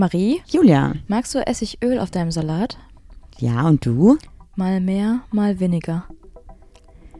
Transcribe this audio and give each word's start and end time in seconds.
Marie, 0.00 0.40
Julia. 0.46 0.94
magst 1.08 1.34
du 1.34 1.46
Essigöl 1.46 1.98
auf 1.98 2.10
deinem 2.10 2.30
Salat? 2.30 2.78
Ja, 3.36 3.68
und 3.68 3.84
du? 3.84 4.16
Mal 4.56 4.80
mehr, 4.80 5.20
mal 5.30 5.60
weniger. 5.60 6.06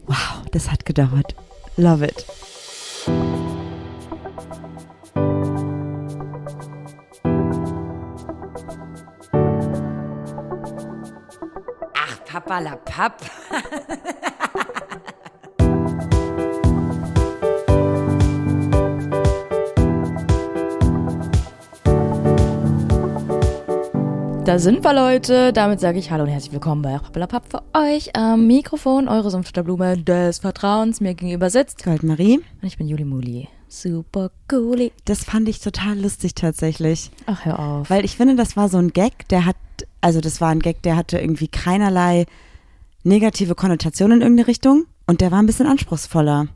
Wow, 0.06 0.46
das 0.50 0.70
hat 0.72 0.86
gedauert. 0.86 1.34
Love 1.76 2.06
it. 2.06 2.24
Ach, 11.94 12.24
Papa 12.24 12.60
la 12.60 12.76
Papp. 12.76 13.20
Da 24.50 24.58
sind 24.58 24.82
wir, 24.82 24.92
Leute. 24.92 25.52
Damit 25.52 25.78
sage 25.78 26.00
ich 26.00 26.10
Hallo 26.10 26.24
und 26.24 26.28
herzlich 26.28 26.52
willkommen 26.52 26.82
bei 26.82 26.98
Pappelapapp 26.98 27.44
für 27.48 27.62
euch 27.72 28.16
am 28.16 28.48
Mikrofon. 28.48 29.06
Eure 29.06 29.30
Sumpfstutterblume 29.30 29.98
des 29.98 30.40
Vertrauens 30.40 31.00
mir 31.00 31.14
gegenüber 31.14 31.50
sitzt. 31.50 31.84
Goldmarie, 31.84 32.38
Und 32.60 32.66
ich 32.66 32.76
bin 32.76 32.88
Juli 32.88 33.04
Muli. 33.04 33.48
Super 33.68 34.32
cooli. 34.48 34.90
das 35.04 35.22
fand 35.22 35.48
ich 35.48 35.60
total 35.60 36.00
lustig 36.00 36.34
tatsächlich. 36.34 37.12
Ach, 37.26 37.44
hör 37.44 37.60
auf. 37.60 37.90
Weil 37.90 38.04
ich 38.04 38.16
finde, 38.16 38.34
das 38.34 38.56
war 38.56 38.68
so 38.68 38.78
ein 38.78 38.88
Gag, 38.92 39.28
der 39.28 39.46
hat, 39.46 39.54
also 40.00 40.20
das 40.20 40.40
war 40.40 40.48
ein 40.48 40.58
Gag, 40.58 40.82
der 40.82 40.96
hatte 40.96 41.20
irgendwie 41.20 41.46
keinerlei 41.46 42.26
negative 43.04 43.54
Konnotation 43.54 44.10
in 44.10 44.20
irgendeine 44.20 44.48
Richtung 44.48 44.86
und 45.06 45.20
der 45.20 45.30
war 45.30 45.40
ein 45.40 45.46
bisschen 45.46 45.68
anspruchsvoller. 45.68 46.48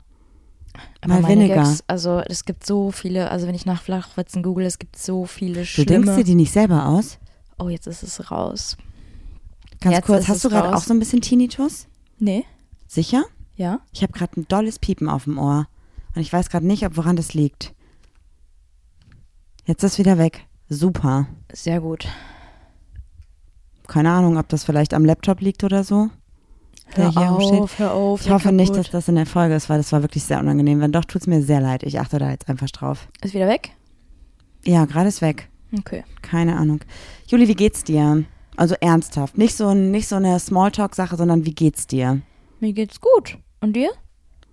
Aber 0.99 1.21
mal 1.21 1.29
weniger. 1.29 1.55
Gags, 1.55 1.81
also 1.87 2.21
es 2.27 2.43
gibt 2.43 2.65
so 2.65 2.91
viele, 2.91 3.31
also 3.31 3.47
wenn 3.47 3.55
ich 3.55 3.65
nach 3.65 3.81
Flachwitzen 3.81 4.43
google, 4.43 4.65
es 4.65 4.79
gibt 4.79 4.97
so 4.97 5.23
viele 5.23 5.61
Du 5.61 5.65
schlimme. 5.65 5.87
denkst 6.03 6.17
dir 6.17 6.23
die 6.25 6.35
nicht 6.35 6.51
selber 6.51 6.87
aus? 6.87 7.19
Oh, 7.57 7.69
jetzt 7.69 7.87
ist 7.87 8.03
es 8.03 8.31
raus. 8.31 8.77
Ganz 9.81 9.95
Jetzt 9.97 10.05
kurz, 10.05 10.27
hast 10.27 10.37
es 10.37 10.41
du 10.43 10.49
gerade 10.49 10.75
auch 10.75 10.81
so 10.81 10.93
ein 10.93 10.99
bisschen 10.99 11.21
Tinnitus? 11.21 11.87
Nee, 12.17 12.45
Sicher? 12.87 13.25
ja. 13.55 13.79
Ich 13.91 14.03
habe 14.03 14.13
gerade 14.13 14.39
ein 14.39 14.47
dolles 14.47 14.79
Piepen 14.79 15.09
auf 15.09 15.25
dem 15.25 15.37
Ohr 15.37 15.67
und 16.15 16.21
ich 16.21 16.31
weiß 16.31 16.49
gerade 16.49 16.65
nicht, 16.65 16.85
ob 16.85 16.97
woran 16.97 17.15
das 17.15 17.33
liegt. 17.33 17.73
Jetzt 19.65 19.83
ist 19.83 19.93
es 19.93 19.99
wieder 19.99 20.17
weg. 20.17 20.45
Super. 20.69 21.27
Sehr 21.51 21.81
gut. 21.81 22.07
Keine 23.87 24.11
Ahnung, 24.11 24.37
ob 24.37 24.47
das 24.49 24.63
vielleicht 24.63 24.93
am 24.93 25.05
Laptop 25.05 25.41
liegt 25.41 25.63
oder 25.63 25.83
so. 25.83 26.09
der 26.95 27.05
Hör 27.05 27.11
hier 27.11 27.31
auf, 27.61 27.79
hör 27.79 27.93
auf. 27.93 28.21
Ich 28.25 28.31
hoffe 28.31 28.51
nicht, 28.51 28.69
dass 28.71 28.77
kaputt. 28.77 28.93
das 28.93 29.07
in 29.07 29.15
der 29.15 29.25
Folge 29.25 29.55
ist, 29.55 29.69
weil 29.69 29.77
das 29.77 29.91
war 29.91 30.01
wirklich 30.01 30.23
sehr 30.23 30.39
unangenehm. 30.39 30.79
Wenn 30.81 30.91
doch, 30.91 31.05
tut's 31.05 31.27
mir 31.27 31.41
sehr 31.43 31.61
leid. 31.61 31.83
Ich 31.83 31.99
achte 31.99 32.17
da 32.17 32.29
jetzt 32.31 32.47
einfach 32.49 32.69
drauf. 32.69 33.07
Ist 33.21 33.33
wieder 33.33 33.47
weg? 33.47 33.71
Ja, 34.65 34.85
gerade 34.85 35.07
ist 35.09 35.21
weg. 35.21 35.49
Okay. 35.79 36.03
Keine 36.21 36.55
Ahnung. 36.57 36.81
Juli, 37.27 37.47
wie 37.47 37.55
geht's 37.55 37.83
dir? 37.83 38.23
Also 38.55 38.75
ernsthaft. 38.79 39.37
Nicht 39.37 39.55
so, 39.55 39.73
nicht 39.73 40.07
so 40.07 40.15
eine 40.15 40.39
Smalltalk-Sache, 40.39 41.17
sondern 41.17 41.45
wie 41.45 41.53
geht's 41.53 41.87
dir? 41.87 42.21
Mir 42.59 42.73
geht's 42.73 43.01
gut. 43.01 43.37
Und 43.59 43.75
dir? 43.75 43.91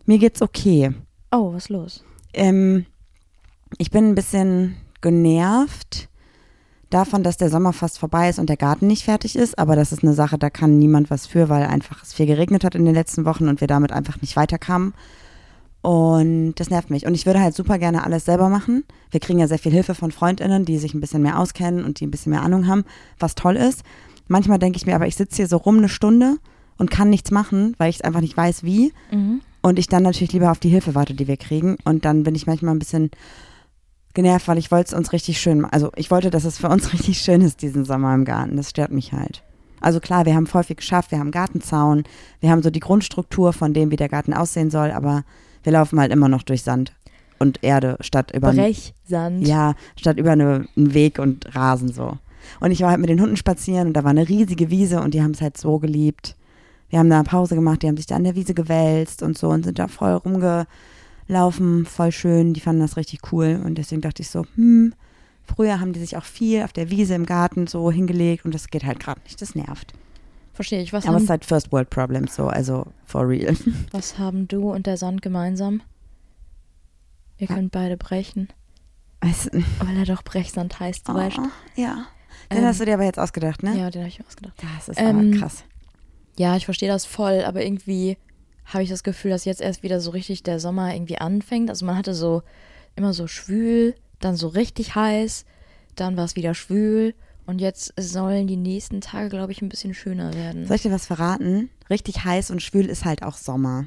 Mir 0.06 0.18
geht's 0.18 0.42
okay. 0.42 0.92
Oh, 1.30 1.52
was 1.52 1.64
ist 1.64 1.68
los? 1.68 2.04
Ähm, 2.32 2.86
ich 3.78 3.90
bin 3.90 4.08
ein 4.08 4.14
bisschen 4.14 4.76
genervt 5.00 6.08
davon, 6.90 7.22
dass 7.22 7.36
der 7.36 7.50
Sommer 7.50 7.72
fast 7.72 7.98
vorbei 7.98 8.28
ist 8.28 8.38
und 8.38 8.48
der 8.48 8.56
Garten 8.56 8.86
nicht 8.86 9.04
fertig 9.04 9.36
ist. 9.36 9.58
Aber 9.58 9.76
das 9.76 9.92
ist 9.92 10.02
eine 10.02 10.14
Sache, 10.14 10.38
da 10.38 10.50
kann 10.50 10.78
niemand 10.78 11.10
was 11.10 11.26
für, 11.26 11.48
weil 11.48 11.64
einfach 11.64 12.02
es 12.02 12.12
viel 12.12 12.26
geregnet 12.26 12.64
hat 12.64 12.74
in 12.74 12.84
den 12.84 12.94
letzten 12.94 13.24
Wochen 13.24 13.48
und 13.48 13.60
wir 13.60 13.68
damit 13.68 13.92
einfach 13.92 14.20
nicht 14.20 14.36
weiterkamen. 14.36 14.94
Und 15.82 16.54
das 16.54 16.70
nervt 16.70 16.90
mich. 16.90 17.06
Und 17.06 17.14
ich 17.14 17.26
würde 17.26 17.40
halt 17.40 17.56
super 17.56 17.76
gerne 17.78 18.04
alles 18.04 18.24
selber 18.24 18.48
machen. 18.48 18.84
Wir 19.10 19.18
kriegen 19.18 19.40
ja 19.40 19.48
sehr 19.48 19.58
viel 19.58 19.72
Hilfe 19.72 19.96
von 19.96 20.12
FreundInnen, 20.12 20.64
die 20.64 20.78
sich 20.78 20.94
ein 20.94 21.00
bisschen 21.00 21.22
mehr 21.22 21.38
auskennen 21.38 21.84
und 21.84 21.98
die 21.98 22.06
ein 22.06 22.10
bisschen 22.12 22.30
mehr 22.30 22.42
Ahnung 22.42 22.68
haben, 22.68 22.84
was 23.18 23.34
toll 23.34 23.56
ist. 23.56 23.82
Manchmal 24.28 24.60
denke 24.60 24.76
ich 24.76 24.86
mir, 24.86 24.94
aber 24.94 25.08
ich 25.08 25.16
sitze 25.16 25.36
hier 25.36 25.48
so 25.48 25.56
rum 25.56 25.78
eine 25.78 25.88
Stunde 25.88 26.36
und 26.78 26.90
kann 26.90 27.10
nichts 27.10 27.32
machen, 27.32 27.74
weil 27.78 27.90
ich 27.90 27.96
es 27.96 28.02
einfach 28.02 28.20
nicht 28.20 28.36
weiß, 28.36 28.62
wie. 28.62 28.92
Mhm. 29.10 29.40
Und 29.60 29.78
ich 29.78 29.88
dann 29.88 30.04
natürlich 30.04 30.32
lieber 30.32 30.52
auf 30.52 30.60
die 30.60 30.68
Hilfe 30.68 30.94
warte, 30.94 31.14
die 31.14 31.26
wir 31.26 31.36
kriegen. 31.36 31.76
Und 31.84 32.04
dann 32.04 32.22
bin 32.22 32.36
ich 32.36 32.46
manchmal 32.46 32.74
ein 32.74 32.80
bisschen 32.80 33.10
genervt, 34.14 34.46
weil 34.46 34.58
ich 34.58 34.70
wollte 34.70 34.88
es 34.88 34.98
uns 34.98 35.12
richtig 35.12 35.40
schön 35.40 35.60
machen. 35.60 35.72
Also 35.72 35.90
ich 35.96 36.10
wollte, 36.12 36.30
dass 36.30 36.44
es 36.44 36.58
für 36.58 36.68
uns 36.68 36.92
richtig 36.92 37.18
schön 37.18 37.40
ist 37.40 37.60
diesen 37.60 37.84
Sommer 37.84 38.14
im 38.14 38.24
Garten. 38.24 38.56
Das 38.56 38.70
stört 38.70 38.92
mich 38.92 39.12
halt. 39.12 39.42
Also 39.80 39.98
klar, 39.98 40.26
wir 40.26 40.36
haben 40.36 40.46
voll 40.46 40.62
viel 40.62 40.76
geschafft, 40.76 41.10
wir 41.10 41.18
haben 41.18 41.32
Gartenzaun, 41.32 42.04
wir 42.38 42.50
haben 42.50 42.62
so 42.62 42.70
die 42.70 42.78
Grundstruktur 42.78 43.52
von 43.52 43.74
dem, 43.74 43.90
wie 43.90 43.96
der 43.96 44.08
Garten 44.08 44.32
aussehen 44.32 44.70
soll, 44.70 44.92
aber 44.92 45.24
wir 45.62 45.72
laufen 45.72 46.00
halt 46.00 46.12
immer 46.12 46.28
noch 46.28 46.42
durch 46.42 46.62
Sand 46.62 46.92
und 47.38 47.62
Erde 47.62 47.96
statt 48.00 48.32
über 48.34 48.52
Brechsand. 48.52 49.46
ja, 49.46 49.74
statt 49.96 50.18
über 50.18 50.32
eine, 50.32 50.66
einen 50.76 50.94
Weg 50.94 51.18
und 51.18 51.54
Rasen 51.54 51.92
so. 51.92 52.18
Und 52.60 52.70
ich 52.70 52.80
war 52.80 52.90
halt 52.90 53.00
mit 53.00 53.10
den 53.10 53.20
Hunden 53.20 53.36
spazieren 53.36 53.88
und 53.88 53.94
da 53.94 54.04
war 54.04 54.10
eine 54.10 54.28
riesige 54.28 54.70
Wiese 54.70 55.00
und 55.00 55.14
die 55.14 55.22
haben 55.22 55.32
es 55.32 55.40
halt 55.40 55.58
so 55.58 55.78
geliebt. 55.78 56.36
Wir 56.88 56.98
haben 56.98 57.08
da 57.08 57.16
eine 57.16 57.24
Pause 57.24 57.54
gemacht, 57.54 57.82
die 57.82 57.88
haben 57.88 57.96
sich 57.96 58.06
da 58.06 58.16
an 58.16 58.24
der 58.24 58.34
Wiese 58.34 58.54
gewälzt 58.54 59.22
und 59.22 59.38
so 59.38 59.48
und 59.48 59.64
sind 59.64 59.78
da 59.78 59.88
voll 59.88 60.12
rumgelaufen, 60.12 61.86
voll 61.86 62.12
schön. 62.12 62.52
Die 62.52 62.60
fanden 62.60 62.82
das 62.82 62.96
richtig 62.96 63.32
cool 63.32 63.60
und 63.64 63.76
deswegen 63.78 64.02
dachte 64.02 64.22
ich 64.22 64.30
so, 64.30 64.44
hm, 64.56 64.92
früher 65.44 65.80
haben 65.80 65.92
die 65.92 66.00
sich 66.00 66.16
auch 66.16 66.24
viel 66.24 66.62
auf 66.62 66.72
der 66.72 66.90
Wiese 66.90 67.14
im 67.14 67.26
Garten 67.26 67.66
so 67.66 67.90
hingelegt 67.90 68.44
und 68.44 68.54
das 68.54 68.68
geht 68.68 68.84
halt 68.84 69.00
gerade 69.00 69.20
nicht, 69.24 69.40
das 69.40 69.54
nervt. 69.54 69.94
Verstehe 70.52 70.82
ich. 70.82 70.92
Was 70.92 71.06
Aber 71.06 71.16
es 71.16 71.24
ist 71.24 71.30
halt 71.30 71.44
First 71.44 71.72
World 71.72 71.88
Problems 71.90 72.34
so, 72.34 72.46
also 72.46 72.86
for 73.06 73.26
real. 73.28 73.56
was 73.90 74.18
haben 74.18 74.48
du 74.48 74.70
und 74.70 74.86
der 74.86 74.96
Sand 74.96 75.22
gemeinsam? 75.22 75.82
Ihr 77.38 77.48
Ja. 77.48 77.54
könnt 77.54 77.72
beide 77.72 77.96
brechen. 77.96 78.48
Weißt 79.20 79.54
du, 79.54 79.62
Weil 79.80 79.96
er 79.98 80.04
doch 80.04 80.22
Brechsand 80.22 80.78
heißt, 80.80 81.08
weißt. 81.08 81.38
oh, 81.38 81.48
ja. 81.76 82.06
Den 82.50 82.58
Ähm, 82.58 82.64
hast 82.64 82.80
du 82.80 82.84
dir 82.84 82.94
aber 82.94 83.04
jetzt 83.04 83.18
ausgedacht, 83.18 83.62
ne? 83.62 83.76
Ja, 83.78 83.88
den 83.90 84.02
habe 84.02 84.08
ich 84.08 84.18
mir 84.18 84.26
ausgedacht. 84.26 84.54
Das 84.76 84.88
ist 84.88 85.00
Ähm, 85.00 85.30
aber 85.30 85.38
krass. 85.38 85.64
Ja, 86.38 86.56
ich 86.56 86.64
verstehe 86.64 86.88
das 86.88 87.04
voll, 87.06 87.42
aber 87.44 87.64
irgendwie 87.64 88.16
habe 88.66 88.82
ich 88.82 88.88
das 88.90 89.02
Gefühl, 89.04 89.30
dass 89.30 89.44
jetzt 89.44 89.60
erst 89.60 89.82
wieder 89.82 90.00
so 90.00 90.10
richtig 90.10 90.42
der 90.42 90.58
Sommer 90.60 90.94
irgendwie 90.94 91.18
anfängt. 91.18 91.70
Also 91.70 91.84
man 91.86 91.96
hatte 91.96 92.14
so 92.14 92.42
immer 92.96 93.12
so 93.12 93.26
schwül, 93.26 93.94
dann 94.20 94.36
so 94.36 94.48
richtig 94.48 94.94
heiß, 94.94 95.44
dann 95.94 96.16
war 96.16 96.24
es 96.24 96.36
wieder 96.36 96.54
schwül 96.54 97.14
und 97.46 97.60
jetzt 97.60 97.92
sollen 97.98 98.46
die 98.46 98.56
nächsten 98.56 99.00
Tage, 99.00 99.28
glaube 99.28 99.52
ich, 99.52 99.62
ein 99.62 99.68
bisschen 99.68 99.94
schöner 99.94 100.34
werden. 100.34 100.66
Soll 100.66 100.76
ich 100.76 100.82
dir 100.82 100.92
was 100.92 101.06
verraten? 101.06 101.70
Richtig 101.90 102.24
heiß 102.24 102.50
und 102.50 102.62
schwül 102.62 102.86
ist 102.86 103.04
halt 103.04 103.22
auch 103.22 103.36
Sommer. 103.36 103.86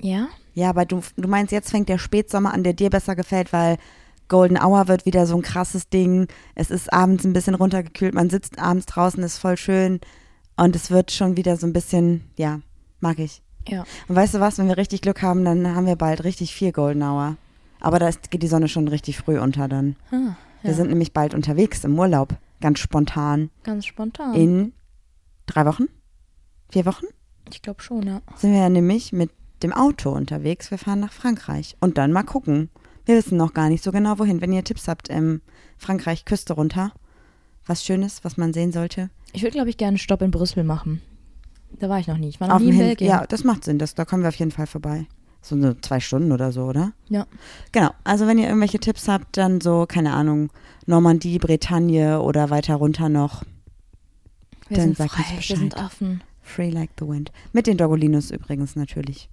Ja? 0.00 0.28
Ja, 0.54 0.70
aber 0.70 0.84
du, 0.84 1.00
du 1.16 1.28
meinst, 1.28 1.52
jetzt 1.52 1.70
fängt 1.70 1.88
der 1.88 1.98
Spätsommer 1.98 2.52
an, 2.52 2.62
der 2.64 2.72
dir 2.74 2.90
besser 2.90 3.16
gefällt, 3.16 3.52
weil 3.52 3.78
Golden 4.28 4.58
Hour 4.58 4.88
wird 4.88 5.06
wieder 5.06 5.26
so 5.26 5.36
ein 5.36 5.42
krasses 5.42 5.88
Ding. 5.88 6.28
Es 6.54 6.70
ist 6.70 6.92
abends 6.92 7.24
ein 7.24 7.32
bisschen 7.32 7.54
runtergekühlt, 7.54 8.14
man 8.14 8.30
sitzt 8.30 8.58
abends 8.58 8.86
draußen, 8.86 9.22
ist 9.22 9.38
voll 9.38 9.56
schön 9.56 10.00
und 10.56 10.76
es 10.76 10.90
wird 10.90 11.10
schon 11.10 11.36
wieder 11.36 11.56
so 11.56 11.66
ein 11.66 11.72
bisschen, 11.72 12.30
ja, 12.36 12.60
mag 13.00 13.18
ich. 13.18 13.42
Ja. 13.68 13.84
Und 14.08 14.16
weißt 14.16 14.34
du 14.34 14.40
was, 14.40 14.58
wenn 14.58 14.68
wir 14.68 14.76
richtig 14.76 15.00
Glück 15.00 15.22
haben, 15.22 15.44
dann 15.44 15.74
haben 15.74 15.86
wir 15.86 15.96
bald 15.96 16.24
richtig 16.24 16.54
viel 16.54 16.72
Golden 16.72 17.02
Hour. 17.02 17.36
Aber 17.80 17.98
da 17.98 18.08
ist, 18.08 18.30
geht 18.30 18.42
die 18.42 18.48
Sonne 18.48 18.68
schon 18.68 18.88
richtig 18.88 19.18
früh 19.18 19.38
unter 19.38 19.68
dann. 19.68 19.96
Ah, 20.10 20.36
Wir 20.62 20.70
ja. 20.70 20.74
sind 20.74 20.88
nämlich 20.88 21.12
bald 21.12 21.34
unterwegs 21.34 21.84
im 21.84 21.98
Urlaub, 21.98 22.34
ganz 22.64 22.78
spontan. 22.78 23.50
ganz 23.62 23.84
spontan. 23.84 24.32
In 24.32 24.72
drei 25.44 25.66
Wochen? 25.66 25.84
Vier 26.70 26.86
Wochen? 26.86 27.04
ich 27.52 27.60
glaube 27.60 27.82
schon, 27.82 28.06
ja. 28.06 28.22
sind 28.36 28.52
wir 28.52 28.60
ja 28.60 28.68
nämlich 28.70 29.12
mit 29.12 29.30
dem 29.62 29.74
Auto 29.74 30.10
unterwegs. 30.10 30.70
Wir 30.70 30.78
fahren 30.78 31.00
nach 31.00 31.12
Frankreich 31.12 31.76
und 31.80 31.98
dann 31.98 32.10
mal 32.10 32.22
gucken. 32.22 32.70
Wir 33.04 33.16
wissen 33.16 33.36
noch 33.36 33.52
gar 33.52 33.68
nicht 33.68 33.84
so 33.84 33.92
genau 33.92 34.18
wohin. 34.18 34.40
Wenn 34.40 34.50
ihr 34.50 34.64
Tipps 34.64 34.88
habt, 34.88 35.10
ähm, 35.10 35.42
Frankreich 35.76 36.24
Küste 36.24 36.54
runter, 36.54 36.92
was 37.66 37.84
Schönes, 37.84 38.24
was 38.24 38.38
man 38.38 38.54
sehen 38.54 38.72
sollte. 38.72 39.10
Ich 39.34 39.42
würde, 39.42 39.52
glaube 39.52 39.68
ich, 39.68 39.76
gerne 39.76 39.90
einen 39.90 39.98
Stopp 39.98 40.22
in 40.22 40.30
Brüssel 40.30 40.64
machen. 40.64 41.02
Da 41.78 41.90
war 41.90 41.98
ich 41.98 42.06
noch 42.06 42.16
nie. 42.16 42.30
Ich 42.30 42.40
war 42.40 42.48
noch 42.48 42.54
Auf 42.54 42.62
nie 42.62 42.68
in 42.68 42.76
Hin 42.76 42.86
Belgien. 42.86 43.10
ja, 43.10 43.26
das 43.26 43.44
macht 43.44 43.64
Sinn. 43.64 43.78
Das, 43.78 43.94
da 43.94 44.06
kommen 44.06 44.22
wir 44.22 44.28
auf 44.28 44.36
jeden 44.36 44.52
Fall 44.52 44.66
vorbei. 44.66 45.06
So 45.42 45.54
eine 45.54 45.78
zwei 45.82 46.00
Stunden 46.00 46.32
oder 46.32 46.50
so, 46.50 46.62
oder? 46.62 46.92
Ja. 47.10 47.26
Genau. 47.72 47.90
Also 48.04 48.26
wenn 48.26 48.38
ihr 48.38 48.46
irgendwelche 48.46 48.78
Tipps 48.78 49.06
habt, 49.06 49.36
dann 49.36 49.60
so, 49.60 49.84
keine 49.86 50.14
Ahnung, 50.14 50.50
Normandie, 50.86 51.38
Bretagne 51.38 52.20
oder 52.20 52.50
weiter 52.50 52.76
runter 52.76 53.08
noch. 53.08 53.42
Wir 54.68 54.78
Dann 54.78 54.86
sind 54.86 54.96
sag 54.96 55.10
frei, 55.10 55.24
wir 55.36 55.56
sind 55.56 55.76
offen. 55.76 56.22
Free 56.42 56.70
like 56.70 56.90
the 56.98 57.06
wind. 57.06 57.32
Mit 57.52 57.66
den 57.66 57.76
Dogolinos 57.76 58.30
übrigens 58.30 58.76
natürlich. 58.76 59.28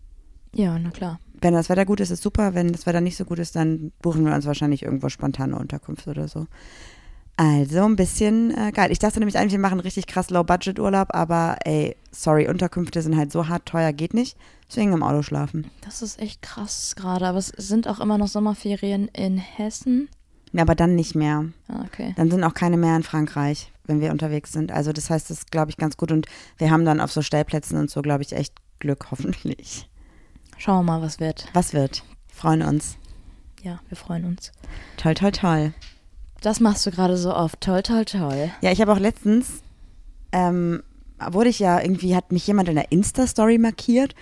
Ja, 0.54 0.78
na 0.78 0.92
klar. 0.92 1.20
Wenn 1.42 1.54
das 1.54 1.70
Wetter 1.70 1.86
gut 1.86 2.00
ist, 2.00 2.12
ist 2.12 2.24
super. 2.24 2.54
Wenn 2.54 2.72
das 2.72 2.86
Wetter 2.86 3.02
nicht 3.02 3.18
so 3.18 3.26
gut 3.26 3.40
ist, 3.40 3.56
dann 3.56 3.92
buchen 4.02 4.26
wir 4.26 4.34
uns 4.34 4.46
wahrscheinlich 4.46 4.84
irgendwo 4.84 5.10
spontane 5.10 5.58
Unterkunft 5.58 6.08
oder 6.08 6.28
so. 6.28 6.48
Also 7.38 7.86
ein 7.86 7.96
bisschen 7.96 8.56
äh, 8.56 8.72
geil. 8.72 8.92
Ich 8.92 9.00
dachte 9.00 9.20
nämlich 9.20 9.38
eigentlich, 9.38 9.54
wir 9.54 9.60
machen 9.60 9.80
richtig 9.80 10.06
krass 10.06 10.30
Low-Budget-Urlaub, 10.30 11.08
aber 11.16 11.58
ey, 11.64 11.96
sorry, 12.12 12.48
Unterkünfte 12.48 13.02
sind 13.02 13.18
halt 13.18 13.32
so 13.32 13.48
hart 13.48 13.66
teuer, 13.66 13.94
geht 13.94 14.14
nicht. 14.14 14.38
Deswegen 14.70 14.94
im 14.94 15.02
Auto 15.02 15.24
schlafen. 15.24 15.72
Das 15.84 16.02
ist 16.02 16.20
echt 16.20 16.42
krass 16.42 16.96
gerade. 16.96 17.26
Aber 17.26 17.40
es 17.40 17.48
sind 17.48 17.88
auch 17.88 18.00
immer 18.00 18.18
noch 18.18 18.28
Sommerferien 18.28 19.08
in 19.08 19.38
Hessen. 19.38 20.10
Aber 20.58 20.76
dann 20.76 20.96
nicht 20.96 21.16
mehr. 21.16 21.46
Ah, 21.68 21.84
okay. 21.86 22.14
Dann 22.18 22.30
sind 22.30 22.44
auch 22.44 22.54
keine 22.54 22.78
mehr 22.78 22.96
in 22.96 23.04
Frankreich, 23.04 23.72
wenn 23.86 24.02
wir 24.02 24.12
unterwegs 24.12 24.52
sind. 24.52 24.72
Also 24.72 24.92
das 24.92 25.10
heißt, 25.10 25.30
das 25.30 25.40
ist, 25.40 25.52
glaube 25.52 25.72
ich, 25.72 25.78
ganz 25.78 25.98
gut. 25.98 26.12
Und 26.12 26.28
wir 26.58 26.72
haben 26.72 26.86
dann 26.86 27.00
auf 27.00 27.12
so 27.12 27.22
Stellplätzen 27.22 27.78
und 27.78 27.90
so, 27.90 28.02
glaube 28.02 28.24
ich, 28.24 28.34
echt 28.34 28.54
Glück, 28.80 29.08
hoffentlich. 29.12 29.90
Schauen 30.58 30.86
wir 30.86 30.94
mal, 30.94 31.02
was 31.02 31.20
wird. 31.20 31.48
Was 31.54 31.74
wird? 31.74 32.04
Freuen 32.28 32.62
uns. 32.62 32.98
Ja, 33.62 33.80
wir 33.90 33.98
freuen 33.98 34.26
uns. 34.26 34.52
Toll, 34.98 35.14
toll, 35.14 35.32
toll. 35.32 35.74
Das 36.42 36.60
machst 36.60 36.86
du 36.86 36.92
gerade 36.92 37.18
so 37.18 37.34
oft. 37.34 37.62
Toll, 37.62 37.84
toll, 37.84 38.06
toll. 38.06 38.52
Ja, 38.62 38.72
ich 38.72 38.82
habe 38.82 38.92
auch 38.92 39.00
letztens, 39.00 39.62
ähm, 40.32 40.82
wurde 41.30 41.50
ich 41.50 41.60
ja 41.60 41.80
irgendwie, 41.80 42.16
hat 42.16 42.32
mich 42.32 42.48
jemand 42.48 42.70
in 42.70 42.76
der 42.76 42.92
Insta-Story 42.92 43.60
markiert 43.60 44.16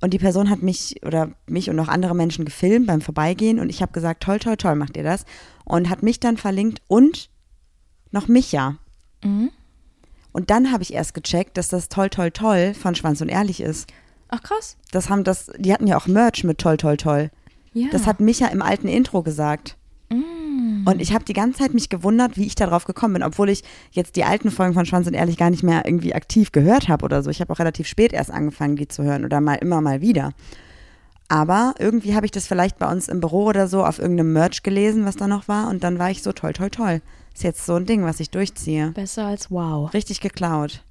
und 0.00 0.14
die 0.14 0.18
Person 0.18 0.50
hat 0.50 0.62
mich 0.62 1.00
oder 1.04 1.32
mich 1.46 1.70
und 1.70 1.76
noch 1.76 1.88
andere 1.88 2.14
Menschen 2.14 2.44
gefilmt 2.44 2.86
beim 2.86 3.00
Vorbeigehen 3.00 3.58
und 3.58 3.68
ich 3.68 3.82
habe 3.82 3.92
gesagt, 3.92 4.22
toll, 4.22 4.38
toll, 4.38 4.56
toll, 4.56 4.74
macht 4.74 4.96
ihr 4.96 5.02
das? 5.02 5.24
Und 5.64 5.90
hat 5.90 6.02
mich 6.02 6.20
dann 6.20 6.36
verlinkt 6.36 6.82
und 6.86 7.30
noch 8.10 8.28
Micha. 8.28 8.76
Mhm. 9.24 9.50
Und 10.32 10.50
dann 10.50 10.70
habe 10.72 10.82
ich 10.82 10.94
erst 10.94 11.14
gecheckt, 11.14 11.56
dass 11.56 11.68
das 11.68 11.88
toll, 11.88 12.10
toll, 12.10 12.30
toll 12.30 12.74
von 12.74 12.94
Schwanz 12.94 13.20
und 13.20 13.28
Ehrlich 13.28 13.60
ist. 13.60 13.90
Ach 14.28 14.42
krass. 14.42 14.76
Das 14.92 15.08
haben 15.10 15.24
das, 15.24 15.50
die 15.58 15.72
hatten 15.72 15.86
ja 15.86 15.96
auch 15.96 16.06
Merch 16.06 16.44
mit 16.44 16.58
toll, 16.58 16.76
toll, 16.76 16.96
toll. 16.96 17.30
Ja. 17.72 17.88
Das 17.90 18.06
hat 18.06 18.20
Micha 18.20 18.46
im 18.48 18.62
alten 18.62 18.88
Intro 18.88 19.22
gesagt. 19.22 19.76
Und 20.86 21.00
ich 21.00 21.12
habe 21.12 21.24
die 21.24 21.32
ganze 21.32 21.60
Zeit 21.60 21.74
mich 21.74 21.88
gewundert, 21.88 22.36
wie 22.36 22.46
ich 22.46 22.54
darauf 22.54 22.84
gekommen 22.84 23.14
bin, 23.14 23.22
obwohl 23.22 23.48
ich 23.48 23.62
jetzt 23.90 24.16
die 24.16 24.24
alten 24.24 24.50
Folgen 24.50 24.74
von 24.74 24.86
Schwanz 24.86 25.06
und 25.06 25.14
Ehrlich 25.14 25.36
gar 25.36 25.50
nicht 25.50 25.62
mehr 25.62 25.84
irgendwie 25.84 26.14
aktiv 26.14 26.52
gehört 26.52 26.88
habe 26.88 27.04
oder 27.04 27.22
so. 27.22 27.30
Ich 27.30 27.40
habe 27.40 27.52
auch 27.52 27.58
relativ 27.58 27.86
spät 27.86 28.12
erst 28.12 28.30
angefangen, 28.30 28.76
die 28.76 28.88
zu 28.88 29.02
hören 29.02 29.24
oder 29.24 29.40
mal 29.40 29.54
immer 29.54 29.80
mal 29.80 30.00
wieder. 30.00 30.32
Aber 31.28 31.74
irgendwie 31.78 32.14
habe 32.14 32.24
ich 32.26 32.32
das 32.32 32.46
vielleicht 32.46 32.78
bei 32.78 32.90
uns 32.90 33.08
im 33.08 33.20
Büro 33.20 33.44
oder 33.44 33.68
so 33.68 33.84
auf 33.84 33.98
irgendeinem 33.98 34.32
Merch 34.32 34.62
gelesen, 34.62 35.04
was 35.04 35.16
da 35.16 35.26
noch 35.28 35.46
war. 35.46 35.68
Und 35.68 35.84
dann 35.84 35.98
war 35.98 36.10
ich 36.10 36.22
so 36.22 36.32
toll, 36.32 36.54
toll, 36.54 36.70
toll. 36.70 37.02
Ist 37.34 37.42
jetzt 37.44 37.66
so 37.66 37.74
ein 37.74 37.84
Ding, 37.86 38.02
was 38.04 38.18
ich 38.20 38.30
durchziehe. 38.30 38.92
Besser 38.92 39.26
als 39.26 39.50
wow. 39.50 39.92
Richtig 39.92 40.20
geklaut. 40.20 40.82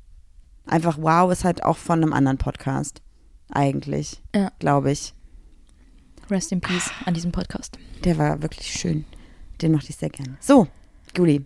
Einfach 0.68 0.98
wow 1.02 1.32
ist 1.32 1.44
halt 1.44 1.64
auch 1.64 1.78
von 1.78 2.02
einem 2.04 2.14
anderen 2.14 2.38
Podcast. 2.38 3.02
Eigentlich, 3.52 4.22
Ja. 4.36 4.52
glaube 4.60 4.92
ich. 4.92 5.14
Rest 6.30 6.52
in 6.52 6.62
peace 6.62 6.92
an 7.06 7.14
diesem 7.14 7.32
Podcast. 7.32 7.80
Der 8.04 8.18
war 8.18 8.42
wirklich 8.42 8.72
schön. 8.72 9.06
Den 9.62 9.72
mochte 9.72 9.90
ich 9.90 9.96
sehr 9.98 10.10
gerne. 10.10 10.38
So, 10.40 10.68
Juli. 11.16 11.46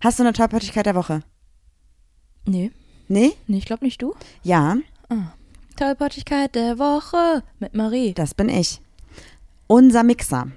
Hast 0.00 0.18
du 0.18 0.22
eine 0.22 0.32
Tollpatschigkeit 0.32 0.86
der 0.86 0.94
Woche? 0.94 1.22
Nee. 2.46 2.70
Nee? 3.08 3.32
Nee, 3.46 3.58
ich 3.58 3.66
glaube 3.66 3.84
nicht 3.84 4.00
du. 4.02 4.14
Ja, 4.42 4.76
Tollpatschigkeit 5.76 6.54
der 6.54 6.78
Woche 6.78 7.42
mit 7.58 7.74
Marie. 7.74 8.14
das 8.14 8.34
bin 8.34 8.48
ich. 8.48 8.80
Unser 9.66 10.04
Mixer. 10.04 10.48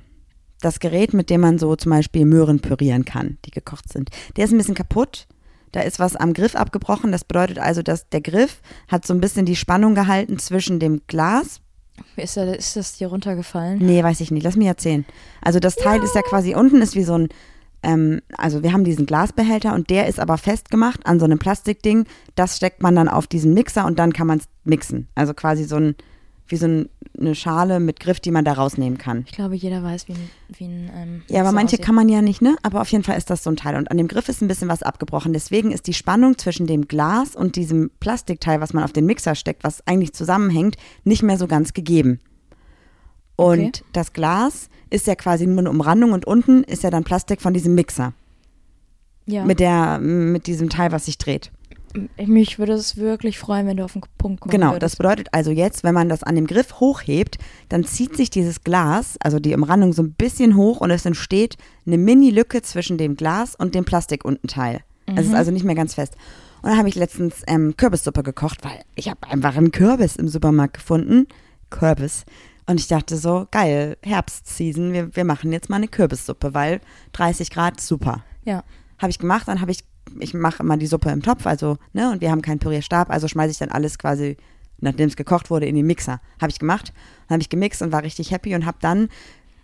Das 0.62 0.80
Gerät, 0.80 1.14
mit 1.14 1.30
dem 1.30 1.42
man 1.42 1.58
so 1.58 1.76
zum 1.76 1.92
Beispiel 1.92 2.26
Möhren 2.26 2.60
pürieren 2.60 3.04
kann, 3.04 3.38
die 3.46 3.52
gekocht 3.52 3.92
sind. 3.92 4.10
Der 4.36 4.46
ist 4.46 4.52
ein 4.52 4.58
bisschen 4.58 4.76
kaputt. 4.76 5.28
Da 5.72 5.82
ist 5.82 6.00
was 6.00 6.16
am 6.16 6.34
Griff 6.34 6.56
abgebrochen. 6.56 7.12
Das 7.12 7.24
bedeutet 7.24 7.60
also, 7.60 7.82
dass 7.82 8.10
der 8.10 8.22
Griff 8.22 8.62
hat 8.88 9.06
so 9.06 9.14
ein 9.14 9.22
bisschen 9.22 9.46
die 9.46 9.56
Spannung 9.56 9.96
gehalten 9.96 10.40
zwischen 10.40 10.80
dem 10.80 11.02
Glas. 11.08 11.62
Ist, 12.16 12.38
da- 12.38 12.44
ist 12.52 12.76
das 12.76 12.98
dir 12.98 13.08
runtergefallen? 13.08 13.80
Nee, 13.80 14.04
weiß 14.04 14.22
ich 14.22 14.32
nicht. 14.32 14.44
Lass 14.44 14.56
mich 14.56 14.68
erzählen. 14.68 15.06
Also 15.42 15.60
das 15.60 15.76
Teil 15.76 16.02
ist 16.04 16.16
ja 16.16 16.22
quasi 16.22 16.56
unten 16.56 16.82
ist 16.82 16.96
wie 16.96 17.04
so 17.04 17.16
ein, 17.18 17.30
ähm, 17.84 18.22
also 18.38 18.64
wir 18.64 18.74
haben 18.74 18.84
diesen 18.84 19.06
Glasbehälter 19.06 19.74
und 19.74 19.90
der 19.90 20.08
ist 20.08 20.20
aber 20.20 20.38
festgemacht 20.38 21.06
an 21.06 21.20
so 21.20 21.26
einem 21.26 21.40
Plastikding. 21.40 22.06
Das 22.36 22.58
steckt 22.58 22.82
man 22.82 22.96
dann 22.96 23.08
auf 23.08 23.28
diesen 23.28 23.54
Mixer 23.54 23.86
und 23.86 24.00
dann 24.00 24.14
kann 24.14 24.28
man 24.28 24.40
es 24.40 24.46
mixen. 24.64 25.08
Also 25.16 25.34
quasi 25.34 25.64
so 25.64 25.76
ein, 25.78 25.96
wie 26.50 26.56
so 26.58 26.66
ein, 26.68 26.90
eine 27.20 27.36
Schale 27.36 27.80
mit 27.80 28.00
Griff, 28.00 28.20
die 28.20 28.32
man 28.32 28.46
da 28.46 28.54
rausnehmen 28.54 28.98
kann. 28.98 29.24
Ich 29.28 29.34
glaube, 29.34 29.56
jeder 29.56 29.84
weiß, 29.84 30.08
wie 30.08 30.14
ein. 30.14 30.30
Wie 30.50 30.66
ein 30.66 30.92
ähm, 30.96 31.22
Ja, 31.28 31.42
aber 31.42 31.50
so 31.50 31.56
manche 31.56 31.76
aussieht. 31.76 31.86
kann 31.86 31.96
man 31.96 32.10
ja 32.10 32.22
nicht, 32.22 32.42
ne? 32.42 32.56
Aber 32.64 32.82
auf 32.82 32.90
jeden 32.92 33.04
Fall 33.04 33.18
ist 33.18 33.30
das 33.30 33.44
so 33.44 33.50
ein 33.50 33.56
Teil. 33.58 33.76
Und 33.76 33.90
an 33.92 33.98
dem 33.98 34.08
Griff 34.08 34.30
ist 34.30 34.42
ein 34.42 34.48
bisschen 34.48 34.68
was 34.70 34.84
abgebrochen. 34.84 35.34
Deswegen 35.34 35.72
ist 35.72 35.88
die 35.88 35.94
Spannung 35.94 36.38
zwischen 36.38 36.68
dem 36.68 36.88
Glas 36.88 37.36
und 37.36 37.56
diesem 37.56 37.92
Plastikteil, 38.00 38.62
was 38.62 38.74
man 38.74 38.84
auf 38.84 38.94
den 38.94 39.06
Mixer 39.06 39.36
steckt, 39.36 39.64
was 39.64 39.86
eigentlich 39.88 40.14
zusammenhängt, 40.14 40.78
nicht 41.04 41.24
mehr 41.24 41.38
so 41.38 41.48
ganz 41.48 41.74
gegeben. 41.74 42.20
Und 43.36 43.60
Okay. 43.60 43.72
das 43.94 44.14
Glas 44.14 44.70
ist 44.90 45.06
ja 45.08 45.16
quasi 45.16 45.46
nur 45.46 45.60
eine 45.60 45.70
Umrandung 45.70 46.12
und 46.14 46.26
unten 46.26 46.64
ist 46.64 46.84
ja 46.84 46.90
dann 46.90 47.04
Plastik 47.04 47.42
von 47.42 47.54
diesem 47.54 47.76
Mixer. 47.76 48.14
Ja. 49.26 49.44
Mit 49.44 49.60
der, 49.60 50.00
mit 50.00 50.48
diesem 50.48 50.70
Teil, 50.70 50.92
was 50.94 51.06
sich 51.06 51.18
dreht. 51.18 51.52
Mich 52.26 52.60
würde 52.60 52.74
es 52.74 52.98
wirklich 52.98 53.40
freuen, 53.40 53.68
wenn 53.68 53.78
du 53.78 53.84
auf 53.84 53.94
den 53.94 54.02
Punkt 54.18 54.42
kommen 54.42 54.52
Genau, 54.52 54.74
das 54.74 54.76
würdest. 54.76 54.98
bedeutet 54.98 55.28
also 55.32 55.52
jetzt, 55.52 55.84
wenn 55.84 55.94
man 55.94 56.10
das 56.10 56.24
an 56.24 56.36
dem 56.36 56.48
Griff 56.48 56.80
hochhebt, 56.80 57.38
dann 57.70 57.84
zieht 57.84 58.16
sich 58.16 58.30
dieses 58.30 58.64
Glas, 58.64 59.18
also 59.22 59.40
die 59.40 59.54
Umrandung 59.56 59.94
so 59.94 60.04
ein 60.04 60.14
bisschen 60.14 60.56
hoch 60.56 60.82
und 60.82 60.92
es 60.92 61.06
entsteht 61.06 61.58
eine 61.86 61.98
Mini-Lücke 61.98 62.62
zwischen 62.62 62.98
dem 62.98 63.16
Glas 63.16 63.56
und 63.56 63.76
dem 63.76 63.86
Plastikuntenteil. 63.86 64.82
Es 65.16 65.26
ist 65.26 65.34
also 65.34 65.52
nicht 65.52 65.64
mehr 65.64 65.76
ganz 65.76 65.94
fest. 65.94 66.16
Und 66.62 66.70
dann 66.72 66.78
habe 66.78 66.90
ich 66.90 66.96
letztens 66.96 67.42
ähm, 67.48 67.76
Kürbissuppe 67.78 68.24
gekocht, 68.24 68.66
weil 68.66 68.82
ich 68.96 69.10
habe 69.10 69.20
einfach 69.30 69.56
einen 69.56 69.72
Kürbis 69.72 70.18
im 70.18 70.28
Supermarkt 70.28 70.74
gefunden. 70.74 71.28
Kürbis. 71.70 72.26
Und 72.66 72.82
ich 72.82 72.88
dachte 72.88 73.16
so, 73.16 73.48
geil, 73.52 73.96
Herbstseason, 74.04 74.92
wir, 74.92 75.16
wir 75.16 75.24
machen 75.24 75.54
jetzt 75.54 75.70
mal 75.70 75.78
eine 75.78 75.88
Kürbissuppe, 75.88 76.54
weil 76.54 76.82
30 77.14 77.50
Grad, 77.52 77.80
super. 77.80 78.24
Ja. 78.44 78.64
Habe 79.00 79.10
ich 79.12 79.20
gemacht, 79.20 79.48
dann 79.48 79.62
habe 79.62 79.72
ich, 79.72 79.84
ich 80.20 80.34
mache 80.34 80.64
immer 80.64 80.78
die 80.78 80.88
Suppe 80.88 81.10
im 81.12 81.22
Topf, 81.22 81.46
also, 81.46 81.78
ne, 81.94 82.12
und 82.12 82.22
wir 82.22 82.32
haben 82.32 82.42
keinen 82.42 82.60
Pürierstab, 82.60 83.10
also 83.10 83.28
schmeiße 83.28 83.52
ich 83.52 83.58
dann 83.58 83.70
alles 83.70 83.98
quasi, 83.98 84.38
nachdem 84.80 85.08
es 85.08 85.16
gekocht 85.16 85.50
wurde, 85.50 85.66
in 85.66 85.76
den 85.76 85.86
Mixer. 85.86 86.20
Habe 86.42 86.52
ich 86.52 86.60
gemacht, 86.60 86.94
dann 87.28 87.36
habe 87.36 87.42
ich 87.42 87.50
gemixt 87.50 87.82
und 87.82 87.92
war 87.92 88.04
richtig 88.04 88.32
happy 88.32 88.56
und 88.56 88.66
habe 88.66 88.78
dann 88.82 89.10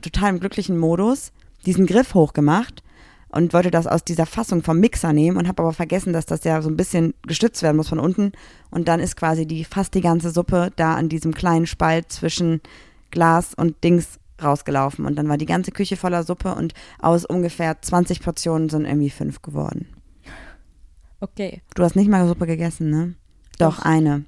total 0.01 0.29
im 0.31 0.39
glücklichen 0.39 0.77
Modus 0.77 1.31
diesen 1.65 1.85
Griff 1.85 2.13
hochgemacht 2.13 2.83
und 3.29 3.53
wollte 3.53 3.71
das 3.71 3.87
aus 3.87 4.03
dieser 4.03 4.25
Fassung 4.25 4.61
vom 4.61 4.79
Mixer 4.79 5.11
nehmen 5.11 5.37
und 5.37 5.47
habe 5.47 5.63
aber 5.63 5.73
vergessen, 5.73 6.13
dass 6.13 6.25
das 6.25 6.43
ja 6.43 6.61
so 6.61 6.69
ein 6.69 6.77
bisschen 6.77 7.13
gestützt 7.25 7.63
werden 7.63 7.77
muss 7.77 7.89
von 7.89 7.99
unten 7.99 8.31
und 8.69 8.87
dann 8.87 8.99
ist 8.99 9.15
quasi 9.15 9.47
die 9.47 9.63
fast 9.63 9.95
die 9.95 10.01
ganze 10.01 10.29
Suppe 10.29 10.71
da 10.75 10.95
an 10.95 11.09
diesem 11.09 11.33
kleinen 11.33 11.65
Spalt 11.65 12.11
zwischen 12.11 12.61
Glas 13.09 13.53
und 13.55 13.83
Dings 13.83 14.19
rausgelaufen 14.41 15.05
und 15.05 15.15
dann 15.15 15.29
war 15.29 15.37
die 15.37 15.45
ganze 15.45 15.71
Küche 15.71 15.97
voller 15.97 16.23
Suppe 16.23 16.55
und 16.55 16.73
aus 16.99 17.25
ungefähr 17.25 17.81
20 17.81 18.21
Portionen 18.21 18.69
sind 18.69 18.85
irgendwie 18.85 19.09
fünf 19.09 19.41
geworden. 19.41 19.87
Okay. 21.19 21.61
Du 21.75 21.83
hast 21.83 21.95
nicht 21.95 22.09
mal 22.09 22.27
Suppe 22.27 22.47
gegessen, 22.47 22.89
ne? 22.89 23.15
Doch, 23.57 23.77
Doch. 23.77 23.85
eine. 23.85 24.25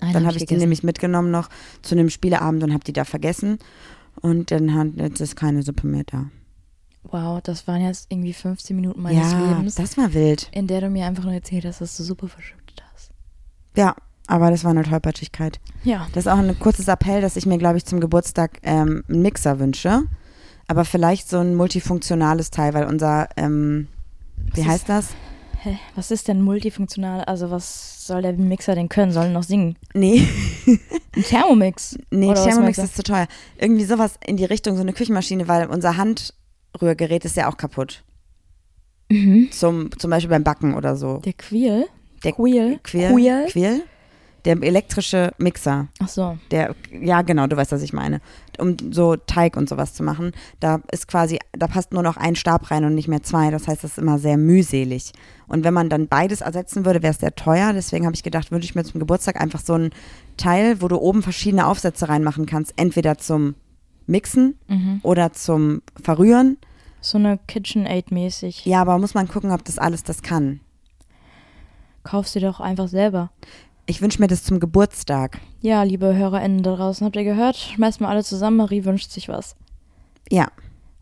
Einen 0.00 0.12
Dann 0.12 0.14
hab 0.14 0.28
habe 0.28 0.32
ich 0.32 0.42
die 0.42 0.46
gegessen. 0.46 0.60
nämlich 0.60 0.82
mitgenommen 0.84 1.30
noch 1.30 1.48
zu 1.82 1.94
einem 1.96 2.10
Spieleabend 2.10 2.62
und 2.62 2.72
habe 2.72 2.84
die 2.84 2.92
da 2.92 3.04
vergessen. 3.04 3.58
Und 4.20 4.50
dann 4.50 4.74
hat, 4.74 4.88
jetzt 4.96 5.20
ist 5.20 5.34
keine 5.36 5.62
Suppe 5.62 5.86
mehr 5.86 6.04
da. 6.04 6.26
Wow, 7.02 7.40
das 7.42 7.66
waren 7.66 7.80
jetzt 7.82 8.06
irgendwie 8.10 8.32
15 8.32 8.76
Minuten 8.76 9.02
meines 9.02 9.32
ja, 9.32 9.56
Lebens, 9.56 9.76
das 9.76 9.96
war 9.96 10.12
wild. 10.14 10.48
in 10.52 10.66
der 10.66 10.82
du 10.82 10.90
mir 10.90 11.06
einfach 11.06 11.24
nur 11.24 11.32
erzählt 11.32 11.64
hast, 11.64 11.80
dass 11.80 11.96
du 11.96 12.02
Suppe 12.02 12.28
verschüttet 12.28 12.82
hast. 12.92 13.10
Ja, 13.76 13.96
aber 14.28 14.50
das 14.50 14.62
war 14.62 14.70
eine 14.70 14.84
Tollpatschigkeit. 14.84 15.58
Ja. 15.82 16.06
Das 16.12 16.26
ist 16.26 16.32
auch 16.32 16.38
ein 16.38 16.58
kurzes 16.58 16.86
Appell, 16.86 17.20
dass 17.20 17.36
ich 17.36 17.46
mir, 17.46 17.58
glaube 17.58 17.78
ich, 17.78 17.84
zum 17.84 17.98
Geburtstag 17.98 18.58
ähm, 18.62 19.02
einen 19.08 19.22
Mixer 19.22 19.58
wünsche. 19.58 20.02
Aber 20.68 20.84
vielleicht 20.84 21.28
so 21.28 21.38
ein 21.38 21.54
multifunktionales 21.54 22.50
Teil, 22.50 22.74
weil 22.74 22.84
unser, 22.84 23.28
ähm, 23.36 23.88
wie 24.54 24.60
Was 24.60 24.68
heißt 24.68 24.88
das? 24.88 25.08
Hä, 25.60 25.78
was 25.96 26.10
ist 26.10 26.28
denn 26.28 26.42
multifunktional? 26.42 27.24
Also 27.24 27.50
was 27.50 28.06
soll 28.06 28.22
der 28.22 28.34
Mixer 28.34 28.74
denn 28.74 28.88
können? 28.88 29.10
Soll 29.10 29.24
er 29.24 29.32
noch 29.32 29.42
singen? 29.42 29.76
Nee, 29.94 30.28
Ein 31.16 31.22
Thermomix? 31.24 31.98
nee, 32.10 32.28
Oder 32.28 32.44
Thermomix 32.44 32.78
ist 32.78 32.96
zu 32.96 33.02
teuer. 33.02 33.26
Irgendwie 33.58 33.84
sowas 33.84 34.14
in 34.24 34.36
die 34.36 34.44
Richtung, 34.44 34.76
so 34.76 34.82
eine 34.82 34.92
Küchenmaschine, 34.92 35.48
weil 35.48 35.66
unser 35.66 35.96
Handrührgerät 35.96 37.24
ist 37.24 37.36
ja 37.36 37.50
auch 37.50 37.56
kaputt. 37.56 38.04
Mhm. 39.10 39.48
Zum, 39.50 39.90
zum 39.98 40.10
Beispiel 40.10 40.30
beim 40.30 40.44
Backen 40.44 40.74
oder 40.74 40.96
so. 40.96 41.18
Der 41.24 41.32
Queel? 41.32 41.86
Der 42.22 42.32
Queel? 42.32 42.78
Quirl? 42.82 43.12
Queel? 43.14 43.46
Quirl? 43.48 43.82
Der 44.48 44.62
elektrische 44.62 45.32
Mixer. 45.36 45.88
Ach 46.00 46.08
so. 46.08 46.38
Der, 46.50 46.74
ja, 46.90 47.20
genau, 47.20 47.46
du 47.46 47.56
weißt, 47.56 47.70
was 47.70 47.82
ich 47.82 47.92
meine. 47.92 48.22
Um 48.58 48.76
so 48.90 49.14
Teig 49.14 49.58
und 49.58 49.68
sowas 49.68 49.92
zu 49.92 50.02
machen, 50.02 50.32
da 50.58 50.80
ist 50.90 51.06
quasi, 51.06 51.38
da 51.52 51.66
passt 51.66 51.92
nur 51.92 52.02
noch 52.02 52.16
ein 52.16 52.34
Stab 52.34 52.70
rein 52.70 52.84
und 52.86 52.94
nicht 52.94 53.08
mehr 53.08 53.22
zwei. 53.22 53.50
Das 53.50 53.68
heißt, 53.68 53.84
das 53.84 53.92
ist 53.92 53.98
immer 53.98 54.18
sehr 54.18 54.38
mühselig. 54.38 55.12
Und 55.48 55.64
wenn 55.64 55.74
man 55.74 55.90
dann 55.90 56.08
beides 56.08 56.40
ersetzen 56.40 56.86
würde, 56.86 57.02
wäre 57.02 57.12
es 57.12 57.20
sehr 57.20 57.34
teuer. 57.34 57.74
Deswegen 57.74 58.06
habe 58.06 58.16
ich 58.16 58.22
gedacht, 58.22 58.50
wünsche 58.50 58.64
ich 58.64 58.74
mir 58.74 58.84
zum 58.84 59.00
Geburtstag 59.00 59.38
einfach 59.38 59.60
so 59.60 59.74
ein 59.74 59.90
Teil, 60.38 60.80
wo 60.80 60.88
du 60.88 60.96
oben 60.96 61.22
verschiedene 61.22 61.66
Aufsätze 61.66 62.08
reinmachen 62.08 62.46
kannst. 62.46 62.72
Entweder 62.76 63.18
zum 63.18 63.54
Mixen 64.06 64.58
Mhm. 64.66 65.00
oder 65.02 65.34
zum 65.34 65.82
Verrühren. 66.02 66.56
So 67.02 67.18
eine 67.18 67.38
KitchenAid 67.48 68.10
mäßig. 68.12 68.64
Ja, 68.64 68.80
aber 68.80 68.96
muss 68.96 69.12
man 69.12 69.28
gucken, 69.28 69.52
ob 69.52 69.62
das 69.66 69.78
alles 69.78 70.04
das 70.04 70.22
kann. 70.22 70.60
Kaufst 72.02 72.34
du 72.34 72.40
doch 72.40 72.60
einfach 72.60 72.88
selber. 72.88 73.30
Ich 73.90 74.02
wünsche 74.02 74.20
mir 74.20 74.28
das 74.28 74.44
zum 74.44 74.60
Geburtstag. 74.60 75.38
Ja, 75.62 75.82
liebe 75.82 76.14
HörerInnen 76.14 76.62
da 76.62 76.76
draußen, 76.76 77.06
habt 77.06 77.16
ihr 77.16 77.24
gehört? 77.24 77.56
Schmeißt 77.56 78.02
mal 78.02 78.08
alle 78.10 78.22
zusammen, 78.22 78.58
Marie 78.58 78.84
wünscht 78.84 79.10
sich 79.10 79.28
was. 79.28 79.56
Ja. 80.30 80.48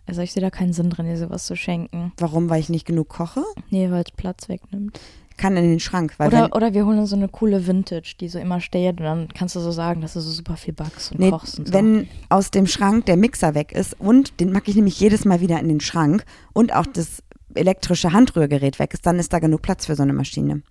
Also 0.06 0.20
ich 0.22 0.30
sehe 0.32 0.40
da 0.40 0.50
keinen 0.50 0.72
Sinn 0.72 0.88
drin, 0.90 1.06
ihr 1.08 1.18
sowas 1.18 1.46
zu 1.46 1.56
schenken. 1.56 2.12
Warum? 2.18 2.48
Weil 2.48 2.60
ich 2.60 2.68
nicht 2.68 2.86
genug 2.86 3.08
koche? 3.08 3.42
Nee, 3.70 3.90
weil 3.90 4.04
es 4.04 4.12
Platz 4.12 4.48
wegnimmt. 4.48 5.00
Kann 5.36 5.56
in 5.56 5.68
den 5.68 5.80
Schrank. 5.80 6.14
Weil 6.18 6.28
Oder, 6.28 6.54
oder 6.54 6.74
wir 6.74 6.86
holen 6.86 7.04
so 7.06 7.16
eine 7.16 7.26
coole 7.28 7.66
Vintage, 7.66 8.14
die 8.20 8.28
so 8.28 8.38
immer 8.38 8.60
steht 8.60 9.00
und 9.00 9.04
dann 9.04 9.28
kannst 9.34 9.56
du 9.56 9.60
so 9.60 9.72
sagen, 9.72 10.00
dass 10.00 10.12
du 10.12 10.20
so 10.20 10.30
super 10.30 10.56
viel 10.56 10.72
backst 10.72 11.10
und 11.10 11.18
Nee, 11.18 11.30
kochst 11.30 11.58
und 11.58 11.66
so. 11.66 11.74
wenn 11.74 12.06
aus 12.28 12.52
dem 12.52 12.68
Schrank 12.68 13.06
der 13.06 13.16
Mixer 13.16 13.56
weg 13.56 13.72
ist 13.72 14.00
und 14.00 14.38
den 14.38 14.52
mache 14.52 14.68
ich 14.70 14.76
nämlich 14.76 15.00
jedes 15.00 15.24
Mal 15.24 15.40
wieder 15.40 15.58
in 15.58 15.66
den 15.68 15.80
Schrank 15.80 16.24
und 16.52 16.72
auch 16.72 16.86
das 16.86 17.20
elektrische 17.54 18.12
Handrührgerät 18.12 18.78
weg 18.78 18.94
ist, 18.94 19.04
dann 19.04 19.18
ist 19.18 19.32
da 19.32 19.40
genug 19.40 19.60
Platz 19.62 19.86
für 19.86 19.96
so 19.96 20.04
eine 20.04 20.12
Maschine. 20.12 20.62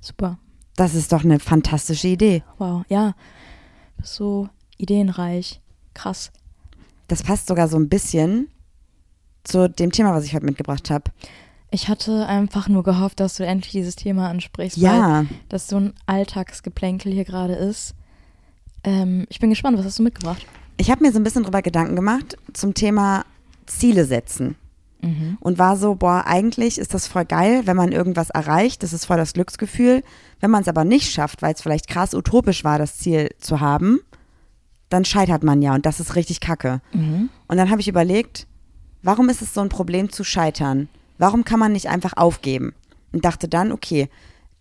Super. 0.00 0.38
Das 0.80 0.94
ist 0.94 1.12
doch 1.12 1.24
eine 1.24 1.38
fantastische 1.38 2.08
Idee. 2.08 2.42
Wow, 2.56 2.84
ja. 2.88 3.12
Bist 3.98 4.14
so 4.14 4.48
ideenreich. 4.78 5.60
Krass. 5.92 6.32
Das 7.06 7.22
passt 7.22 7.48
sogar 7.48 7.68
so 7.68 7.76
ein 7.78 7.90
bisschen 7.90 8.48
zu 9.44 9.68
dem 9.68 9.92
Thema, 9.92 10.14
was 10.14 10.24
ich 10.24 10.32
heute 10.32 10.46
mitgebracht 10.46 10.88
habe. 10.88 11.10
Ich 11.70 11.88
hatte 11.88 12.26
einfach 12.26 12.66
nur 12.68 12.82
gehofft, 12.82 13.20
dass 13.20 13.34
du 13.36 13.44
endlich 13.44 13.72
dieses 13.72 13.94
Thema 13.94 14.30
ansprichst, 14.30 14.78
Ja. 14.78 15.18
weil 15.18 15.26
das 15.50 15.68
so 15.68 15.76
ein 15.76 15.92
Alltagsgeplänkel 16.06 17.12
hier 17.12 17.26
gerade 17.26 17.56
ist. 17.56 17.94
Ähm, 18.82 19.26
ich 19.28 19.38
bin 19.38 19.50
gespannt, 19.50 19.76
was 19.76 19.84
hast 19.84 19.98
du 19.98 20.02
mitgebracht? 20.02 20.46
Ich 20.78 20.90
habe 20.90 21.04
mir 21.04 21.12
so 21.12 21.18
ein 21.20 21.24
bisschen 21.24 21.42
drüber 21.42 21.60
Gedanken 21.60 21.94
gemacht 21.94 22.38
zum 22.54 22.72
Thema 22.72 23.26
Ziele 23.66 24.06
setzen. 24.06 24.56
Und 25.40 25.58
war 25.58 25.76
so, 25.76 25.94
boah, 25.94 26.24
eigentlich 26.26 26.78
ist 26.78 26.94
das 26.94 27.06
voll 27.06 27.24
geil, 27.24 27.62
wenn 27.64 27.76
man 27.76 27.92
irgendwas 27.92 28.30
erreicht. 28.30 28.82
Das 28.82 28.92
ist 28.92 29.06
voll 29.06 29.16
das 29.16 29.32
Glücksgefühl. 29.32 30.02
Wenn 30.40 30.50
man 30.50 30.62
es 30.62 30.68
aber 30.68 30.84
nicht 30.84 31.10
schafft, 31.12 31.42
weil 31.42 31.54
es 31.54 31.62
vielleicht 31.62 31.88
krass 31.88 32.14
utopisch 32.14 32.64
war, 32.64 32.78
das 32.78 32.98
Ziel 32.98 33.30
zu 33.38 33.60
haben, 33.60 34.00
dann 34.88 35.04
scheitert 35.04 35.44
man 35.44 35.62
ja 35.62 35.74
und 35.74 35.86
das 35.86 36.00
ist 36.00 36.16
richtig 36.16 36.40
kacke. 36.40 36.80
Und 37.48 37.56
dann 37.56 37.70
habe 37.70 37.80
ich 37.80 37.88
überlegt, 37.88 38.46
warum 39.02 39.28
ist 39.28 39.40
es 39.40 39.54
so 39.54 39.60
ein 39.60 39.68
Problem 39.68 40.10
zu 40.10 40.24
scheitern? 40.24 40.88
Warum 41.16 41.44
kann 41.44 41.60
man 41.60 41.72
nicht 41.72 41.88
einfach 41.88 42.16
aufgeben? 42.16 42.74
Und 43.12 43.24
dachte 43.24 43.48
dann, 43.48 43.72
okay, 43.72 44.08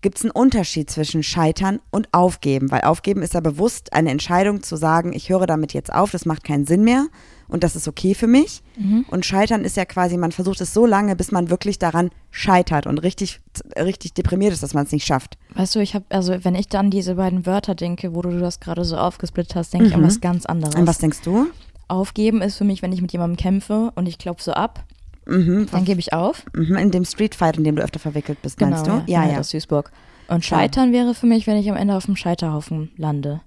gibt 0.02 0.18
es 0.18 0.24
einen 0.24 0.32
Unterschied 0.32 0.90
zwischen 0.90 1.24
Scheitern 1.24 1.80
und 1.90 2.14
Aufgeben? 2.14 2.72
Weil 2.72 2.82
Aufgeben 2.82 3.22
ist 3.22 3.34
ja 3.34 3.40
bewusst 3.42 3.94
eine 3.94 4.12
Entscheidung 4.12 4.64
zu 4.64 4.76
sagen, 4.76 5.14
ich 5.14 5.30
höre 5.30 5.48
damit 5.48 5.74
jetzt 5.74 5.94
auf, 5.94 6.12
das 6.12 6.26
macht 6.26 6.44
keinen 6.44 6.66
Sinn 6.66 6.84
mehr 6.84 7.08
und 7.50 7.64
das 7.64 7.76
ist 7.76 7.88
okay 7.88 8.14
für 8.14 8.28
mich. 8.28 8.62
Und 9.10 9.26
Scheitern 9.26 9.66
ist 9.66 9.76
ja 9.76 9.84
quasi, 9.86 10.16
man 10.16 10.32
versucht 10.32 10.62
es 10.62 10.74
so 10.74 10.86
lange, 10.86 11.16
bis 11.16 11.32
man 11.32 11.50
wirklich 11.50 11.78
daran 11.80 12.12
scheitert 12.32 12.88
und 12.88 13.00
richtig, 13.00 13.42
richtig 13.78 14.14
deprimiert 14.14 14.54
ist, 14.54 14.64
dass 14.64 14.74
man 14.74 14.86
es 14.86 14.92
nicht 14.92 15.06
schafft. 15.06 15.38
Weißt 15.56 15.76
du, 15.76 15.80
ich 15.80 15.96
habe, 15.96 16.06
also 16.10 16.34
wenn 16.44 16.56
ich 16.56 16.70
dann 16.70 16.90
diese 16.90 17.16
beiden 17.16 17.46
Wörter 17.46 17.76
denke, 17.76 18.16
wo 18.16 18.22
du 18.22 18.40
das 18.40 18.60
gerade 18.62 18.86
so 18.86 18.96
aufgesplittet 18.98 19.56
hast, 19.56 19.74
denke 19.74 19.88
ich 19.88 19.96
an 19.96 20.04
was 20.04 20.22
ganz 20.22 20.46
anderes. 20.46 20.76
An 20.76 20.88
was 20.88 21.00
denkst 21.00 21.20
du? 21.26 21.48
Aufgeben 21.88 22.42
ist 22.42 22.56
für 22.58 22.64
mich, 22.64 22.82
wenn 22.82 22.94
ich 22.94 23.02
mit 23.02 23.12
jemandem 23.12 23.36
kämpfe 23.38 23.92
und 23.96 24.08
ich 24.08 24.18
klopfe 24.18 24.44
so 24.44 24.54
ab, 24.54 24.86
Mhm, 25.26 25.68
dann 25.72 25.86
gebe 25.86 26.00
ich 26.00 26.12
auf. 26.14 26.44
mhm, 26.54 26.76
in 26.78 26.90
dem 26.92 27.06
Streetfight, 27.06 27.58
in 27.58 27.64
dem 27.64 27.76
du 27.76 27.84
öfter 27.84 28.00
verwickelt 28.00 28.42
bist, 28.42 28.60
meinst 28.62 28.86
genau, 28.86 29.00
du? 29.06 29.12
ja, 29.12 29.28
ja, 29.30 29.40
aus 29.40 29.50
Duisburg. 29.50 29.92
Und. 30.28 30.44
Scheitern 30.44 30.92
wäre 30.92 31.14
für 31.14 31.28
mich, 31.28 31.46
wenn 31.46 31.58
ich 31.58 31.70
am 31.70 31.78
Ende 31.78 31.96
auf 31.96 32.06
dem 32.06 32.16
Scheiterhaufen 32.16 32.92
lande. 32.98 33.42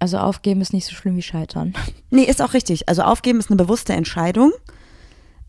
Also 0.00 0.18
aufgeben 0.18 0.60
ist 0.62 0.72
nicht 0.72 0.86
so 0.86 0.94
schlimm 0.94 1.16
wie 1.16 1.22
Scheitern. 1.22 1.74
Nee, 2.12 2.24
ist 2.24 2.42
auch 2.42 2.54
richtig. 2.54 2.88
Also 2.88 3.02
aufgeben 3.02 3.38
ist 3.38 3.50
eine 3.50 3.56
bewusste 3.56 3.92
Entscheidung. 3.92 4.50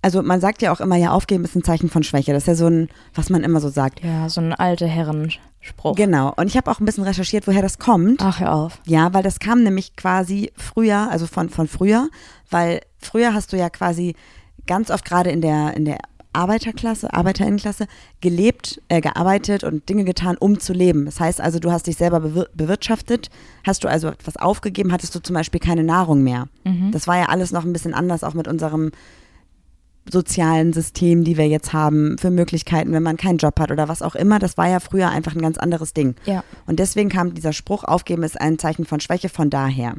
Also 0.03 0.21
man 0.21 0.39
sagt 0.39 0.61
ja 0.61 0.71
auch 0.71 0.79
immer, 0.79 0.95
ja, 0.95 1.11
aufgeben 1.11 1.43
ist 1.43 1.55
ein 1.55 1.63
Zeichen 1.63 1.89
von 1.89 2.03
Schwäche. 2.03 2.33
Das 2.33 2.43
ist 2.43 2.47
ja 2.47 2.55
so 2.55 2.67
ein, 2.67 2.89
was 3.15 3.31
man 3.31 3.43
immer 3.43 3.59
so 3.59 3.69
sagt. 3.69 4.03
Ja, 4.03 4.29
so 4.29 4.41
ein 4.41 4.53
alte 4.53 4.85
Herrenspruch. 4.85 5.95
Genau. 5.95 6.33
Und 6.35 6.45
ich 6.45 6.57
habe 6.57 6.69
auch 6.69 6.79
ein 6.79 6.85
bisschen 6.85 7.03
recherchiert, 7.03 7.47
woher 7.47 7.63
das 7.63 7.79
kommt. 7.79 8.21
Ach, 8.21 8.39
hör 8.39 8.53
auf. 8.53 8.79
Ja, 8.85 9.11
weil 9.11 9.23
das 9.23 9.39
kam 9.39 9.63
nämlich 9.63 9.95
quasi 9.95 10.51
früher, 10.55 11.09
also 11.09 11.25
von, 11.25 11.49
von 11.49 11.67
früher, 11.67 12.09
weil 12.51 12.81
früher 12.99 13.33
hast 13.33 13.53
du 13.53 13.57
ja 13.57 13.71
quasi 13.71 14.15
ganz 14.67 14.91
oft 14.91 15.05
gerade 15.05 15.31
in 15.31 15.41
der, 15.41 15.75
in 15.75 15.85
der 15.85 15.97
Arbeiterklasse, 16.33 17.13
Arbeiterinnenklasse 17.13 17.87
gelebt, 18.21 18.81
äh, 18.87 19.01
gearbeitet 19.01 19.63
und 19.63 19.87
Dinge 19.89 20.03
getan, 20.05 20.37
um 20.37 20.59
zu 20.59 20.73
leben. 20.73 21.05
Das 21.05 21.19
heißt 21.19 21.41
also, 21.41 21.59
du 21.59 21.71
hast 21.71 21.87
dich 21.87 21.97
selber 21.97 22.19
bewir 22.21 22.47
bewirtschaftet, 22.53 23.29
hast 23.65 23.83
du 23.83 23.87
also 23.87 24.07
etwas 24.09 24.37
aufgegeben, 24.37 24.91
hattest 24.91 25.13
du 25.15 25.19
zum 25.19 25.33
Beispiel 25.33 25.59
keine 25.59 25.83
Nahrung 25.83 26.23
mehr. 26.23 26.47
Das 26.91 27.07
war 27.07 27.17
ja 27.17 27.25
alles 27.25 27.51
noch 27.51 27.65
ein 27.65 27.73
bisschen 27.73 27.93
anders, 27.93 28.23
auch 28.23 28.33
mit 28.33 28.47
unserem 28.47 28.91
sozialen 30.09 30.73
System, 30.73 31.23
die 31.23 31.37
wir 31.37 31.47
jetzt 31.47 31.73
haben, 31.73 32.17
für 32.17 32.31
Möglichkeiten, 32.31 32.91
wenn 32.91 33.03
man 33.03 33.17
keinen 33.17 33.37
Job 33.37 33.59
hat 33.59 33.71
oder 33.71 33.87
was 33.87 34.01
auch 34.01 34.15
immer. 34.15 34.39
Das 34.39 34.57
war 34.57 34.67
ja 34.67 34.79
früher 34.79 35.09
einfach 35.09 35.35
ein 35.35 35.41
ganz 35.41 35.57
anderes 35.57 35.93
Ding. 35.93 36.15
Ja. 36.25 36.43
Und 36.65 36.79
deswegen 36.79 37.09
kam 37.09 37.33
dieser 37.33 37.53
Spruch, 37.53 37.83
aufgeben 37.83 38.23
ist 38.23 38.39
ein 38.39 38.57
Zeichen 38.57 38.85
von 38.85 38.99
Schwäche, 38.99 39.29
von 39.29 39.49
daher. 39.49 39.95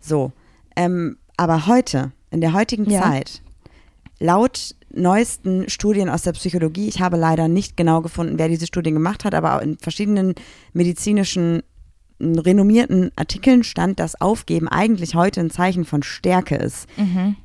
So, 0.00 0.32
ähm, 0.76 1.16
aber 1.36 1.66
heute, 1.66 2.12
in 2.30 2.40
der 2.40 2.52
heutigen 2.52 2.88
Ja. 2.88 3.02
Zeit, 3.02 3.42
laut 4.20 4.74
neuesten 5.00 5.68
Studien 5.68 6.08
aus 6.08 6.22
der 6.22 6.32
Psychologie, 6.32 6.88
ich 6.88 7.00
habe 7.00 7.16
leider 7.16 7.48
nicht 7.48 7.76
genau 7.76 8.00
gefunden, 8.02 8.38
wer 8.38 8.48
diese 8.48 8.66
Studien 8.66 8.94
gemacht 8.94 9.24
hat, 9.24 9.34
aber 9.34 9.56
auch 9.56 9.62
in 9.62 9.78
verschiedenen 9.78 10.34
medizinischen 10.72 11.62
renommierten 12.20 13.12
Artikeln 13.16 13.62
stand, 13.62 14.00
dass 14.00 14.20
Aufgeben 14.20 14.66
eigentlich 14.68 15.14
heute 15.14 15.40
ein 15.40 15.50
Zeichen 15.50 15.84
von 15.84 16.02
Stärke 16.02 16.56
ist. 16.56 16.88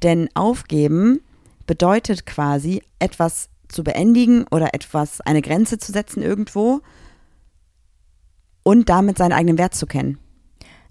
Denn 0.01 0.29
Aufgeben 0.33 1.19
bedeutet 1.67 2.25
quasi, 2.25 2.81
etwas 3.00 3.50
zu 3.67 3.83
beendigen 3.83 4.45
oder 4.51 4.74
etwas, 4.74 5.22
eine 5.22 5.41
Grenze 5.41 5.77
zu 5.77 5.91
setzen 5.91 6.24
irgendwo 6.24 6.81
und 8.63 8.89
damit 8.89 9.17
seinen 9.17 9.33
eigenen 9.33 9.57
Wert 9.57 9.75
zu 9.75 9.86
kennen. 9.86 10.17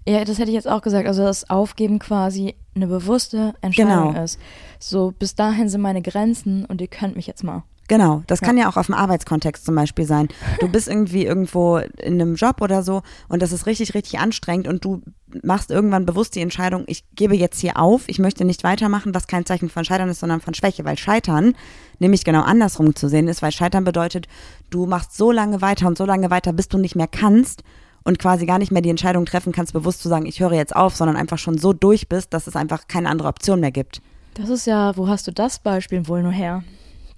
Ja, 0.07 0.25
das 0.25 0.37
hätte 0.37 0.49
ich 0.49 0.55
jetzt 0.55 0.67
auch 0.67 0.81
gesagt. 0.81 1.07
Also, 1.07 1.23
dass 1.23 1.49
Aufgeben 1.49 1.99
quasi 1.99 2.55
eine 2.75 2.87
bewusste 2.87 3.53
Entscheidung 3.61 4.13
Genau. 4.13 4.23
ist. 4.23 4.39
So, 4.79 5.13
bis 5.17 5.35
dahin 5.35 5.69
sind 5.69 5.81
meine 5.81 6.01
Grenzen 6.01 6.65
und 6.65 6.81
ihr 6.81 6.87
könnt 6.87 7.15
mich 7.15 7.27
jetzt 7.27 7.43
mal. 7.43 7.63
Genau, 7.89 8.23
das 8.27 8.39
kann 8.39 8.57
ja 8.57 8.69
auch 8.69 8.77
auf 8.77 8.85
dem 8.85 8.95
Arbeitskontext 8.95 9.65
zum 9.65 9.75
Beispiel 9.75 10.05
sein. 10.05 10.29
Du 10.61 10.69
bist 10.69 10.87
irgendwie 10.87 11.25
irgendwo 11.25 11.77
in 11.77 12.13
einem 12.13 12.35
Job 12.35 12.61
oder 12.61 12.81
so 12.81 13.01
und 13.27 13.41
das 13.41 13.51
ist 13.51 13.65
richtig, 13.65 13.93
richtig 13.93 14.19
anstrengend 14.19 14.69
und 14.69 14.85
du 14.85 15.01
machst 15.43 15.69
irgendwann 15.69 16.05
bewusst 16.05 16.33
die 16.35 16.39
Entscheidung, 16.39 16.85
ich 16.87 17.03
gebe 17.13 17.35
jetzt 17.35 17.59
hier 17.59 17.77
auf, 17.77 18.03
ich 18.07 18.19
möchte 18.19 18.45
nicht 18.45 18.63
weitermachen, 18.63 19.13
was 19.13 19.27
kein 19.27 19.45
Zeichen 19.45 19.69
von 19.69 19.83
Scheitern 19.83 20.07
ist, 20.07 20.21
sondern 20.21 20.39
von 20.39 20.53
Schwäche, 20.53 20.85
weil 20.85 20.97
Scheitern 20.97 21.55
nämlich 21.99 22.23
genau 22.23 22.41
andersrum 22.43 22.95
zu 22.95 23.09
sehen 23.09 23.27
ist, 23.27 23.41
weil 23.41 23.51
Scheitern 23.51 23.83
bedeutet, 23.83 24.27
du 24.69 24.85
machst 24.85 25.17
so 25.17 25.31
lange 25.31 25.61
weiter 25.61 25.87
und 25.87 25.97
so 25.97 26.05
lange 26.05 26.31
weiter, 26.31 26.53
bis 26.53 26.69
du 26.69 26.77
nicht 26.77 26.95
mehr 26.95 27.07
kannst 27.09 27.63
und 28.03 28.19
quasi 28.19 28.45
gar 28.45 28.59
nicht 28.59 28.71
mehr 28.71 28.81
die 28.81 28.89
Entscheidung 28.89 29.25
treffen 29.25 29.53
kannst, 29.53 29.73
bewusst 29.73 30.01
zu 30.01 30.09
sagen, 30.09 30.25
ich 30.25 30.39
höre 30.39 30.53
jetzt 30.53 30.75
auf, 30.75 30.95
sondern 30.95 31.15
einfach 31.15 31.37
schon 31.37 31.57
so 31.57 31.73
durch 31.73 32.09
bist, 32.09 32.33
dass 32.33 32.47
es 32.47 32.55
einfach 32.55 32.87
keine 32.87 33.09
andere 33.09 33.27
Option 33.27 33.59
mehr 33.59 33.71
gibt. 33.71 34.01
Das 34.33 34.49
ist 34.49 34.65
ja, 34.65 34.97
wo 34.97 35.07
hast 35.07 35.27
du 35.27 35.31
das 35.31 35.59
Beispiel 35.59 36.07
wohl 36.07 36.23
nur 36.23 36.31
her? 36.31 36.63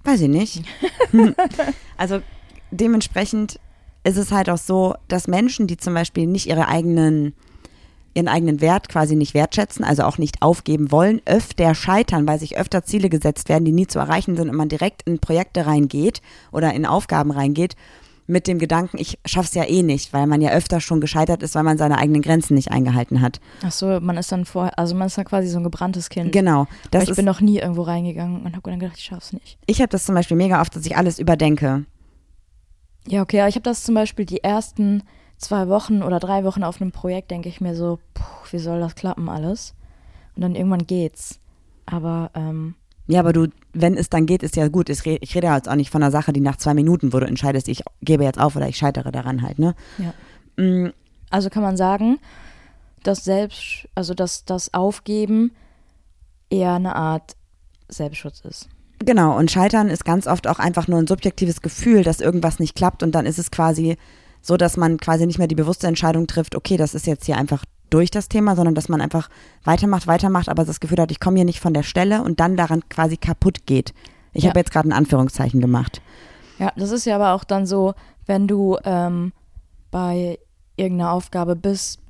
Weiß 0.04 0.20
ich 0.20 0.28
nicht. 0.28 0.62
also 1.96 2.20
dementsprechend 2.70 3.58
ist 4.04 4.16
es 4.16 4.30
halt 4.30 4.48
auch 4.50 4.58
so, 4.58 4.94
dass 5.08 5.26
Menschen, 5.26 5.66
die 5.66 5.76
zum 5.76 5.94
Beispiel 5.94 6.26
nicht 6.26 6.46
ihre 6.46 6.68
eigenen, 6.68 7.34
ihren 8.14 8.28
eigenen 8.28 8.60
Wert 8.60 8.88
quasi 8.88 9.16
nicht 9.16 9.34
wertschätzen, 9.34 9.84
also 9.84 10.04
auch 10.04 10.18
nicht 10.18 10.42
aufgeben 10.42 10.92
wollen, 10.92 11.20
öfter 11.24 11.74
scheitern, 11.74 12.28
weil 12.28 12.38
sich 12.38 12.56
öfter 12.56 12.84
Ziele 12.84 13.08
gesetzt 13.08 13.48
werden, 13.48 13.64
die 13.64 13.72
nie 13.72 13.88
zu 13.88 13.98
erreichen 13.98 14.36
sind 14.36 14.48
und 14.48 14.56
man 14.56 14.68
direkt 14.68 15.02
in 15.02 15.18
Projekte 15.18 15.66
reingeht 15.66 16.22
oder 16.52 16.72
in 16.72 16.86
Aufgaben 16.86 17.32
reingeht 17.32 17.74
mit 18.26 18.46
dem 18.46 18.58
Gedanken, 18.58 18.98
ich 18.98 19.18
schaff's 19.24 19.54
ja 19.54 19.64
eh 19.64 19.82
nicht, 19.82 20.12
weil 20.12 20.26
man 20.26 20.40
ja 20.40 20.50
öfter 20.50 20.80
schon 20.80 21.00
gescheitert 21.00 21.42
ist, 21.42 21.54
weil 21.54 21.62
man 21.62 21.78
seine 21.78 21.98
eigenen 21.98 22.22
Grenzen 22.22 22.54
nicht 22.54 22.70
eingehalten 22.70 23.20
hat. 23.20 23.40
Ach 23.62 23.72
so, 23.72 24.00
man 24.00 24.16
ist 24.16 24.32
dann 24.32 24.44
vor, 24.44 24.70
also 24.76 24.94
man 24.94 25.06
ist 25.06 25.16
dann 25.18 25.24
quasi 25.24 25.48
so 25.48 25.58
ein 25.58 25.64
gebranntes 25.64 26.08
Kind. 26.08 26.32
Genau. 26.32 26.66
Das 26.90 27.04
ich 27.04 27.10
ist, 27.10 27.16
bin 27.16 27.24
noch 27.24 27.40
nie 27.40 27.58
irgendwo 27.58 27.82
reingegangen 27.82 28.42
und 28.42 28.56
habe 28.56 28.70
dann 28.70 28.80
gedacht, 28.80 28.98
ich 28.98 29.04
schaff's 29.04 29.32
nicht. 29.32 29.58
ich 29.66 29.80
habe 29.80 29.88
das 29.88 30.04
zum 30.04 30.14
Beispiel 30.14 30.36
mega 30.36 30.60
oft, 30.60 30.74
dass 30.74 30.86
ich 30.86 30.96
alles 30.96 31.18
überdenke. 31.18 31.84
Ja, 33.08 33.22
okay, 33.22 33.40
aber 33.40 33.48
ich 33.48 33.54
habe 33.54 33.62
das 33.62 33.84
zum 33.84 33.94
Beispiel 33.94 34.24
die 34.24 34.42
ersten 34.42 35.04
zwei 35.38 35.68
Wochen 35.68 36.02
oder 36.02 36.18
drei 36.18 36.44
Wochen 36.44 36.64
auf 36.64 36.80
einem 36.80 36.92
Projekt, 36.92 37.30
denke 37.30 37.48
ich 37.48 37.60
mir 37.60 37.74
so, 37.74 38.00
puh, 38.14 38.24
wie 38.50 38.58
soll 38.58 38.80
das 38.80 38.94
klappen 38.94 39.28
alles? 39.28 39.74
Und 40.34 40.42
dann 40.42 40.54
irgendwann 40.54 40.86
geht's. 40.86 41.38
Aber 41.86 42.30
ähm, 42.34 42.74
Ja, 43.06 43.20
aber 43.20 43.32
du, 43.32 43.48
wenn 43.72 43.96
es 43.96 44.08
dann 44.10 44.26
geht, 44.26 44.42
ist 44.42 44.56
ja 44.56 44.68
gut. 44.68 44.88
Ich 44.88 45.04
rede, 45.04 45.46
ja 45.46 45.56
jetzt 45.56 45.68
auch 45.68 45.76
nicht 45.76 45.90
von 45.90 46.02
einer 46.02 46.10
Sache, 46.10 46.32
die 46.32 46.40
nach 46.40 46.56
zwei 46.56 46.74
Minuten, 46.74 47.12
wo 47.12 47.20
du 47.20 47.26
entscheidest, 47.26 47.68
ich 47.68 47.82
gebe 48.02 48.24
jetzt 48.24 48.40
auf 48.40 48.56
oder 48.56 48.68
ich 48.68 48.76
scheitere 48.76 49.12
daran 49.12 49.42
halt, 49.42 49.58
ne? 49.58 49.74
ja. 49.98 50.62
Mm, 50.62 50.92
Also 51.30 51.50
kann 51.50 51.62
man 51.62 51.76
sagen, 51.76 52.18
dass 53.02 53.24
selbst, 53.24 53.88
also 53.94 54.14
dass 54.14 54.44
das 54.44 54.74
Aufgeben 54.74 55.52
eher 56.50 56.74
eine 56.74 56.96
Art 56.96 57.36
Selbstschutz 57.88 58.40
ist. 58.40 58.68
Genau, 58.98 59.36
und 59.36 59.50
Scheitern 59.50 59.88
ist 59.88 60.04
ganz 60.04 60.26
oft 60.26 60.46
auch 60.48 60.58
einfach 60.58 60.88
nur 60.88 60.98
ein 60.98 61.06
subjektives 61.06 61.60
Gefühl, 61.60 62.02
dass 62.02 62.20
irgendwas 62.20 62.58
nicht 62.58 62.74
klappt 62.74 63.02
und 63.02 63.14
dann 63.14 63.26
ist 63.26 63.38
es 63.38 63.50
quasi 63.50 63.96
so, 64.40 64.56
dass 64.56 64.76
man 64.76 64.98
quasi 64.98 65.26
nicht 65.26 65.38
mehr 65.38 65.48
die 65.48 65.54
bewusste 65.54 65.86
Entscheidung 65.86 66.26
trifft, 66.26 66.54
okay, 66.54 66.76
das 66.76 66.94
ist 66.94 67.06
jetzt 67.06 67.26
hier 67.26 67.36
einfach 67.36 67.64
durch 67.90 68.10
das 68.10 68.28
Thema, 68.28 68.56
sondern 68.56 68.74
dass 68.74 68.88
man 68.88 69.00
einfach 69.00 69.28
weitermacht, 69.64 70.06
weitermacht, 70.06 70.48
aber 70.48 70.64
das 70.64 70.80
Gefühl 70.80 70.98
hat, 70.98 71.10
ich 71.10 71.20
komme 71.20 71.36
hier 71.36 71.44
nicht 71.44 71.60
von 71.60 71.74
der 71.74 71.82
Stelle 71.82 72.22
und 72.22 72.40
dann 72.40 72.56
daran 72.56 72.82
quasi 72.88 73.16
kaputt 73.16 73.66
geht. 73.66 73.94
Ich 74.32 74.44
Ja. 74.44 74.50
habe 74.50 74.60
jetzt 74.60 74.72
gerade 74.72 74.88
ein 74.88 74.92
Anführungszeichen 74.92 75.60
gemacht. 75.60 76.00
Ja, 76.58 76.72
das 76.76 76.90
ist 76.90 77.04
ja 77.06 77.16
aber 77.16 77.32
auch 77.32 77.44
dann 77.44 77.66
so, 77.66 77.94
wenn 78.26 78.46
du 78.48 78.76
ähm, 78.84 79.32
bei 79.90 80.38
irgendeiner 80.76 81.12
Aufgabe 81.12 81.56
bist, 81.56 82.00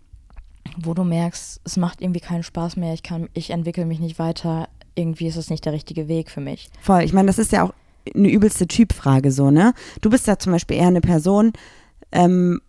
wo 0.79 0.95
du 0.95 1.05
merkst, 1.05 1.61
es 1.65 1.77
macht 1.77 2.01
irgendwie 2.01 2.21
keinen 2.21 2.43
Spaß 2.43 2.77
mehr, 2.77 2.93
ich 2.95 3.03
kann, 3.03 3.29
ich 3.35 3.51
entwickle 3.51 3.87
mich 3.87 4.01
nicht 4.01 4.19
weiter, 4.19 4.69
irgendwie 4.95 5.27
ist 5.27 5.37
es 5.37 5.51
nicht 5.51 5.65
der 5.65 5.73
richtige 5.73 6.09
Weg 6.09 6.31
für 6.31 6.41
mich. 6.41 6.69
Voll. 6.81 7.03
Ich 7.03 7.13
meine, 7.13 7.27
das 7.27 7.39
ist 7.39 7.53
ja 7.53 7.65
auch 7.65 7.75
eine 8.15 8.29
übelste 8.29 8.67
Typfrage 8.67 9.31
so, 9.31 9.51
ne? 9.51 9.75
Du 10.01 10.11
bist 10.11 10.27
ja 10.27 10.39
zum 10.39 10.53
Beispiel 10.53 10.77
eher 10.79 10.87
eine 10.89 11.01
Person, 11.01 11.53
ähm, 12.13 12.61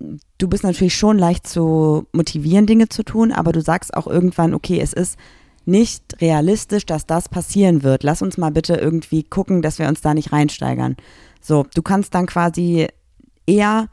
du 0.00 0.48
bist 0.48 0.64
natürlich 0.64 0.96
schon 0.96 1.18
leicht 1.18 1.46
zu 1.46 2.06
motivieren, 2.12 2.66
Dinge 2.66 2.88
zu 2.88 3.02
tun, 3.02 3.32
aber 3.32 3.52
du 3.52 3.60
sagst 3.60 3.94
auch 3.94 4.06
irgendwann, 4.06 4.54
okay, 4.54 4.80
es 4.80 4.92
ist 4.92 5.18
nicht 5.64 6.20
realistisch, 6.20 6.86
dass 6.86 7.06
das 7.06 7.28
passieren 7.28 7.82
wird. 7.82 8.02
Lass 8.02 8.22
uns 8.22 8.38
mal 8.38 8.50
bitte 8.50 8.74
irgendwie 8.74 9.22
gucken, 9.22 9.60
dass 9.60 9.78
wir 9.78 9.88
uns 9.88 10.00
da 10.00 10.14
nicht 10.14 10.32
reinsteigern. 10.32 10.96
So, 11.40 11.66
du 11.74 11.82
kannst 11.82 12.14
dann 12.14 12.26
quasi 12.26 12.88
eher 13.46 13.88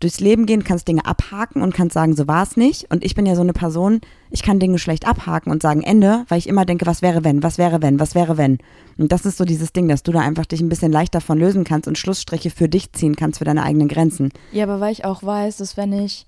durchs 0.00 0.20
Leben 0.20 0.46
gehen, 0.46 0.62
kannst 0.62 0.86
Dinge 0.86 1.04
abhaken 1.06 1.60
und 1.62 1.74
kannst 1.74 1.94
sagen, 1.94 2.14
so 2.14 2.28
war 2.28 2.42
es 2.44 2.56
nicht. 2.56 2.90
Und 2.92 3.04
ich 3.04 3.14
bin 3.14 3.26
ja 3.26 3.34
so 3.34 3.40
eine 3.42 3.52
Person, 3.52 4.00
ich 4.30 4.42
kann 4.42 4.60
Dinge 4.60 4.78
schlecht 4.78 5.06
abhaken 5.08 5.50
und 5.50 5.60
sagen 5.60 5.82
Ende, 5.82 6.24
weil 6.28 6.38
ich 6.38 6.48
immer 6.48 6.64
denke, 6.64 6.86
was 6.86 7.02
wäre 7.02 7.24
wenn, 7.24 7.42
was 7.42 7.58
wäre 7.58 7.82
wenn, 7.82 7.98
was 7.98 8.14
wäre 8.14 8.36
wenn. 8.36 8.58
Und 8.96 9.10
das 9.10 9.26
ist 9.26 9.38
so 9.38 9.44
dieses 9.44 9.72
Ding, 9.72 9.88
dass 9.88 10.02
du 10.04 10.12
da 10.12 10.20
einfach 10.20 10.46
dich 10.46 10.60
ein 10.60 10.68
bisschen 10.68 10.92
leicht 10.92 11.14
davon 11.14 11.38
lösen 11.38 11.64
kannst 11.64 11.88
und 11.88 11.98
Schlussstriche 11.98 12.50
für 12.50 12.68
dich 12.68 12.92
ziehen 12.92 13.16
kannst, 13.16 13.38
für 13.38 13.44
deine 13.44 13.62
eigenen 13.64 13.88
Grenzen. 13.88 14.30
Ja, 14.52 14.64
aber 14.64 14.78
weil 14.80 14.92
ich 14.92 15.04
auch 15.04 15.22
weiß, 15.22 15.56
dass 15.56 15.76
wenn 15.76 15.92
ich 15.92 16.26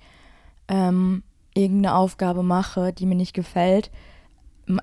ähm, 0.68 1.22
irgendeine 1.54 1.94
Aufgabe 1.94 2.42
mache, 2.42 2.92
die 2.92 3.06
mir 3.06 3.14
nicht 3.16 3.34
gefällt, 3.34 3.90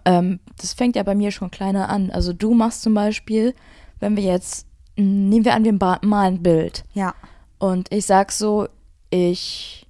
ähm, 0.05 0.39
das 0.61 0.73
fängt 0.73 0.95
ja 0.95 1.03
bei 1.03 1.15
mir 1.15 1.31
schon 1.31 1.51
kleiner 1.51 1.89
an. 1.89 2.09
Also 2.11 2.33
du 2.33 2.53
machst 2.53 2.81
zum 2.83 2.93
Beispiel, 2.93 3.53
wenn 3.99 4.15
wir 4.15 4.23
jetzt, 4.23 4.65
nehmen 4.95 5.45
wir 5.45 5.53
an, 5.55 5.63
wir 5.63 5.73
malen 5.73 6.35
ein 6.35 6.43
Bild 6.43 6.83
Ja. 6.93 7.13
und 7.59 7.91
ich 7.93 8.05
sag 8.05 8.31
so, 8.31 8.67
ich 9.09 9.87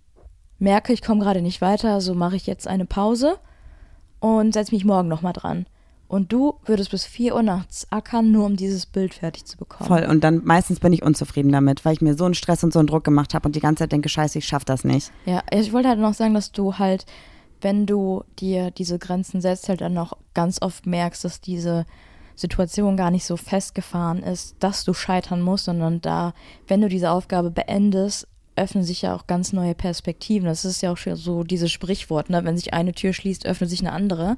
merke, 0.59 0.93
ich 0.93 1.01
komme 1.01 1.21
gerade 1.21 1.41
nicht 1.41 1.61
weiter, 1.61 2.01
so 2.01 2.13
mache 2.13 2.35
ich 2.35 2.47
jetzt 2.47 2.67
eine 2.67 2.85
Pause 2.85 3.37
und 4.19 4.53
setze 4.53 4.73
mich 4.73 4.85
morgen 4.85 5.07
nochmal 5.07 5.33
dran. 5.33 5.65
Und 6.07 6.31
du 6.31 6.55
würdest 6.65 6.91
bis 6.91 7.05
4 7.05 7.35
Uhr 7.35 7.43
nachts 7.43 7.91
ackern, 7.91 8.31
nur 8.31 8.45
um 8.45 8.55
dieses 8.55 8.85
Bild 8.85 9.13
fertig 9.13 9.45
zu 9.45 9.57
bekommen. 9.57 9.87
Voll. 9.87 10.05
Und 10.05 10.23
dann 10.23 10.41
meistens 10.45 10.79
bin 10.79 10.93
ich 10.93 11.03
unzufrieden 11.03 11.51
damit, 11.51 11.83
weil 11.83 11.93
ich 11.93 12.01
mir 12.01 12.13
so 12.13 12.23
einen 12.23 12.33
Stress 12.33 12.63
und 12.63 12.71
so 12.71 12.79
einen 12.79 12.87
Druck 12.87 13.03
gemacht 13.03 13.33
habe 13.33 13.45
und 13.47 13.55
die 13.55 13.59
ganze 13.59 13.83
Zeit 13.83 13.91
denke, 13.91 14.07
scheiße, 14.07 14.37
ich 14.37 14.47
schaff 14.47 14.63
das 14.63 14.85
nicht. 14.85 15.11
Ja, 15.25 15.41
ich 15.51 15.73
wollte 15.73 15.89
halt 15.89 15.99
noch 15.99 16.13
sagen, 16.13 16.33
dass 16.33 16.53
du 16.53 16.75
halt, 16.75 17.05
wenn 17.59 17.85
du 17.85 18.23
dir 18.39 18.71
diese 18.71 18.99
Grenzen 18.99 19.41
setzt, 19.41 19.67
halt 19.67 19.81
dann 19.81 19.97
auch 19.97 20.13
ganz 20.33 20.61
oft 20.61 20.85
merkst, 20.85 21.25
dass 21.25 21.41
diese 21.41 21.85
Situation 22.35 22.95
gar 22.95 23.11
nicht 23.11 23.25
so 23.25 23.35
festgefahren 23.35 24.23
ist, 24.23 24.55
dass 24.59 24.85
du 24.85 24.93
scheitern 24.93 25.41
musst, 25.41 25.65
sondern 25.65 25.99
da, 25.99 26.33
wenn 26.67 26.81
du 26.81 26.87
diese 26.87 27.11
Aufgabe 27.11 27.51
beendest, 27.51 28.27
öffnen 28.57 28.83
sich 28.83 29.03
ja 29.03 29.15
auch 29.15 29.27
ganz 29.27 29.53
neue 29.53 29.75
Perspektiven. 29.75 30.47
Das 30.47 30.65
ist 30.65 30.81
ja 30.81 30.91
auch 30.91 30.97
schon 30.97 31.15
so 31.15 31.43
dieses 31.43 31.71
Sprichwort, 31.71 32.29
ne? 32.29 32.43
Wenn 32.43 32.57
sich 32.57 32.73
eine 32.73 32.93
Tür 32.93 33.13
schließt, 33.13 33.45
öffnet 33.45 33.69
sich 33.69 33.81
eine 33.81 33.91
andere. 33.91 34.37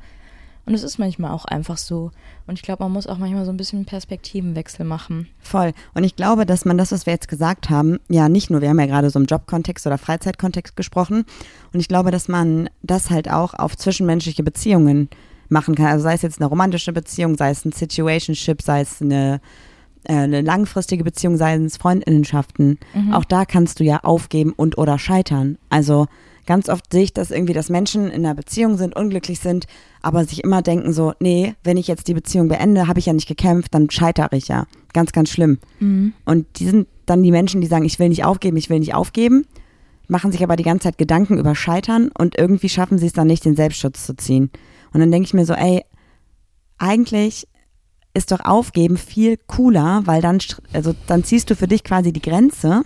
Und 0.65 0.75
es 0.75 0.83
ist 0.83 0.99
manchmal 0.99 1.31
auch 1.31 1.45
einfach 1.45 1.79
so. 1.79 2.11
Und 2.45 2.53
ich 2.53 2.61
glaube, 2.61 2.83
man 2.83 2.91
muss 2.91 3.07
auch 3.07 3.17
manchmal 3.17 3.43
so 3.43 3.51
ein 3.51 3.57
bisschen 3.57 3.85
Perspektivenwechsel 3.85 4.85
machen. 4.85 5.27
Voll. 5.39 5.73
Und 5.95 6.03
ich 6.03 6.15
glaube, 6.15 6.45
dass 6.45 6.63
man 6.63 6.77
das, 6.77 6.91
was 6.91 7.07
wir 7.07 7.13
jetzt 7.13 7.27
gesagt 7.27 7.71
haben, 7.71 7.97
ja 8.07 8.29
nicht 8.29 8.51
nur, 8.51 8.61
wir 8.61 8.69
haben 8.69 8.79
ja 8.79 8.85
gerade 8.85 9.09
so 9.09 9.17
im 9.17 9.25
Jobkontext 9.25 9.87
oder 9.87 9.97
Freizeitkontext 9.97 10.75
gesprochen. 10.75 11.25
Und 11.73 11.79
ich 11.79 11.87
glaube, 11.87 12.11
dass 12.11 12.27
man 12.27 12.69
das 12.83 13.09
halt 13.09 13.31
auch 13.31 13.55
auf 13.55 13.77
zwischenmenschliche 13.77 14.43
Beziehungen 14.43 15.09
machen 15.47 15.73
kann. 15.73 15.87
Also 15.87 16.03
sei 16.03 16.13
es 16.13 16.21
jetzt 16.21 16.39
eine 16.39 16.49
romantische 16.49 16.93
Beziehung, 16.93 17.35
sei 17.35 17.49
es 17.49 17.65
ein 17.65 17.71
Situationship, 17.71 18.61
sei 18.61 18.81
es 18.81 19.01
eine, 19.01 19.41
eine 20.07 20.41
langfristige 20.41 21.03
Beziehung, 21.03 21.37
sei 21.37 21.55
es 21.55 21.77
Freundinnenschaften. 21.77 22.79
Auch 23.11 23.25
da 23.25 23.45
kannst 23.45 23.79
du 23.79 23.83
ja 23.83 23.99
aufgeben 24.03 24.53
und 24.55 24.77
oder 24.77 24.97
scheitern. 24.97 25.57
Also 25.69 26.07
ganz 26.45 26.69
oft 26.69 26.91
sehe 26.91 27.03
ich 27.03 27.13
das 27.13 27.29
irgendwie, 27.29 27.53
dass 27.53 27.69
Menschen 27.69 28.07
in 28.09 28.25
einer 28.25 28.33
Beziehung 28.33 28.77
sind, 28.77 28.95
unglücklich 28.95 29.39
sind, 29.39 29.67
aber 30.01 30.25
sich 30.25 30.43
immer 30.43 30.61
denken 30.61 30.93
so, 30.93 31.13
nee, 31.19 31.53
wenn 31.63 31.77
ich 31.77 31.87
jetzt 31.87 32.07
die 32.07 32.13
Beziehung 32.15 32.47
beende, 32.47 32.87
habe 32.87 32.99
ich 32.99 33.05
ja 33.05 33.13
nicht 33.13 33.27
gekämpft, 33.27 33.75
dann 33.75 33.89
scheitere 33.89 34.35
ich 34.35 34.47
ja. 34.47 34.65
Ganz, 34.93 35.11
ganz 35.11 35.29
schlimm. 35.29 35.59
Und 36.25 36.47
die 36.59 36.65
sind 36.65 36.87
dann 37.05 37.21
die 37.21 37.31
Menschen, 37.31 37.61
die 37.61 37.67
sagen, 37.67 37.85
ich 37.85 37.99
will 37.99 38.09
nicht 38.09 38.23
aufgeben, 38.23 38.57
ich 38.57 38.69
will 38.69 38.79
nicht 38.79 38.95
aufgeben, 38.95 39.45
machen 40.07 40.31
sich 40.31 40.43
aber 40.43 40.55
die 40.55 40.63
ganze 40.63 40.85
Zeit 40.85 40.97
Gedanken 40.97 41.37
über 41.37 41.53
Scheitern 41.53 42.09
und 42.17 42.37
irgendwie 42.37 42.69
schaffen 42.69 42.97
sie 42.97 43.05
es 43.05 43.13
dann 43.13 43.27
nicht, 43.27 43.45
den 43.45 43.55
Selbstschutz 43.55 44.05
zu 44.05 44.15
ziehen. 44.15 44.49
Und 44.91 45.01
dann 45.01 45.11
denke 45.11 45.27
ich 45.27 45.33
mir 45.35 45.45
so, 45.45 45.53
ey, 45.53 45.83
eigentlich 46.79 47.47
ist 48.13 48.31
doch 48.31 48.39
Aufgeben 48.41 48.97
viel 48.97 49.37
cooler, 49.47 50.01
weil 50.05 50.21
dann, 50.21 50.39
also 50.73 50.93
dann 51.07 51.23
ziehst 51.23 51.49
du 51.49 51.55
für 51.55 51.67
dich 51.67 51.83
quasi 51.83 52.11
die 52.11 52.21
Grenze 52.21 52.83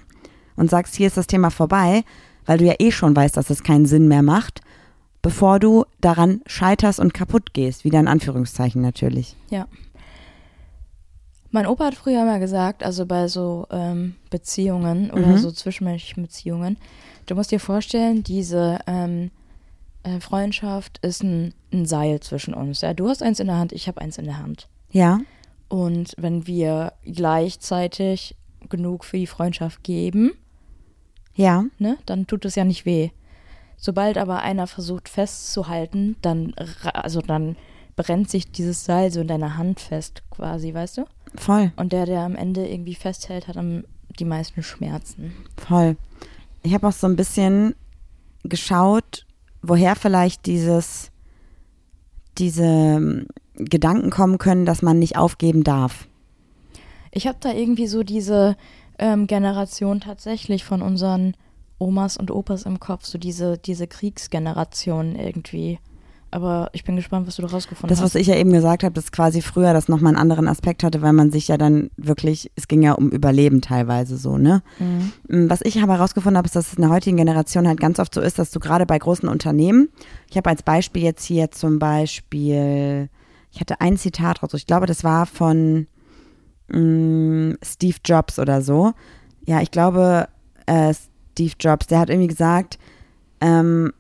und 0.56 0.70
sagst, 0.70 0.96
hier 0.96 1.08
ist 1.08 1.18
das 1.18 1.28
Thema 1.28 1.50
vorbei, 1.50 2.04
weil 2.46 2.58
du 2.58 2.66
ja 2.66 2.76
eh 2.80 2.92
schon 2.92 3.16
weißt, 3.16 3.38
dass 3.38 3.50
es 3.50 3.64
keinen 3.64 3.86
Sinn 3.86 4.08
mehr 4.08 4.22
macht, 4.22 4.62
bevor 5.22 5.60
du 5.60 5.86
daran 6.02 6.42
scheiterst 6.46 7.00
und 7.00 7.14
kaputt 7.14 7.54
gehst. 7.54 7.86
Wieder 7.86 8.00
in 8.00 8.08
Anführungszeichen 8.10 8.82
natürlich. 8.82 9.36
Ja. 9.50 9.68
Mein 11.52 11.68
Opa 11.68 11.86
hat 11.86 11.96
früher 11.96 12.26
mal 12.26 12.40
gesagt, 12.40 12.84
also 12.84 13.06
bei 13.06 13.28
so 13.28 13.68
ähm, 13.72 14.16
Beziehungen 14.32 15.12
oder 15.12 15.28
Mhm. 15.28 15.38
so 15.38 15.52
zwischenmenschlichen 15.52 16.24
Beziehungen, 16.24 16.78
du 17.28 17.36
musst 17.36 17.52
dir 17.52 17.60
vorstellen, 17.60 18.24
diese 18.24 18.80
ähm, 18.88 19.30
äh, 20.02 20.20
Freundschaft 20.20 20.98
ist 21.04 21.24
ein, 21.24 21.54
ein 21.72 21.86
Seil 21.86 22.20
zwischen 22.22 22.54
uns. 22.56 22.82
Ja, 22.82 22.94
du 22.94 23.08
hast 23.08 23.22
eins 23.22 23.40
in 23.40 23.48
der 23.48 23.58
Hand, 23.58 23.72
ich 23.72 23.88
habe 23.88 24.02
eins 24.02 24.18
in 24.18 24.26
der 24.26 24.40
Hand. 24.40 24.68
Ja, 24.94 25.20
Und 25.68 26.14
wenn 26.18 26.48
wir 26.48 26.94
gleichzeitig 27.04 28.36
genug 28.70 29.04
für 29.04 29.18
die 29.18 29.28
Freundschaft 29.28 29.84
geben, 29.84 30.32
ja, 31.36 31.66
ne, 31.80 31.98
dann 32.06 32.28
tut 32.28 32.46
es 32.46 32.56
ja 32.56 32.64
nicht 32.64 32.86
weh. 32.86 33.10
Sobald 33.76 34.18
aber 34.18 34.44
einer 34.44 34.68
versucht 34.68 35.10
festzuhalten, 35.10 36.16
dann, 36.22 36.54
also 36.94 37.22
dann 37.22 37.58
brennt 37.96 38.30
sich 38.30 38.52
dieses 38.52 38.86
Seil 38.86 39.12
so 39.12 39.20
in 39.22 39.28
deiner 39.28 39.58
Hand 39.58 39.80
fest, 39.80 40.22
quasi, 40.30 40.74
weißt 40.74 41.00
du? 41.00 41.06
voll. 41.36 41.72
Und 41.76 41.92
der, 41.92 42.06
der 42.06 42.22
am 42.22 42.36
Ende 42.36 42.68
irgendwie 42.68 42.96
festhält, 42.96 43.48
hat 43.48 43.58
am 43.58 43.84
die 44.20 44.26
meisten 44.26 44.62
Schmerzen. 44.62 45.34
Voll. 45.58 45.98
Ich 46.62 46.74
habe 46.74 46.88
auch 46.88 46.94
so 46.94 47.08
ein 47.08 47.16
bisschen 47.16 47.76
geschaut, 48.44 49.26
woher 49.64 49.96
vielleicht 49.96 50.46
dieses, 50.46 51.12
diese 52.38 53.26
Gedanken 53.56 54.10
kommen 54.10 54.38
können, 54.38 54.66
dass 54.66 54.82
man 54.82 55.00
nicht 55.00 55.18
aufgeben 55.18 55.64
darf. 55.64 56.08
Ich 57.12 57.28
habe 57.28 57.38
da 57.40 57.52
irgendwie 57.54 57.88
so 57.88 58.04
diese 58.04 58.56
ähm, 58.98 59.28
Generation 59.28 60.00
tatsächlich 60.02 60.64
von 60.64 60.82
unseren 60.82 61.36
Omas 61.78 62.18
und 62.18 62.32
Opas 62.32 62.64
im 62.64 62.80
Kopf, 62.80 63.06
so 63.06 63.18
diese, 63.18 63.58
diese 63.58 63.88
Kriegsgeneration 63.88 65.16
irgendwie. 65.16 65.80
Aber 66.32 66.72
ich 66.74 66.84
bin 66.84 66.96
gespannt, 66.96 67.28
was 67.28 67.36
du 67.36 67.44
da 67.44 67.50
rausgefunden 67.50 67.90
Das, 67.90 68.00
was 68.04 68.16
hast. 68.16 68.22
ich 68.22 68.26
ja 68.26 68.36
eben 68.36 68.52
gesagt 68.52 68.84
habe, 68.84 68.94
dass 68.94 69.12
quasi 69.12 69.44
früher 69.44 69.72
das 69.72 69.88
nochmal 69.88 70.14
einen 70.14 70.22
anderen 70.22 70.48
Aspekt 70.48 70.84
hatte, 70.84 71.04
weil 71.04 71.14
man 71.14 71.30
sich 71.32 71.48
ja 71.48 71.58
dann 71.58 71.92
wirklich, 71.96 72.50
es 72.56 72.68
ging 72.68 72.82
ja 72.82 72.94
um 72.94 73.10
Überleben 73.10 73.62
teilweise 73.62 74.18
so, 74.18 74.40
ne? 74.40 74.64
Mhm. 74.80 75.12
Mm, 75.28 75.50
Was 75.52 75.62
ich 75.62 75.80
aber 75.84 75.94
herausgefunden 75.94 76.38
habe, 76.38 76.48
ist, 76.48 76.56
dass 76.56 76.70
es 76.70 76.74
in 76.74 76.82
der 76.82 76.90
heutigen 76.90 77.18
Generation 77.18 77.68
halt 77.68 77.80
ganz 77.80 78.00
oft 78.00 78.16
so 78.16 78.22
ist, 78.22 78.40
dass 78.40 78.50
du 78.50 78.60
gerade 78.60 78.88
bei 78.88 78.98
großen 78.98 79.30
Unternehmen, 79.30 79.90
ich 80.28 80.36
habe 80.38 80.50
als 80.50 80.64
Beispiel 80.64 81.04
jetzt 81.04 81.24
hier 81.24 81.52
zum 81.52 81.78
Beispiel, 81.78 83.10
ich 83.54 83.60
hatte 83.60 83.82
ein 83.82 83.98
Zitat 83.98 84.42
raus, 84.42 84.54
ich 84.56 84.66
glaube, 84.66 84.88
das 84.88 85.04
war 85.04 85.28
von 85.28 85.88
mm, 86.70 87.54
Steve 87.64 87.98
Jobs 88.04 88.40
oder 88.40 88.62
so. 88.64 88.94
Ja, 89.46 89.62
ich 89.62 89.70
glaube, 89.70 90.28
äh, 90.66 90.94
Steve 91.32 91.54
Jobs, 91.60 91.88
der 91.88 92.00
hat 92.00 92.10
irgendwie 92.10 92.28
gesagt, 92.28 92.80
ähm, 93.42 93.94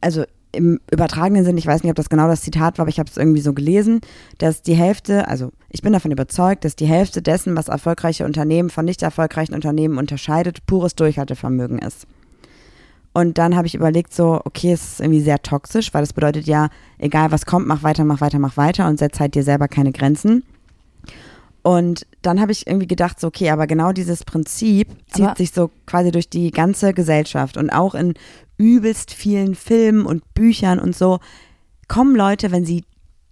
also 0.00 0.24
im 0.52 0.80
übertragenen 0.90 1.44
Sinn, 1.44 1.58
ich 1.58 1.66
weiß 1.66 1.82
nicht, 1.82 1.90
ob 1.90 1.96
das 1.96 2.08
genau 2.08 2.28
das 2.28 2.42
Zitat 2.42 2.78
war, 2.78 2.84
aber 2.84 2.90
ich 2.90 2.98
habe 2.98 3.10
es 3.10 3.16
irgendwie 3.16 3.40
so 3.40 3.52
gelesen, 3.52 4.00
dass 4.38 4.62
die 4.62 4.74
Hälfte, 4.74 5.28
also 5.28 5.50
ich 5.70 5.82
bin 5.82 5.92
davon 5.92 6.10
überzeugt, 6.10 6.64
dass 6.64 6.76
die 6.76 6.86
Hälfte 6.86 7.22
dessen, 7.22 7.56
was 7.56 7.68
erfolgreiche 7.68 8.24
Unternehmen 8.24 8.70
von 8.70 8.84
nicht 8.84 9.02
erfolgreichen 9.02 9.54
Unternehmen 9.54 9.98
unterscheidet, 9.98 10.66
pures 10.66 10.94
Durchhaltevermögen 10.94 11.78
ist. 11.78 12.06
Und 13.14 13.36
dann 13.36 13.56
habe 13.56 13.66
ich 13.66 13.74
überlegt, 13.74 14.14
so, 14.14 14.40
okay, 14.44 14.72
es 14.72 14.92
ist 14.94 15.00
irgendwie 15.00 15.20
sehr 15.20 15.42
toxisch, 15.42 15.92
weil 15.92 16.02
das 16.02 16.14
bedeutet 16.14 16.46
ja, 16.46 16.68
egal 16.98 17.30
was 17.30 17.44
kommt, 17.44 17.66
mach 17.66 17.82
weiter, 17.82 18.04
mach 18.04 18.20
weiter, 18.22 18.38
mach 18.38 18.56
weiter 18.56 18.88
und 18.88 18.98
setz 18.98 19.20
halt 19.20 19.34
dir 19.34 19.42
selber 19.42 19.68
keine 19.68 19.92
Grenzen. 19.92 20.44
Und 21.62 22.06
dann 22.22 22.40
habe 22.40 22.52
ich 22.52 22.66
irgendwie 22.66 22.88
gedacht, 22.88 23.20
so, 23.20 23.28
okay, 23.28 23.50
aber 23.50 23.66
genau 23.66 23.92
dieses 23.92 24.24
Prinzip 24.24 24.88
zieht 25.12 25.24
Aber- 25.26 25.36
sich 25.36 25.52
so 25.52 25.70
quasi 25.86 26.10
durch 26.10 26.28
die 26.28 26.50
ganze 26.50 26.92
Gesellschaft 26.92 27.56
und 27.56 27.70
auch 27.70 27.94
in 27.94 28.14
übelst 28.58 29.12
vielen 29.12 29.54
Filmen 29.54 30.06
und 30.06 30.34
Büchern 30.34 30.78
und 30.78 30.96
so 30.96 31.20
kommen 31.88 32.16
Leute, 32.16 32.50
wenn 32.50 32.64
sie 32.64 32.84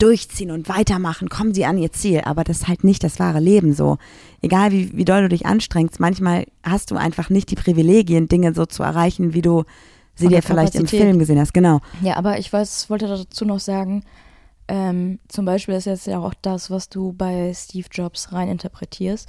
durchziehen 0.03 0.51
und 0.51 0.69
weitermachen, 0.69 1.29
kommen 1.29 1.55
sie 1.55 1.65
an 1.65 1.79
ihr 1.79 1.93
Ziel. 1.93 2.23
Aber 2.25 2.45
das 2.45 2.59
ist 2.59 2.69
halt 2.69 2.85
nicht 2.85 3.05
das 3.05 3.19
wahre 3.19 3.41
Leben 3.41 3.75
so. 3.75 3.99
Egal 4.43 4.73
wie, 4.73 4.97
wie 4.97 5.05
doll 5.05 5.23
du 5.23 5.29
dich 5.29 5.47
anstrengst, 5.47 6.01
manchmal 6.01 6.47
hast 6.63 6.91
du 6.91 6.97
einfach 6.97 7.31
nicht 7.31 7.51
die 7.51 7.57
Privilegien, 7.57 8.29
Dinge 8.29 8.55
so 8.55 8.67
zu 8.67 8.83
erreichen, 8.83 9.35
wie 9.35 9.43
du 9.43 9.65
sie 10.15 10.29
dir 10.29 10.43
vielleicht 10.43 10.75
im. 10.75 10.87
Film 10.87 11.19
gesehen 11.19 11.39
hast. 11.39 11.55
Genau. 11.55 11.81
Ja, 12.03 12.17
aber 12.17 12.39
ich 12.39 12.53
weiß, 12.53 12.91
wollte 12.91 13.07
dazu 13.07 13.45
noch 13.45 13.61
sagen, 13.61 14.05
ähm, 14.69 15.19
zum 15.27 15.45
Beispiel 15.45 15.75
ist 15.75 15.87
jetzt 15.87 16.07
ja 16.07 16.21
auch 16.21 16.35
das, 16.43 16.71
was 16.71 16.89
du 16.89 17.13
bei 17.13 17.53
Steve 17.55 17.89
Jobs 17.91 18.33
reininterpretierst. 18.33 19.29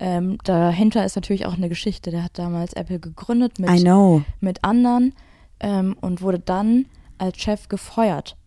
Ähm, 0.00 0.38
dahinter 0.44 1.04
ist 1.04 1.16
natürlich 1.16 1.44
auch 1.44 1.54
eine 1.54 1.68
Geschichte. 1.68 2.10
Der 2.10 2.24
hat 2.24 2.38
damals 2.38 2.72
Apple 2.72 2.98
gegründet 2.98 3.58
mit, 3.58 3.68
I 3.68 3.82
know. 3.82 4.22
mit 4.40 4.64
anderen 4.64 5.14
ähm, 5.60 5.94
und 6.00 6.22
wurde 6.22 6.38
dann 6.38 6.86
als 7.18 7.38
Chef 7.38 7.68
gefeuert. 7.68 8.37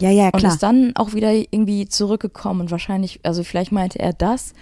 Ja, 0.00 0.10
ja, 0.10 0.26
Und 0.26 0.36
klar. 0.38 0.52
ist 0.52 0.62
dann 0.62 0.92
auch 0.94 1.14
wieder 1.14 1.32
irgendwie 1.32 1.88
zurückgekommen 1.88 2.60
und 2.62 2.70
wahrscheinlich, 2.70 3.20
also 3.24 3.42
vielleicht 3.42 3.72
meinte 3.72 3.98
er 3.98 4.12
das, 4.12 4.52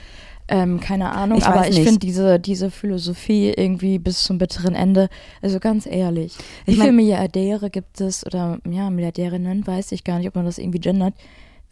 ähm, 0.49 0.81
keine 0.81 1.11
Ahnung, 1.13 1.39
Ich 1.39 1.45
aber 1.47 1.69
ich 1.69 1.81
finde 1.81 1.99
diese, 1.99 2.39
diese 2.39 2.71
Philosophie 2.71 3.53
irgendwie 3.57 3.99
bis 3.99 4.23
zum 4.25 4.39
bitteren 4.39 4.75
Ende, 4.75 5.09
also 5.43 5.59
ganz 5.59 5.87
ehrlich, 5.87 6.37
wie 6.65 6.71
Ich 6.73 6.77
mein- 6.79 6.87
viele 6.87 6.97
Milliardäre 6.97 7.69
gibt 7.69 8.01
es 8.01 8.25
oder 8.25 8.59
ja, 8.71 8.89
Milliardärinnen, 8.89 9.67
weiß 9.67 9.93
ich 9.93 10.05
gar 10.05 10.19
nicht, 10.19 10.29
ob 10.29 10.37
man 10.37 10.45
das 10.47 10.59
irgendwie 10.59 10.79
gendert, 10.79 11.15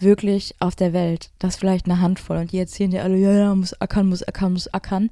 wirklich 0.01 0.55
auf 0.59 0.75
der 0.75 0.93
Welt, 0.93 1.31
das 1.39 1.57
vielleicht 1.57 1.87
eine 1.87 2.01
Handvoll 2.01 2.37
und 2.39 2.53
die 2.53 2.59
erzählen 2.59 2.91
dir 2.91 3.05
alle, 3.05 3.17
ja, 3.17 3.33
ja, 3.33 3.55
muss 3.55 3.81
ackern, 3.81 4.09
muss 4.09 4.23
ackern, 4.25 4.53
muss 4.53 4.67
ackern. 4.75 5.09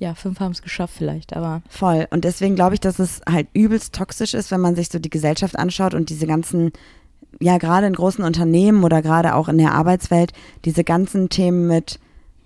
ja, 0.00 0.14
fünf 0.14 0.40
haben 0.40 0.52
es 0.52 0.62
geschafft 0.62 0.94
vielleicht, 0.96 1.36
aber 1.36 1.62
Voll. 1.68 2.08
Und 2.10 2.24
deswegen 2.24 2.56
glaube 2.56 2.74
ich, 2.74 2.80
dass 2.80 2.98
es 2.98 3.20
halt 3.30 3.46
übelst 3.52 3.94
toxisch 3.94 4.34
ist, 4.34 4.50
wenn 4.50 4.60
man 4.60 4.74
sich 4.74 4.88
so 4.88 4.98
die 4.98 5.10
Gesellschaft 5.10 5.56
anschaut 5.58 5.94
und 5.94 6.08
diese 6.10 6.26
ganzen, 6.26 6.72
ja, 7.40 7.58
gerade 7.58 7.86
in 7.86 7.94
großen 7.94 8.24
Unternehmen 8.24 8.84
oder 8.84 9.02
gerade 9.02 9.34
auch 9.34 9.48
in 9.48 9.58
der 9.58 9.72
Arbeitswelt, 9.74 10.32
diese 10.64 10.84
ganzen 10.84 11.28
Themen 11.28 11.66
mit, 11.66 11.98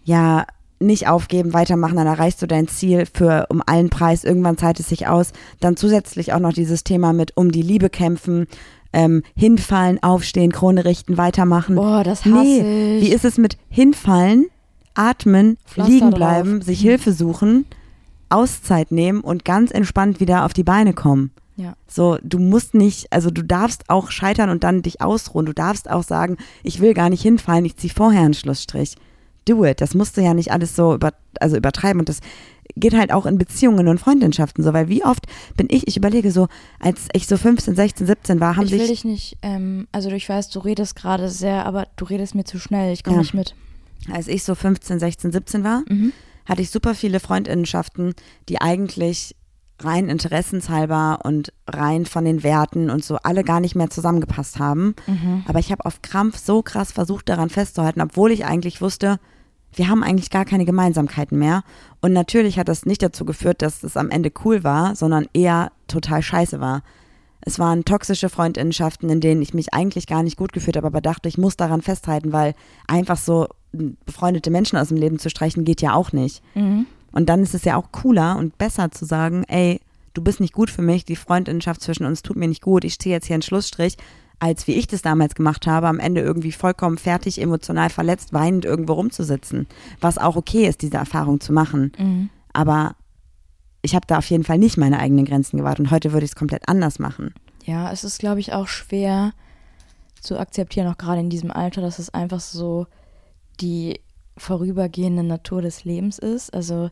ja, 0.05 0.47
nicht 0.81 1.09
aufgeben, 1.09 1.53
weitermachen, 1.55 1.97
dann 1.97 2.07
erreichst 2.07 2.41
du 2.41 2.47
dein 2.47 2.69
Ziel 2.69 3.05
für 3.13 3.47
um 3.51 3.61
allen 3.67 3.91
Preis, 3.91 4.23
irgendwann 4.23 4.57
zahlt 4.59 4.79
es 4.79 4.89
sich 4.89 5.09
aus. 5.09 5.33
Dann 5.59 5.77
zusätzlich 5.77 6.33
auch 6.33 6.39
noch 6.39 6.53
dieses 6.53 6.85
Thema 6.85 7.13
mit 7.13 7.37
um 7.37 7.51
die 7.51 7.63
Liebe 7.63 7.91
kämpfen, 7.91 8.47
ähm, 8.93 9.23
hinfallen, 9.37 10.01
aufstehen, 10.03 10.53
Krone 10.53 10.85
richten, 10.85 11.17
weitermachen. 11.19 11.75
boah, 11.75 12.05
das 12.05 12.25
hasse 12.25 12.33
Nee, 12.33 12.99
ich. 12.99 13.05
wie 13.05 13.13
ist 13.13 13.25
es 13.25 13.39
mit 13.39 13.59
hinfallen, 13.69 14.47
atmen, 14.95 15.59
Pflaster 15.67 15.93
liegen 15.93 16.11
drauf. 16.11 16.19
bleiben, 16.19 16.63
sich 16.63 16.81
Mhm. 16.83 16.89
Hilfe 16.89 17.13
suchen, 17.13 17.67
Auszeit 18.29 18.93
nehmen 18.93 19.21
und 19.21 19.45
ganz 19.45 19.71
entspannt 19.73 20.21
wieder 20.21 20.45
auf 20.45 20.53
die 20.53 20.65
Beine 20.65 20.93
kommen? 20.93 21.33
Ja. 21.59 21.75
So, 21.87 22.17
du 22.23 22.39
musst 22.39 22.73
nicht, 22.75 23.13
also 23.13 23.31
du 23.31 23.43
darfst 23.43 23.91
auch 23.91 24.11
scheitern 24.11 24.49
und 24.49 24.65
dann 24.65 24.81
dich 24.83 25.01
ausruhen. 25.03 25.45
Du 25.45 25.53
darfst 25.53 25.91
auch 25.91 26.03
sagen, 26.05 26.37
ich 26.63 26.81
will 26.81 26.95
gar 26.95 27.11
nicht 27.11 27.21
hinfallen, 27.23 27.65
ich 27.67 27.77
ziehe 27.77 27.93
vorher 27.93 28.23
einen 28.23 28.33
Schlussstrich. 28.35 28.95
Do 29.45 29.65
it. 29.65 29.81
Das 29.81 29.95
musst 29.95 30.17
du 30.17 30.21
ja 30.23 30.35
nicht 30.35 30.53
alles 30.53 30.77
so 30.77 30.95
über, 30.95 31.13
also 31.41 31.57
übertreiben. 31.57 32.01
Und 32.01 32.09
das 32.09 32.21
geht 32.77 32.95
halt 32.95 33.13
auch 33.13 33.27
in 33.27 33.39
Beziehungen 33.39 33.89
und 33.89 33.99
Freundschaften 33.99 34.63
so, 34.63 34.73
weil 34.73 34.89
wie 34.89 35.05
oft 35.05 35.25
bin 35.57 35.67
ich, 35.71 35.89
ich 35.89 35.97
überlege 35.97 36.31
so, 36.31 36.47
als 36.79 37.09
ich 37.13 37.27
so 37.27 37.37
15, 37.37 37.75
16, 37.75 38.07
17 38.07 38.41
war, 38.41 38.57
haben 38.57 38.67
ich 38.67 38.73
will 38.73 38.79
sich 38.81 38.89
dich 38.91 39.05
nicht, 39.05 39.39
ähm, 39.43 39.89
also 39.91 40.11
ich 40.11 40.29
weiß, 40.29 40.51
du 40.51 40.61
redest 40.61 40.95
gerade 40.97 41.29
sehr, 41.29 41.67
aber 41.67 41.89
du 41.97 42.05
redest 42.05 42.35
mir 42.37 42.45
zu 42.45 42.59
schnell, 42.61 42.93
ich 42.93 43.03
komme 43.03 43.17
Ja. 43.17 43.23
nicht 43.23 43.35
mit. 43.35 43.55
als 44.13 44.29
ich 44.29 44.45
so 44.45 44.55
15, 44.55 45.01
16, 45.01 45.33
17 45.33 45.65
war, 45.65 45.83
Mhm. 45.89 46.13
hatte 46.47 46.63
ich 46.63 46.71
super 46.71 46.95
viele 46.95 47.19
Freundinnenschaften, 47.19 48.15
die 48.49 48.61
eigentlich 48.61 49.35
rein 49.81 50.09
interessenshalber 50.09 51.21
und 51.23 51.53
rein 51.69 52.07
von 52.07 52.25
den 52.25 52.43
Werten 52.43 52.91
und 52.91 53.05
so 53.05 53.17
alle 53.23 53.45
gar 53.45 53.61
nicht 53.61 53.75
mehr 53.75 53.91
zusammengepasst 53.91 54.59
haben. 54.59 54.95
Mhm. 55.07 55.45
Aber 55.47 55.59
ich 55.59 55.71
habe 55.71 55.85
auf 55.85 56.03
Krampf 56.03 56.39
so 56.39 56.63
krass 56.63 56.93
versucht, 56.93 57.29
daran 57.29 57.51
festzuhalten, 57.51 58.01
obwohl 58.01 58.33
ich 58.33 58.45
eigentlich 58.45 58.81
wusste, 58.81 59.19
wir 59.73 59.89
haben 59.89 60.03
eigentlich 60.03 60.31
gar 60.31 60.45
keine 60.45 60.65
Gemeinsamkeiten 60.65 61.39
mehr. 61.39 61.63
Und 62.01 62.13
natürlich 62.13 62.59
hat 62.59 62.69
das 62.69 62.87
nicht 62.87 63.03
dazu 63.03 63.25
geführt, 63.25 63.63
dass 63.63 63.83
es 63.83 63.97
am 63.97 64.11
Ende 64.11 64.33
cool 64.45 64.65
war, 64.65 64.97
sondern 64.97 65.27
eher 65.33 65.71
total 65.87 66.23
scheiße 66.23 66.61
war. 66.61 66.83
Es 67.41 67.59
waren 67.59 67.85
toxische 67.85 68.29
Freundinnenschaften, 68.29 69.09
in 69.11 69.21
denen 69.21 69.43
ich 69.43 69.55
mich 69.55 69.73
eigentlich 69.73 70.07
gar 70.07 70.23
nicht 70.23 70.37
gut 70.37 70.53
gefühlt 70.53 70.77
habe, 70.77 70.89
aber 70.89 71.01
dachte, 71.01 71.29
ich 71.29 71.39
muss 71.39 71.57
daran 71.57 71.83
festhalten, 71.83 72.33
weil 72.33 72.55
einfach 72.87 73.17
so 73.17 73.47
befreundete 73.73 74.51
Menschen 74.51 74.79
aus 74.79 74.89
dem 74.89 74.97
Leben 74.97 75.19
zu 75.19 75.31
streichen 75.31 75.65
geht 75.65 75.81
ja 75.81 75.95
auch 75.95 76.13
nicht. 76.13 76.43
Mhm. 76.55 76.87
Und 77.13 77.29
dann 77.29 77.43
ist 77.43 77.55
es 77.55 77.65
ja 77.65 77.77
auch 77.77 77.93
cooler 77.93 78.37
und 78.37 78.59
besser 78.59 78.91
zu 78.91 79.05
sagen, 79.05 79.45
ey, 79.49 79.81
du 80.15 80.23
bist 80.23 80.41
nicht 80.41 80.53
gut 80.53 80.71
für 80.71 80.83
mich, 80.83 81.05
die 81.05 81.17
Freundinnenschaft 81.17 81.81
zwischen 81.81 82.05
uns 82.05 82.23
tut 82.23 82.37
mir 82.37 82.49
nicht 82.49 82.63
gut, 82.63 82.85
ich 82.85 82.99
ziehe 82.99 83.15
jetzt 83.15 83.27
hier 83.27 83.35
einen 83.35 83.43
Schlussstrich, 83.43 83.97
als 84.41 84.67
wie 84.67 84.75
ich 84.75 84.87
das 84.87 85.03
damals 85.03 85.35
gemacht 85.35 85.67
habe, 85.67 85.89
am 85.89 85.99
Ende 85.99 86.21
irgendwie 86.21 86.53
vollkommen 86.53 86.99
fertig, 86.99 87.41
emotional 87.41 87.91
verletzt, 87.91 88.33
weinend 88.33 88.65
irgendwo 88.65 88.95
rumzusitzen. 88.95 89.67
Was 90.01 90.19
auch 90.19 90.37
okay 90.37 90.67
ist, 90.67 90.83
diese 90.83 90.97
Erfahrung 90.97 91.41
zu 91.41 91.53
machen. 91.53 91.93
Mhm. 91.99 92.31
Aber 92.53 92.95
ich 93.83 93.95
habe 93.95 94.07
da 94.07 94.19
auf 94.19 94.31
jeden 94.31 94.45
Fall 94.45 94.59
nicht 94.59 94.77
meine 94.77 94.99
eigenen 94.99 95.25
Grenzen 95.25 95.59
gewahrt 95.59 95.81
und 95.81 95.91
heute 95.91 96.13
würde 96.13 96.25
ich 96.25 96.33
es 96.33 96.37
komplett 96.37 96.69
anders 96.69 96.99
machen. 96.99 97.35
Ja, 97.65 97.91
es 97.93 98.05
ist, 98.05 98.19
glaube 98.19 98.41
ich, 98.41 98.53
auch 98.53 98.69
schwer 98.69 99.33
zu 100.21 100.39
akzeptieren, 100.39 100.89
auch 100.89 100.99
gerade 100.99 101.21
in 101.21 101.31
diesem 101.31 101.51
Alter, 101.51 101.81
dass 101.81 101.99
es 101.99 102.11
einfach 102.11 102.41
so 102.41 102.87
die 103.61 104.01
vorübergehende 104.39 105.23
Natur 105.23 105.63
des 105.63 105.85
Lebens 105.85 106.19
ist. 106.19 106.53
Also 106.55 106.91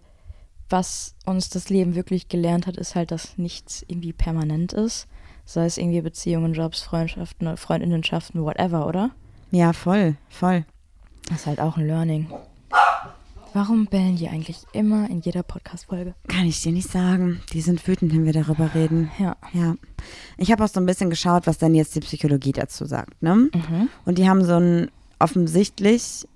was 0.68 1.14
uns 1.24 1.48
das 1.48 1.68
Leben 1.68 1.94
wirklich 1.94 2.28
gelernt 2.28 2.66
hat, 2.66 2.76
ist 2.76 2.94
halt, 2.94 3.10
dass 3.10 3.38
nichts 3.38 3.84
irgendwie 3.86 4.12
permanent 4.12 4.72
ist. 4.72 5.06
Sei 5.44 5.64
es 5.64 5.78
irgendwie 5.78 6.00
Beziehungen, 6.00 6.54
Jobs, 6.54 6.82
Freundschaften, 6.82 7.56
Freundinnenschaften, 7.56 8.42
whatever, 8.42 8.86
oder? 8.86 9.10
Ja, 9.52 9.72
voll, 9.72 10.16
voll. 10.28 10.64
Das 11.28 11.38
ist 11.38 11.46
halt 11.46 11.60
auch 11.60 11.76
ein 11.76 11.86
Learning. 11.86 12.28
Warum 13.52 13.86
bellen 13.86 14.16
die 14.16 14.28
eigentlich 14.28 14.58
immer 14.72 15.08
in 15.08 15.20
jeder 15.20 15.42
Podcast-Folge? 15.42 16.14
Kann 16.28 16.44
ich 16.44 16.60
dir 16.60 16.72
nicht 16.72 16.90
sagen. 16.90 17.40
Die 17.52 17.62
sind 17.62 17.86
wütend, 17.88 18.12
wenn 18.12 18.26
wir 18.26 18.34
darüber 18.34 18.74
reden. 18.74 19.10
Ja. 19.18 19.36
Ja. 19.54 19.76
Ich 20.36 20.52
habe 20.52 20.62
auch 20.62 20.68
so 20.68 20.78
ein 20.78 20.84
bisschen 20.84 21.08
geschaut, 21.08 21.46
was 21.46 21.56
denn 21.56 21.74
jetzt 21.74 21.94
die 21.94 22.00
Psychologie 22.00 22.52
dazu 22.52 22.84
sagt. 22.84 23.22
Ne? 23.22 23.34
Mhm. 23.36 23.88
Und 24.04 24.18
die 24.18 24.28
haben 24.28 24.44
so 24.44 24.56
einen 24.56 24.90
offensichtlich 25.18 26.26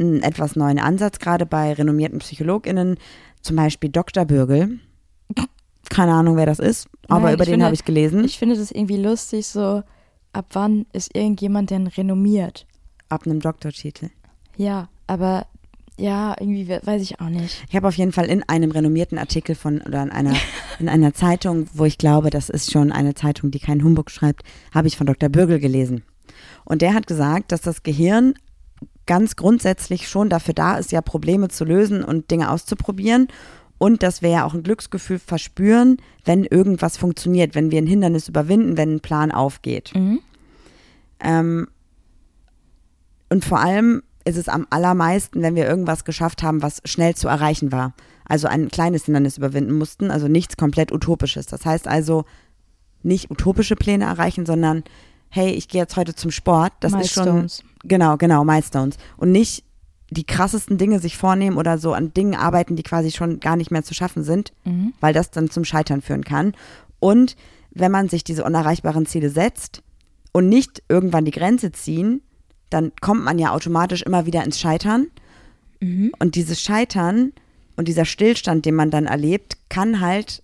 einen 0.00 0.22
etwas 0.22 0.56
neuen 0.56 0.78
Ansatz, 0.78 1.18
gerade 1.18 1.46
bei 1.46 1.72
renommierten 1.72 2.18
PsychologInnen, 2.18 2.96
zum 3.42 3.56
Beispiel 3.56 3.90
Dr. 3.90 4.24
Bürgel. 4.24 4.80
Keine 5.88 6.12
Ahnung, 6.12 6.36
wer 6.36 6.46
das 6.46 6.58
ist, 6.60 6.88
aber 7.08 7.24
Nein, 7.26 7.34
über 7.34 7.44
den 7.44 7.64
habe 7.64 7.74
ich 7.74 7.84
gelesen. 7.84 8.24
Ich 8.24 8.38
finde 8.38 8.56
das 8.56 8.70
irgendwie 8.70 8.96
lustig, 8.98 9.46
so 9.46 9.82
ab 10.32 10.46
wann 10.52 10.86
ist 10.92 11.14
irgendjemand 11.16 11.70
denn 11.70 11.86
renommiert? 11.88 12.66
ab 13.08 13.26
einem 13.26 13.40
Doktortitel. 13.40 14.10
Ja, 14.56 14.88
aber 15.08 15.46
ja, 15.98 16.36
irgendwie 16.38 16.68
we- 16.68 16.80
weiß 16.84 17.02
ich 17.02 17.20
auch 17.20 17.28
nicht. 17.28 17.64
Ich 17.68 17.74
habe 17.74 17.88
auf 17.88 17.96
jeden 17.96 18.12
Fall 18.12 18.26
in 18.26 18.44
einem 18.48 18.70
renommierten 18.70 19.18
Artikel 19.18 19.56
von 19.56 19.80
oder 19.80 20.02
in 20.04 20.10
einer 20.12 20.34
in 20.78 20.88
einer 20.88 21.12
Zeitung, 21.12 21.66
wo 21.74 21.84
ich 21.86 21.98
glaube, 21.98 22.30
das 22.30 22.48
ist 22.48 22.70
schon 22.70 22.92
eine 22.92 23.14
Zeitung, 23.14 23.50
die 23.50 23.58
keinen 23.58 23.82
Humbug 23.82 24.12
schreibt, 24.12 24.44
habe 24.72 24.86
ich 24.86 24.96
von 24.96 25.08
Dr. 25.08 25.28
Bürgel 25.28 25.58
gelesen. 25.58 26.04
Und 26.64 26.82
der 26.82 26.94
hat 26.94 27.08
gesagt, 27.08 27.50
dass 27.50 27.62
das 27.62 27.82
Gehirn 27.82 28.34
ganz 29.10 29.34
grundsätzlich 29.34 30.08
schon 30.08 30.30
dafür 30.30 30.54
da 30.54 30.76
ist, 30.76 30.92
ja 30.92 31.00
Probleme 31.00 31.48
zu 31.48 31.64
lösen 31.64 32.04
und 32.04 32.30
Dinge 32.30 32.48
auszuprobieren 32.48 33.26
und 33.76 34.04
dass 34.04 34.22
wir 34.22 34.30
ja 34.30 34.44
auch 34.44 34.54
ein 34.54 34.62
Glücksgefühl 34.62 35.18
verspüren, 35.18 35.96
wenn 36.24 36.44
irgendwas 36.44 36.96
funktioniert, 36.96 37.56
wenn 37.56 37.72
wir 37.72 37.78
ein 37.78 37.88
Hindernis 37.88 38.28
überwinden, 38.28 38.76
wenn 38.76 38.94
ein 38.94 39.00
Plan 39.00 39.32
aufgeht. 39.32 39.90
Mhm. 39.96 40.20
Ähm, 41.18 41.66
und 43.30 43.44
vor 43.44 43.58
allem 43.58 44.04
ist 44.24 44.36
es 44.36 44.48
am 44.48 44.68
allermeisten, 44.70 45.42
wenn 45.42 45.56
wir 45.56 45.66
irgendwas 45.66 46.04
geschafft 46.04 46.44
haben, 46.44 46.62
was 46.62 46.80
schnell 46.84 47.16
zu 47.16 47.26
erreichen 47.26 47.72
war. 47.72 47.94
Also 48.26 48.46
ein 48.46 48.68
kleines 48.68 49.06
Hindernis 49.06 49.38
überwinden 49.38 49.76
mussten, 49.76 50.12
also 50.12 50.28
nichts 50.28 50.56
komplett 50.56 50.92
Utopisches. 50.92 51.46
Das 51.46 51.66
heißt 51.66 51.88
also 51.88 52.26
nicht 53.02 53.28
utopische 53.28 53.74
Pläne 53.74 54.04
erreichen, 54.04 54.46
sondern 54.46 54.84
hey, 55.30 55.50
ich 55.52 55.68
gehe 55.68 55.80
jetzt 55.80 55.96
heute 55.96 56.14
zum 56.14 56.30
Sport. 56.30 56.72
Das 56.80 56.92
ist 56.92 57.12
schon 57.12 57.24
Milestones. 57.24 57.62
genau, 57.84 58.16
genau 58.16 58.44
Milestones 58.44 58.96
und 59.16 59.32
nicht 59.32 59.64
die 60.10 60.24
krassesten 60.24 60.76
Dinge 60.76 60.98
sich 60.98 61.16
vornehmen 61.16 61.56
oder 61.56 61.78
so 61.78 61.92
an 61.92 62.12
Dingen 62.12 62.34
arbeiten, 62.34 62.74
die 62.74 62.82
quasi 62.82 63.12
schon 63.12 63.38
gar 63.38 63.54
nicht 63.56 63.70
mehr 63.70 63.84
zu 63.84 63.94
schaffen 63.94 64.24
sind, 64.24 64.52
Mhm. 64.64 64.92
weil 65.00 65.14
das 65.14 65.30
dann 65.30 65.50
zum 65.50 65.64
Scheitern 65.64 66.02
führen 66.02 66.24
kann. 66.24 66.52
Und 66.98 67.36
wenn 67.70 67.92
man 67.92 68.08
sich 68.08 68.24
diese 68.24 68.42
unerreichbaren 68.44 69.06
Ziele 69.06 69.30
setzt 69.30 69.82
und 70.32 70.48
nicht 70.48 70.82
irgendwann 70.88 71.24
die 71.24 71.30
Grenze 71.30 71.70
ziehen, 71.70 72.22
dann 72.70 72.90
kommt 73.00 73.22
man 73.24 73.38
ja 73.38 73.52
automatisch 73.52 74.02
immer 74.02 74.26
wieder 74.26 74.42
ins 74.44 74.58
Scheitern. 74.58 75.06
Mhm. 75.80 76.12
Und 76.18 76.34
dieses 76.34 76.60
Scheitern 76.60 77.32
und 77.76 77.86
dieser 77.86 78.04
Stillstand, 78.04 78.66
den 78.66 78.74
man 78.74 78.90
dann 78.90 79.06
erlebt, 79.06 79.56
kann 79.68 80.00
halt 80.00 80.42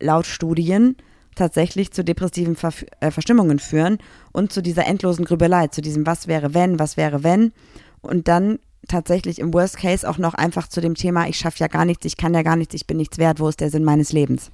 laut 0.00 0.26
Studien 0.26 0.96
tatsächlich 1.36 1.92
zu 1.92 2.04
depressiven 2.04 2.56
Verf 2.56 2.84
äh, 3.00 3.12
Verstimmungen 3.12 3.60
führen 3.60 3.98
und 4.32 4.52
zu 4.52 4.62
dieser 4.62 4.86
endlosen 4.86 5.24
Grübelei, 5.24 5.68
zu 5.68 5.80
diesem 5.80 6.06
Was 6.06 6.26
wäre 6.26 6.52
wenn, 6.54 6.80
was 6.80 6.96
wäre 6.96 7.22
wenn. 7.22 7.52
Und 8.00 8.26
dann 8.26 8.58
tatsächlich 8.88 9.38
im 9.38 9.54
Worst 9.54 9.76
Case 9.76 10.08
auch 10.08 10.18
noch 10.18 10.34
einfach 10.34 10.68
zu 10.68 10.80
dem 10.80 10.94
Thema, 10.94 11.28
ich 11.28 11.38
schaffe 11.38 11.58
ja 11.58 11.68
gar 11.68 11.84
nichts, 11.84 12.04
ich 12.04 12.16
kann 12.16 12.34
ja 12.34 12.42
gar 12.42 12.56
nichts, 12.56 12.74
ich 12.74 12.86
bin 12.86 12.96
nichts 12.96 13.18
wert, 13.18 13.40
wo 13.40 13.48
ist 13.48 13.60
der 13.60 13.70
Sinn 13.70 13.84
meines 13.84 14.12
Lebens? 14.12 14.50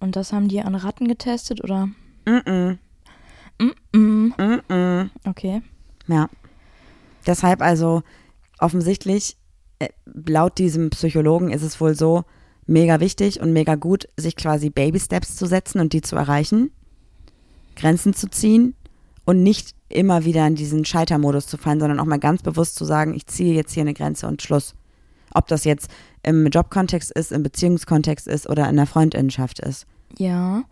Und 0.00 0.16
das 0.16 0.32
haben 0.32 0.48
die 0.48 0.60
an 0.60 0.74
Ratten 0.74 1.08
getestet, 1.08 1.62
oder? 1.64 1.86
Mm 2.26 2.78
Mhm. 3.60 3.72
-mm, 3.92 4.32
mm 4.38 4.60
-mm. 4.68 5.10
Okay. 5.24 5.62
Ja. 6.06 6.28
Deshalb 7.26 7.60
also 7.60 8.02
offensichtlich, 8.58 9.36
äh, 9.80 9.88
laut 10.04 10.58
diesem 10.58 10.90
Psychologen 10.90 11.50
ist 11.50 11.62
es 11.62 11.80
wohl 11.80 11.94
so 11.94 12.24
mega 12.68 13.00
wichtig 13.00 13.40
und 13.40 13.52
mega 13.52 13.74
gut, 13.74 14.08
sich 14.16 14.36
quasi 14.36 14.70
Baby-Steps 14.70 15.36
zu 15.36 15.46
setzen 15.46 15.80
und 15.80 15.92
die 15.92 16.02
zu 16.02 16.16
erreichen, 16.16 16.70
Grenzen 17.74 18.14
zu 18.14 18.28
ziehen 18.28 18.74
und 19.24 19.42
nicht 19.42 19.74
immer 19.88 20.24
wieder 20.24 20.46
in 20.46 20.54
diesen 20.54 20.84
Scheitermodus 20.84 21.46
zu 21.46 21.56
fallen, 21.56 21.80
sondern 21.80 21.98
auch 21.98 22.04
mal 22.04 22.18
ganz 22.18 22.42
bewusst 22.42 22.76
zu 22.76 22.84
sagen, 22.84 23.14
ich 23.14 23.26
ziehe 23.26 23.54
jetzt 23.54 23.72
hier 23.72 23.82
eine 23.82 23.94
Grenze 23.94 24.26
und 24.26 24.42
Schluss. 24.42 24.74
Ob 25.34 25.46
das 25.48 25.64
jetzt 25.64 25.90
im 26.22 26.46
Jobkontext 26.46 27.10
ist, 27.12 27.32
im 27.32 27.42
Beziehungskontext 27.42 28.26
ist 28.26 28.48
oder 28.48 28.68
in 28.68 28.76
der 28.76 28.86
Freundinnenschaft 28.86 29.60
ist. 29.60 29.86
Ja, 30.18 30.64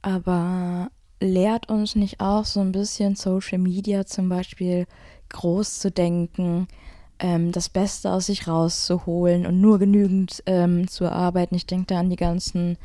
aber 0.00 0.90
lehrt 1.20 1.68
uns 1.68 1.94
nicht 1.94 2.20
auch 2.20 2.44
so 2.44 2.60
ein 2.60 2.72
bisschen 2.72 3.14
Social 3.14 3.58
Media 3.58 4.06
zum 4.06 4.28
Beispiel 4.28 4.86
groß 5.30 5.78
zu 5.78 5.90
denken, 5.90 6.68
ähm, 7.18 7.52
das 7.52 7.68
Beste 7.68 8.10
aus 8.10 8.26
sich 8.26 8.48
rauszuholen 8.48 9.46
und 9.46 9.60
nur 9.60 9.78
genügend 9.78 10.42
ähm, 10.46 10.88
zu 10.88 11.10
arbeiten? 11.10 11.54
Ich 11.54 11.66
denke 11.66 11.86
da 11.86 12.00
an 12.00 12.10
die 12.10 12.16
ganzen 12.16 12.78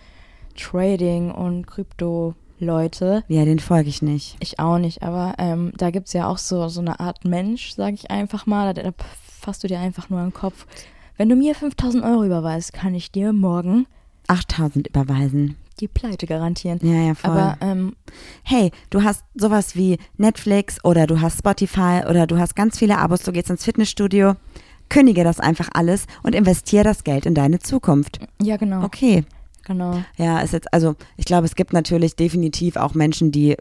Trading- 0.56 1.32
und 1.32 1.68
Krypto-Leute. 1.68 3.24
Ja, 3.28 3.46
den 3.46 3.60
folge 3.60 3.90
ich 3.90 4.02
nicht. 4.02 4.38
Ich 4.40 4.60
auch 4.60 4.78
nicht, 4.78 5.04
aber 5.04 5.36
ähm, 5.38 5.74
da 5.78 5.92
gibt 5.92 6.08
es 6.08 6.14
ja 6.14 6.28
auch 6.28 6.38
so, 6.38 6.68
so 6.68 6.82
eine 6.82 7.00
Art 7.00 7.26
Mensch, 7.26 7.72
sage 7.74 7.96
ich 7.96 8.10
einfach 8.12 8.46
mal. 8.46 8.74
Da, 8.74 8.84
da 8.84 8.92
fasst 9.40 9.64
du 9.64 9.68
dir 9.68 9.80
einfach 9.80 10.10
nur 10.10 10.20
an 10.20 10.30
den 10.30 10.34
Kopf, 10.34 10.66
Wenn 11.18 11.30
du 11.30 11.36
mir 11.36 11.56
5000 11.56 12.04
Euro 12.04 12.24
überweist, 12.26 12.74
kann 12.74 12.94
ich 12.94 13.12
dir 13.12 13.34
morgen 13.34 13.88
8000 14.28 14.88
überweisen. 14.88 15.56
Die 15.80 15.88
Pleite 15.88 16.28
garantieren. 16.28 16.80
Ja, 16.82 17.08
ja, 17.08 17.16
voll. 17.16 17.32
Aber 17.32 17.58
ähm, 17.62 17.96
hey, 18.44 18.72
du 18.90 19.04
hast 19.04 19.24
sowas 19.36 19.76
wie 19.76 19.98
Netflix 20.18 20.84
oder 20.84 21.08
du 21.08 21.22
hast 21.22 21.40
Spotify 21.40 22.02
oder 22.10 22.28
du 22.28 22.38
hast 22.38 22.56
ganz 22.56 22.78
viele 22.78 22.98
Abos, 22.98 23.24
du 23.24 23.32
gehst 23.32 23.50
ins 23.50 23.64
Fitnessstudio. 23.64 24.36
Kündige 24.90 25.24
das 25.24 25.40
einfach 25.40 25.70
alles 25.74 26.06
und 26.24 26.34
investiere 26.34 26.84
das 26.84 27.04
Geld 27.04 27.26
in 27.26 27.36
deine 27.36 27.60
Zukunft. 27.60 28.20
ja, 28.42 28.58
genau. 28.58 28.84
Okay. 28.84 29.26
Genau. 29.66 30.02
Ja, 30.16 30.40
ist 30.40 30.54
jetzt, 30.54 30.74
also 30.74 30.96
ich 31.18 31.26
glaube, 31.26 31.46
es 31.46 31.56
gibt 31.56 31.74
natürlich 31.74 32.16
definitiv 32.16 32.78
auch 32.78 32.94
Menschen, 32.94 33.34
die 33.34 33.58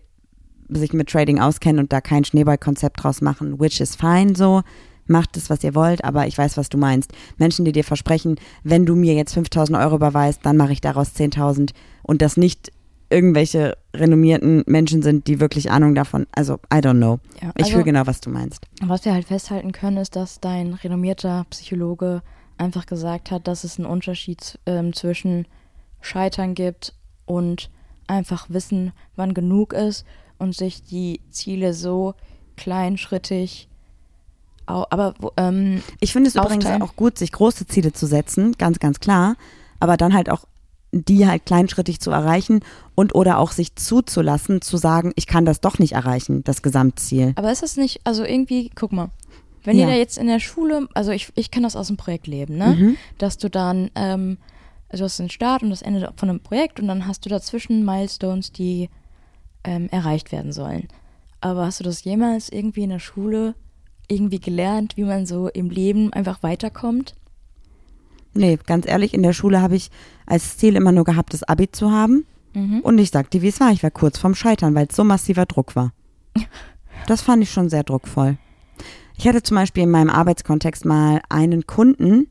sich 0.68 0.92
mit 0.92 1.08
Trading 1.08 1.40
auskennen 1.40 1.80
und 1.80 1.92
da 1.92 2.00
kein 2.00 2.24
Schneeballkonzept 2.24 3.02
draus 3.02 3.20
machen, 3.20 3.58
which 3.60 3.80
is 3.80 3.96
fine 3.96 4.34
so. 4.36 4.62
Macht 5.08 5.36
es, 5.36 5.50
was 5.50 5.62
ihr 5.62 5.76
wollt, 5.76 6.04
aber 6.04 6.26
ich 6.26 6.36
weiß, 6.36 6.56
was 6.56 6.68
du 6.68 6.78
meinst. 6.78 7.12
Menschen, 7.38 7.64
die 7.64 7.70
dir 7.70 7.84
versprechen, 7.84 8.36
wenn 8.64 8.86
du 8.86 8.96
mir 8.96 9.14
jetzt 9.14 9.34
5000 9.34 9.78
Euro 9.78 9.96
überweist, 9.96 10.40
dann 10.42 10.56
mache 10.56 10.72
ich 10.72 10.80
daraus 10.80 11.14
10.000 11.14 11.70
und 12.06 12.22
das 12.22 12.36
nicht 12.36 12.72
irgendwelche 13.10 13.76
renommierten 13.94 14.62
Menschen 14.66 15.02
sind, 15.02 15.26
die 15.26 15.38
wirklich 15.40 15.70
Ahnung 15.70 15.94
davon, 15.94 16.26
also 16.32 16.54
I 16.72 16.78
don't 16.78 16.96
know. 16.96 17.18
Ja, 17.42 17.50
Ich 17.56 17.64
also- 17.64 17.72
fühle 17.72 17.84
genau, 17.84 18.06
was 18.06 18.20
du 18.20 18.30
meinst. 18.30 18.66
Was 18.82 19.04
wir 19.04 19.12
halt 19.12 19.26
festhalten 19.26 19.72
können, 19.72 19.96
ist, 19.98 20.16
dass 20.16 20.40
dein 20.40 20.74
renommierter 20.74 21.46
Psychologe 21.50 22.22
einfach 22.58 22.86
gesagt 22.86 23.30
hat, 23.30 23.46
dass 23.48 23.64
es 23.64 23.78
einen 23.78 23.86
Unterschied 23.86 24.58
ähm, 24.66 24.92
zwischen 24.92 25.46
Scheitern 26.00 26.54
gibt 26.54 26.94
und 27.26 27.70
einfach 28.06 28.46
wissen, 28.50 28.92
wann 29.14 29.34
genug 29.34 29.72
ist 29.72 30.04
und 30.38 30.54
sich 30.54 30.82
die 30.84 31.20
Ziele 31.30 31.74
so 31.74 32.14
kleinschrittig, 32.56 33.68
aber 34.66 35.14
ähm, 35.36 35.82
Ich 36.00 36.12
finde 36.12 36.28
es 36.28 36.34
übrigens 36.34 36.66
auch 36.66 36.96
gut, 36.96 37.18
sich 37.18 37.30
große 37.30 37.66
Ziele 37.66 37.92
zu 37.92 38.06
setzen, 38.06 38.52
ganz, 38.58 38.78
ganz 38.80 38.98
klar, 39.00 39.36
aber 39.80 39.96
dann 39.96 40.14
halt 40.14 40.30
auch 40.30 40.44
die 41.04 41.26
halt 41.26 41.44
kleinschrittig 41.46 42.00
zu 42.00 42.10
erreichen 42.10 42.60
und 42.94 43.14
oder 43.14 43.38
auch 43.38 43.52
sich 43.52 43.74
zuzulassen, 43.76 44.62
zu 44.62 44.76
sagen, 44.76 45.12
ich 45.16 45.26
kann 45.26 45.44
das 45.44 45.60
doch 45.60 45.78
nicht 45.78 45.92
erreichen, 45.92 46.42
das 46.44 46.62
Gesamtziel. 46.62 47.32
aber 47.36 47.52
ist 47.52 47.62
das 47.62 47.76
nicht, 47.76 48.00
also 48.04 48.24
irgendwie, 48.24 48.70
guck 48.74 48.92
mal, 48.92 49.10
wenn 49.64 49.76
Ja. 49.76 49.86
ihr 49.86 49.92
da 49.92 49.98
jetzt 49.98 50.16
in 50.16 50.28
der 50.28 50.38
Schule, 50.40 50.88
also 50.94 51.10
ich, 51.10 51.32
ich 51.34 51.50
kann 51.50 51.64
das 51.64 51.74
aus 51.76 51.88
dem 51.88 51.96
Projekt 51.96 52.26
leben, 52.28 52.56
ne? 52.56 52.76
Mhm. 52.78 52.96
dass 53.18 53.36
du 53.36 53.50
dann, 53.50 53.90
ähm, 53.96 54.38
also 54.88 55.02
du 55.02 55.04
hast 55.06 55.18
den 55.18 55.28
Start 55.30 55.62
und 55.64 55.70
das 55.70 55.82
Ende 55.82 56.12
von 56.16 56.30
einem 56.30 56.40
Projekt 56.40 56.78
und 56.78 56.86
dann 56.86 57.06
hast 57.08 57.24
du 57.24 57.28
dazwischen 57.28 57.84
Milestones, 57.84 58.52
die 58.52 58.88
ähm, 59.64 59.88
erreicht 59.90 60.30
werden 60.30 60.52
sollen. 60.52 60.86
Aber 61.40 61.66
hast 61.66 61.80
du 61.80 61.84
das 61.84 62.04
jemals 62.04 62.48
irgendwie 62.48 62.84
in 62.84 62.90
der 62.90 63.00
Schule 63.00 63.54
irgendwie 64.08 64.38
gelernt, 64.38 64.96
wie 64.96 65.02
man 65.02 65.26
so 65.26 65.48
im 65.48 65.68
Leben 65.70 66.12
einfach 66.12 66.42
weiterkommt? 66.44 67.14
Nee, 68.36 68.58
ganz 68.66 68.86
ehrlich, 68.86 69.14
in 69.14 69.22
der 69.22 69.32
Schule 69.32 69.60
habe 69.60 69.76
ich 69.76 69.90
als 70.26 70.56
Ziel 70.58 70.76
immer 70.76 70.92
nur 70.92 71.04
gehabt, 71.04 71.32
das 71.34 71.42
Abi 71.42 71.70
zu 71.70 71.90
haben. 71.90 72.24
Mhm. 72.54 72.80
Und 72.80 72.98
ich 72.98 73.10
sag 73.10 73.30
dir, 73.30 73.42
wie 73.42 73.48
es 73.48 73.60
war. 73.60 73.70
Ich 73.72 73.82
war 73.82 73.90
kurz 73.90 74.18
vorm 74.18 74.34
Scheitern, 74.34 74.74
weil 74.74 74.86
es 74.88 74.96
so 74.96 75.04
massiver 75.04 75.46
Druck 75.46 75.76
war. 75.76 75.92
Das 77.06 77.22
fand 77.22 77.42
ich 77.42 77.50
schon 77.52 77.68
sehr 77.68 77.84
druckvoll. 77.84 78.36
Ich 79.16 79.28
hatte 79.28 79.42
zum 79.42 79.54
Beispiel 79.56 79.82
in 79.84 79.90
meinem 79.90 80.10
Arbeitskontext 80.10 80.84
mal 80.86 81.20
einen 81.28 81.66
Kunden, 81.66 82.26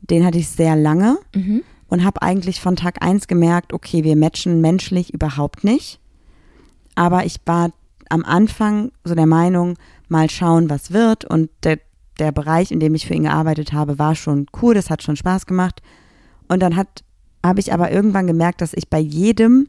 den 0.00 0.24
hatte 0.24 0.38
ich 0.38 0.48
sehr 0.48 0.74
lange 0.76 1.18
Mhm. 1.34 1.62
und 1.88 2.04
habe 2.04 2.22
eigentlich 2.22 2.60
von 2.60 2.76
Tag 2.76 3.02
eins 3.04 3.26
gemerkt, 3.26 3.72
okay, 3.74 4.04
wir 4.04 4.16
matchen 4.16 4.60
menschlich 4.60 5.12
überhaupt 5.12 5.64
nicht. 5.64 6.00
Aber 6.94 7.26
ich 7.26 7.36
war 7.44 7.72
am 8.08 8.24
Anfang 8.24 8.90
so 9.04 9.14
der 9.14 9.26
Meinung, 9.26 9.74
mal 10.08 10.30
schauen, 10.30 10.70
was 10.70 10.92
wird. 10.92 11.24
Und 11.24 11.50
der, 11.64 11.78
der 12.18 12.32
Bereich, 12.32 12.70
in 12.70 12.80
dem 12.80 12.94
ich 12.94 13.06
für 13.06 13.14
ihn 13.14 13.24
gearbeitet 13.24 13.72
habe, 13.72 13.98
war 13.98 14.14
schon 14.14 14.46
cool, 14.62 14.74
das 14.74 14.90
hat 14.90 15.02
schon 15.02 15.16
Spaß 15.16 15.46
gemacht. 15.46 15.82
Und 16.48 16.60
dann 16.60 16.76
habe 16.76 17.60
ich 17.60 17.72
aber 17.72 17.90
irgendwann 17.90 18.26
gemerkt, 18.26 18.60
dass 18.60 18.72
ich 18.72 18.88
bei 18.88 18.98
jedem 18.98 19.66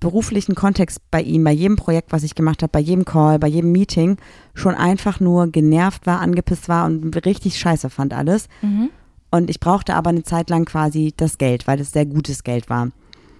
beruflichen 0.00 0.54
Kontext 0.54 1.00
bei 1.10 1.20
ihm, 1.20 1.42
bei 1.42 1.50
jedem 1.50 1.76
Projekt, 1.76 2.12
was 2.12 2.22
ich 2.22 2.36
gemacht 2.36 2.62
habe, 2.62 2.70
bei 2.70 2.78
jedem 2.78 3.04
Call, 3.04 3.38
bei 3.38 3.48
jedem 3.48 3.72
Meeting, 3.72 4.16
schon 4.54 4.74
einfach 4.74 5.18
nur 5.18 5.48
genervt 5.48 6.06
war, 6.06 6.20
angepisst 6.20 6.68
war 6.68 6.86
und 6.86 7.26
richtig 7.26 7.58
scheiße 7.58 7.90
fand 7.90 8.14
alles. 8.14 8.48
Mhm. 8.62 8.90
Und 9.30 9.50
ich 9.50 9.60
brauchte 9.60 9.94
aber 9.94 10.10
eine 10.10 10.22
Zeit 10.22 10.50
lang 10.50 10.64
quasi 10.64 11.12
das 11.16 11.36
Geld, 11.36 11.66
weil 11.66 11.80
es 11.80 11.92
sehr 11.92 12.06
gutes 12.06 12.44
Geld 12.44 12.70
war. 12.70 12.90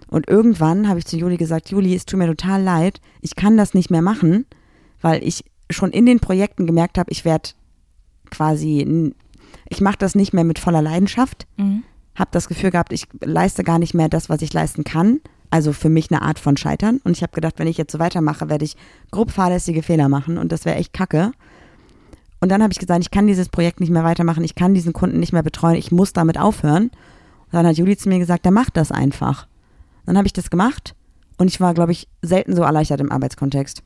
Und 0.09 0.29
irgendwann 0.29 0.89
habe 0.89 0.99
ich 0.99 1.07
zu 1.07 1.17
Juli 1.17 1.37
gesagt, 1.37 1.71
Juli, 1.71 1.95
es 1.95 2.07
tut 2.07 2.19
mir 2.19 2.27
total 2.27 2.63
leid, 2.63 3.01
ich 3.21 3.37
kann 3.37 3.57
das 3.57 3.73
nicht 3.73 3.91
mehr 3.91 4.03
machen, 4.03 4.45
weil 5.01 5.23
ich 5.23 5.45
schon 5.71 5.93
in 5.93 6.07
den 6.07 6.19
Projekten 6.19 6.67
gemerkt 6.67 6.99
habe, 6.99 7.11
ich 7.11 7.25
werde 7.25 7.51
quasi, 8.31 9.13
ich 9.69 9.81
mache 9.81 9.99
das 9.99 10.15
nicht 10.15 10.33
mehr 10.33 10.45
mit 10.45 10.59
voller 10.59 10.83
Leidenschaft, 10.83 11.47
Mhm. 11.57 11.83
habe 12.15 12.31
das 12.33 12.49
Gefühl 12.49 12.71
gehabt, 12.71 12.93
ich 12.93 13.07
leiste 13.21 13.65
gar 13.65 13.79
nicht 13.79 13.95
mehr 13.95 14.09
das, 14.09 14.29
was 14.29 14.43
ich 14.43 14.53
leisten 14.53 14.85
kann. 14.85 15.21
Also 15.51 15.73
für 15.73 15.89
mich 15.89 16.11
eine 16.11 16.21
Art 16.23 16.39
von 16.39 16.57
Scheitern. 16.59 17.01
Und 17.05 17.17
ich 17.17 17.23
habe 17.23 17.33
gedacht, 17.33 17.55
wenn 17.59 17.69
ich 17.69 17.79
jetzt 17.79 17.93
so 17.93 17.99
weitermache, 17.99 18.51
werde 18.51 18.67
ich 18.67 18.77
grob 19.11 19.31
fahrlässige 19.31 19.83
Fehler 19.83 20.09
machen 20.11 20.37
und 20.37 20.53
das 20.53 20.65
wäre 20.67 20.77
echt 20.77 20.93
kacke. 20.93 21.33
Und 22.41 22.51
dann 22.51 22.63
habe 22.63 22.73
ich 22.73 22.79
gesagt, 22.79 23.01
ich 23.03 23.11
kann 23.11 23.27
dieses 23.27 23.49
Projekt 23.49 23.81
nicht 23.81 23.91
mehr 23.91 24.05
weitermachen, 24.05 24.45
ich 24.45 24.55
kann 24.55 24.75
diesen 24.75 24.93
Kunden 24.93 25.19
nicht 25.19 25.33
mehr 25.33 25.43
betreuen, 25.43 25.77
ich 25.77 25.91
muss 25.91 26.13
damit 26.13 26.39
aufhören. 26.39 26.85
Und 26.91 27.53
dann 27.53 27.67
hat 27.67 27.79
Juli 27.79 27.97
zu 27.97 28.11
mir 28.11 28.19
gesagt, 28.19 28.45
der 28.45 28.53
macht 28.53 28.77
das 28.77 28.93
einfach. 28.93 29.47
Dann 30.05 30.17
habe 30.19 30.27
ich 30.27 30.35
das 30.35 30.51
gemacht 30.51 30.95
und 31.39 31.49
ich 31.49 31.61
war, 31.61 31.73
glaube 31.73 31.93
ich, 31.93 32.09
selten 32.21 32.55
so 32.55 32.63
erleichtert 32.63 33.01
im 33.01 33.11
Arbeitskontext. 33.11 33.83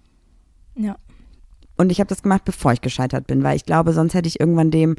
Ja. 0.74 0.96
Und 1.82 1.90
ich 1.90 1.98
habe 1.98 2.08
das 2.08 2.22
gemacht, 2.22 2.44
bevor 2.44 2.72
ich 2.72 2.80
gescheitert 2.80 3.26
bin, 3.26 3.42
weil 3.42 3.56
ich 3.56 3.66
glaube, 3.66 3.92
sonst 3.92 4.14
hätte 4.14 4.28
ich 4.28 4.38
irgendwann 4.38 4.70
dem 4.70 4.94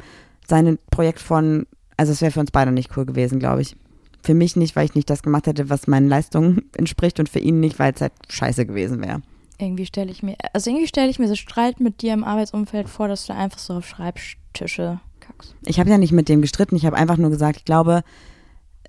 sein 0.46 0.78
Projekt 0.90 1.18
von, 1.18 1.66
also 1.96 2.12
es 2.12 2.20
wäre 2.20 2.30
für 2.30 2.40
uns 2.40 2.50
beide 2.50 2.72
nicht 2.72 2.94
cool 2.96 3.06
gewesen, 3.06 3.38
glaube 3.38 3.62
ich. 3.62 3.74
Für 4.22 4.34
mich 4.34 4.54
nicht, 4.54 4.76
weil 4.76 4.84
ich 4.84 4.94
nicht 4.94 5.08
das 5.08 5.22
gemacht 5.22 5.46
hätte, 5.46 5.70
was 5.70 5.86
meinen 5.86 6.08
Leistungen 6.08 6.68
entspricht 6.76 7.18
und 7.18 7.30
für 7.30 7.38
ihn 7.38 7.58
nicht, 7.58 7.78
weil 7.78 7.94
es 7.94 8.02
halt 8.02 8.12
scheiße 8.28 8.66
gewesen 8.66 9.02
wäre. 9.02 9.22
Irgendwie 9.58 9.86
stelle 9.86 10.10
ich 10.10 10.22
mir, 10.22 10.36
also 10.52 10.68
irgendwie 10.68 10.86
stelle 10.86 11.08
ich 11.08 11.18
mir 11.18 11.28
so 11.28 11.36
Streit 11.36 11.80
mit 11.80 12.02
dir 12.02 12.12
im 12.12 12.22
Arbeitsumfeld 12.22 12.90
vor, 12.90 13.08
dass 13.08 13.26
du 13.26 13.34
einfach 13.34 13.58
so 13.58 13.74
auf 13.74 13.86
Schreibtische 13.86 15.00
kackst. 15.20 15.54
Ich 15.64 15.80
habe 15.80 15.88
ja 15.88 15.96
nicht 15.96 16.12
mit 16.12 16.28
dem 16.28 16.42
gestritten, 16.42 16.76
ich 16.76 16.84
habe 16.84 16.96
einfach 16.96 17.16
nur 17.16 17.30
gesagt, 17.30 17.56
ich 17.56 17.64
glaube, 17.64 18.02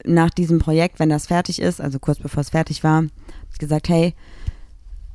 nach 0.03 0.31
diesem 0.31 0.59
Projekt, 0.59 0.99
wenn 0.99 1.09
das 1.09 1.27
fertig 1.27 1.61
ist, 1.61 1.79
also 1.79 1.97
kurz 1.99 2.19
bevor 2.19 2.41
es 2.41 2.49
fertig 2.49 2.83
war, 2.83 2.97
habe 2.97 3.09
ich 3.53 3.59
gesagt, 3.59 3.87
hey, 3.87 4.15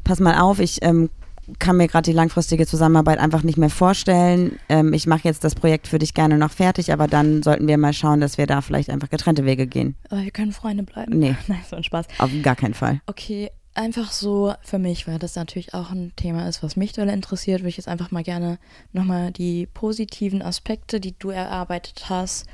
pass 0.03 0.19
mal 0.19 0.41
auf, 0.41 0.61
ich 0.61 0.79
ähm, 0.83 1.11
kann 1.59 1.77
mir 1.77 1.89
gerade 1.89 2.11
die 2.11 2.17
langfristige 2.17 2.67
Zusammenarbeit 2.67 3.19
einfach 3.19 3.43
nicht 3.43 3.59
mehr 3.59 3.71
vorstellen. 3.71 4.59
Ähm, 4.69 4.93
ich 4.93 5.07
mache 5.07 5.23
jetzt 5.25 5.45
das 5.45 5.55
Projekt 5.55 5.87
für 5.87 5.99
dich 5.99 6.15
gerne 6.15 6.39
noch 6.39 6.51
fertig, 6.51 6.93
aber 6.93 7.07
dann 7.07 7.43
sollten 7.43 7.69
wir 7.69 7.79
mal 7.79 7.93
schauen, 7.93 8.21
dass 8.21 8.39
wir 8.39 8.47
da 8.47 8.61
vielleicht 8.61 8.91
einfach 8.91 9.11
getrennte 9.11 9.45
Wege 9.45 9.67
gehen. 9.67 9.97
Aber 10.09 10.23
wir 10.23 10.31
können 10.31 10.53
Freunde 10.53 10.83
bleiben. 10.83 11.19
Nee. 11.19 11.37
Nein, 11.47 11.61
so 11.69 11.77
ein 11.77 11.85
Spaß. 11.85 12.07
Auf 12.19 12.31
gar 12.43 12.57
keinen 12.57 12.75
Fall. 12.75 13.01
Okay, 13.07 13.51
einfach 13.75 14.13
so 14.13 14.55
für 14.63 14.79
mich, 14.79 15.07
weil 15.07 15.19
das 15.19 15.37
natürlich 15.37 15.75
auch 15.75 15.91
ein 15.91 16.13
Thema 16.17 16.49
ist, 16.49 16.63
was 16.63 16.77
mich 16.77 16.93
doll 16.93 17.09
interessiert, 17.09 17.61
würde 17.61 17.69
ich 17.69 17.77
jetzt 17.77 17.89
einfach 17.89 18.11
mal 18.11 18.23
gerne 18.23 18.59
nochmal 18.93 19.33
die 19.33 19.67
positiven 19.67 20.43
Aspekte, 20.43 21.01
die 21.01 21.15
du 21.19 21.31
erarbeitet 21.31 22.07
hast, 22.09 22.47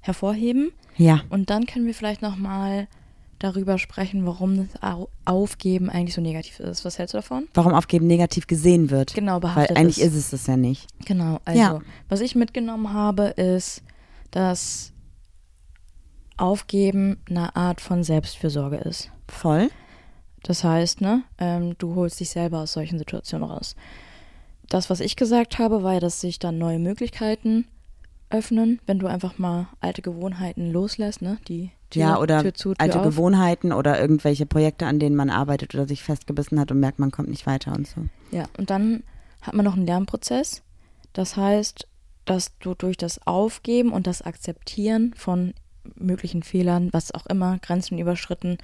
hervorheben. 0.00 0.72
Ja. 0.96 1.22
Und 1.30 1.50
dann 1.50 1.66
können 1.66 1.86
wir 1.86 1.94
vielleicht 1.94 2.22
nochmal 2.22 2.88
darüber 3.38 3.78
sprechen, 3.78 4.26
warum 4.26 4.68
das 4.72 4.82
Au- 4.82 5.08
Aufgeben 5.24 5.90
eigentlich 5.90 6.14
so 6.14 6.20
negativ 6.20 6.58
ist. 6.60 6.84
Was 6.84 6.98
hältst 6.98 7.14
du 7.14 7.18
davon? 7.18 7.46
Warum 7.54 7.72
Aufgeben 7.72 8.06
negativ 8.06 8.46
gesehen 8.46 8.90
wird. 8.90 9.14
Genau, 9.14 9.34
Weil 9.34 9.40
behaftet 9.40 9.76
eigentlich 9.76 10.00
ist. 10.00 10.14
ist 10.14 10.16
es 10.16 10.30
das 10.30 10.46
ja 10.46 10.56
nicht. 10.56 10.86
Genau, 11.06 11.38
also 11.44 11.60
Ja. 11.60 11.80
was 12.08 12.20
ich 12.20 12.34
mitgenommen 12.34 12.92
habe, 12.92 13.24
ist, 13.28 13.82
dass 14.30 14.92
Aufgeben 16.36 17.18
eine 17.28 17.56
Art 17.56 17.80
von 17.80 18.04
Selbstfürsorge 18.04 18.76
ist. 18.76 19.10
Voll. 19.28 19.70
Das 20.44 20.62
heißt, 20.62 21.00
ne, 21.00 21.24
ähm, 21.38 21.74
du 21.78 21.94
holst 21.96 22.20
dich 22.20 22.30
selber 22.30 22.60
aus 22.60 22.72
solchen 22.72 22.98
Situationen 22.98 23.48
raus. 23.48 23.74
Das, 24.68 24.88
was 24.88 25.00
ich 25.00 25.16
gesagt 25.16 25.58
habe, 25.58 25.82
war 25.82 25.94
ja, 25.94 26.00
dass 26.00 26.20
sich 26.20 26.38
dann 26.38 26.58
neue 26.58 26.78
Möglichkeiten 26.78 27.66
öffnen, 28.30 28.80
wenn 28.86 28.98
du 28.98 29.06
einfach 29.06 29.38
mal 29.38 29.68
alte 29.80 30.02
Gewohnheiten 30.02 30.70
loslässt, 30.70 31.22
ne? 31.22 31.38
Die 31.48 31.70
Tür, 31.90 32.02
ja, 32.02 32.18
oder 32.18 32.42
Tür 32.42 32.54
zu, 32.54 32.74
Tür 32.74 32.80
alte 32.80 33.00
auf. 33.00 33.06
Gewohnheiten 33.06 33.72
oder 33.72 34.00
irgendwelche 34.00 34.46
Projekte, 34.46 34.86
an 34.86 34.98
denen 34.98 35.16
man 35.16 35.30
arbeitet 35.30 35.74
oder 35.74 35.88
sich 35.88 36.02
festgebissen 36.02 36.60
hat 36.60 36.70
und 36.70 36.80
merkt, 36.80 36.98
man 36.98 37.10
kommt 37.10 37.30
nicht 37.30 37.46
weiter 37.46 37.72
und 37.72 37.86
so. 37.86 38.02
Ja, 38.30 38.44
und 38.58 38.70
dann 38.70 39.02
hat 39.40 39.54
man 39.54 39.64
noch 39.64 39.76
einen 39.76 39.86
Lernprozess. 39.86 40.62
Das 41.12 41.36
heißt, 41.36 41.86
dass 42.24 42.58
du 42.58 42.74
durch 42.74 42.96
das 42.96 43.26
Aufgeben 43.26 43.92
und 43.92 44.06
das 44.06 44.20
Akzeptieren 44.20 45.14
von 45.16 45.54
möglichen 45.96 46.42
Fehlern, 46.42 46.90
was 46.92 47.12
auch 47.12 47.24
immer, 47.26 47.58
Grenzen 47.58 47.98
überschritten, 47.98 48.58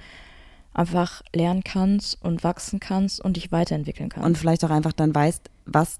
einfach 0.73 1.23
lernen 1.33 1.63
kannst 1.63 2.21
und 2.21 2.43
wachsen 2.43 2.79
kannst 2.79 3.19
und 3.19 3.37
dich 3.37 3.51
weiterentwickeln 3.51 4.09
kannst. 4.09 4.27
Und 4.27 4.37
vielleicht 4.37 4.63
auch 4.63 4.69
einfach 4.69 4.93
dann 4.93 5.15
weißt, 5.15 5.49
was 5.65 5.99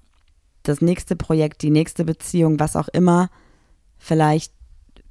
das 0.62 0.80
nächste 0.80 1.16
Projekt, 1.16 1.62
die 1.62 1.70
nächste 1.70 2.04
Beziehung, 2.04 2.60
was 2.60 2.76
auch 2.76 2.88
immer, 2.88 3.30
vielleicht, 4.06 4.52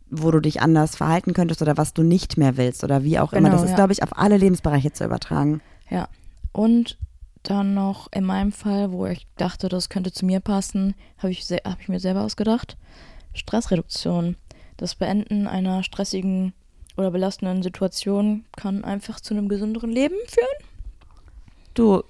wo 0.10 0.32
du 0.32 0.40
dich 0.40 0.62
anders 0.62 0.96
verhalten 0.96 1.34
könntest 1.34 1.62
oder 1.62 1.78
was 1.78 1.94
du 1.94 2.04
nicht 2.04 2.38
mehr 2.38 2.58
willst 2.58 2.84
oder 2.84 3.04
wie 3.04 3.20
auch 3.20 3.34
immer. 3.34 3.50
Genau, 3.50 3.62
Das 3.62 3.64
ist, 3.64 3.72
ja. 3.72 3.76
glaube 3.76 3.94
ich, 3.94 4.04
auf 4.04 4.18
alle 4.18 4.38
Lebensbereiche 4.38 4.94
zu 4.94 5.04
übertragen. 5.04 5.62
Ja. 5.90 6.08
Und 6.52 6.98
dann 7.44 7.74
noch 7.74 8.12
in 8.12 8.24
meinem 8.24 8.52
Fall, 8.52 8.92
wo 8.92 9.06
ich 9.06 9.28
dachte, 9.38 9.68
das 9.68 9.90
könnte 9.90 10.12
zu 10.12 10.26
mir 10.26 10.40
passen, 10.40 10.96
habe 11.18 11.32
ich, 11.32 11.42
hab 11.44 11.82
ich 11.82 11.90
mir 11.90 12.00
selber 12.00 12.22
ausgedacht. 12.22 12.78
Stressreduktion. 13.34 14.38
das 14.78 14.96
Beenden 14.96 15.48
einer 15.48 15.84
stressigen 15.84 16.54
oder 16.98 17.12
belastenden 17.12 17.62
Situation 17.62 18.46
kann 18.56 18.86
einfach 18.86 19.20
zu 19.20 19.34
einem 19.34 19.50
gesünderen 19.50 19.92
Leben 19.92 20.16
führen. 20.28 20.70
Du, 21.74 22.04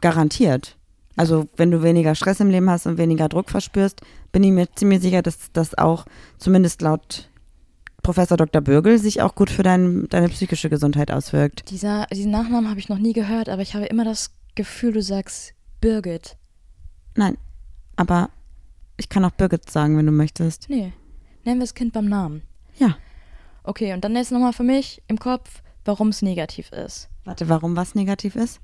garantiert. 0.00 0.76
Also 1.16 1.48
wenn 1.56 1.70
du 1.70 1.82
weniger 1.82 2.14
Stress 2.14 2.40
im 2.40 2.50
Leben 2.50 2.68
hast 2.68 2.86
und 2.86 2.98
weniger 2.98 3.28
Druck 3.28 3.50
verspürst, 3.50 4.00
bin 4.32 4.42
ich 4.42 4.50
mir 4.50 4.66
ziemlich 4.74 5.00
sicher, 5.00 5.22
dass 5.22 5.52
das 5.52 5.76
auch 5.78 6.06
zumindest 6.38 6.82
laut 6.82 7.30
Professor 8.02 8.36
Dr. 8.36 8.60
Bürgel 8.60 8.98
sich 8.98 9.22
auch 9.22 9.34
gut 9.34 9.48
für 9.48 9.62
dein, 9.62 10.06
deine 10.10 10.28
psychische 10.28 10.68
Gesundheit 10.68 11.10
auswirkt. 11.10 11.70
Dieser, 11.70 12.06
diesen 12.12 12.30
Nachnamen 12.30 12.68
habe 12.68 12.78
ich 12.78 12.88
noch 12.88 12.98
nie 12.98 13.14
gehört, 13.14 13.48
aber 13.48 13.62
ich 13.62 13.74
habe 13.74 13.86
immer 13.86 14.04
das 14.04 14.34
Gefühl, 14.54 14.92
du 14.92 15.02
sagst 15.02 15.54
Birgit. 15.80 16.36
Nein, 17.16 17.38
aber 17.96 18.30
ich 18.96 19.08
kann 19.08 19.24
auch 19.24 19.30
Birgit 19.30 19.70
sagen, 19.70 19.96
wenn 19.96 20.06
du 20.06 20.12
möchtest. 20.12 20.68
Nee, 20.68 20.92
nennen 21.44 21.60
wir 21.60 21.64
das 21.64 21.74
Kind 21.74 21.92
beim 21.92 22.06
Namen. 22.06 22.42
Ja. 22.78 22.96
Okay, 23.62 23.94
und 23.94 24.04
dann 24.04 24.14
jetzt 24.14 24.32
nochmal 24.32 24.52
für 24.52 24.64
mich 24.64 25.02
im 25.08 25.18
Kopf, 25.18 25.62
warum 25.84 26.08
es 26.08 26.20
negativ 26.20 26.72
ist. 26.72 27.08
Warte, 27.24 27.48
warum 27.48 27.74
was 27.74 27.94
negativ 27.94 28.36
ist? 28.36 28.60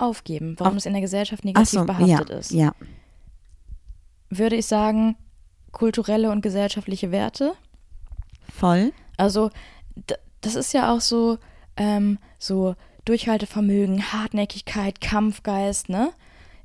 Aufgeben, 0.00 0.54
warum 0.58 0.72
Auf- 0.74 0.78
es 0.78 0.86
in 0.86 0.92
der 0.92 1.02
Gesellschaft 1.02 1.44
negativ 1.44 1.68
so, 1.80 1.84
behaftet 1.84 2.30
ja, 2.30 2.36
ist. 2.36 2.50
ja, 2.52 2.72
Würde 4.30 4.56
ich 4.56 4.66
sagen, 4.66 5.16
kulturelle 5.72 6.30
und 6.30 6.40
gesellschaftliche 6.42 7.10
Werte. 7.10 7.54
voll. 8.52 8.92
Also, 9.16 9.50
das 10.40 10.54
ist 10.54 10.72
ja 10.72 10.94
auch 10.94 11.00
so, 11.00 11.38
ähm, 11.76 12.18
so 12.38 12.74
Durchhaltevermögen, 13.04 14.12
Hartnäckigkeit, 14.12 15.00
Kampfgeist, 15.00 15.88
ne? 15.88 16.12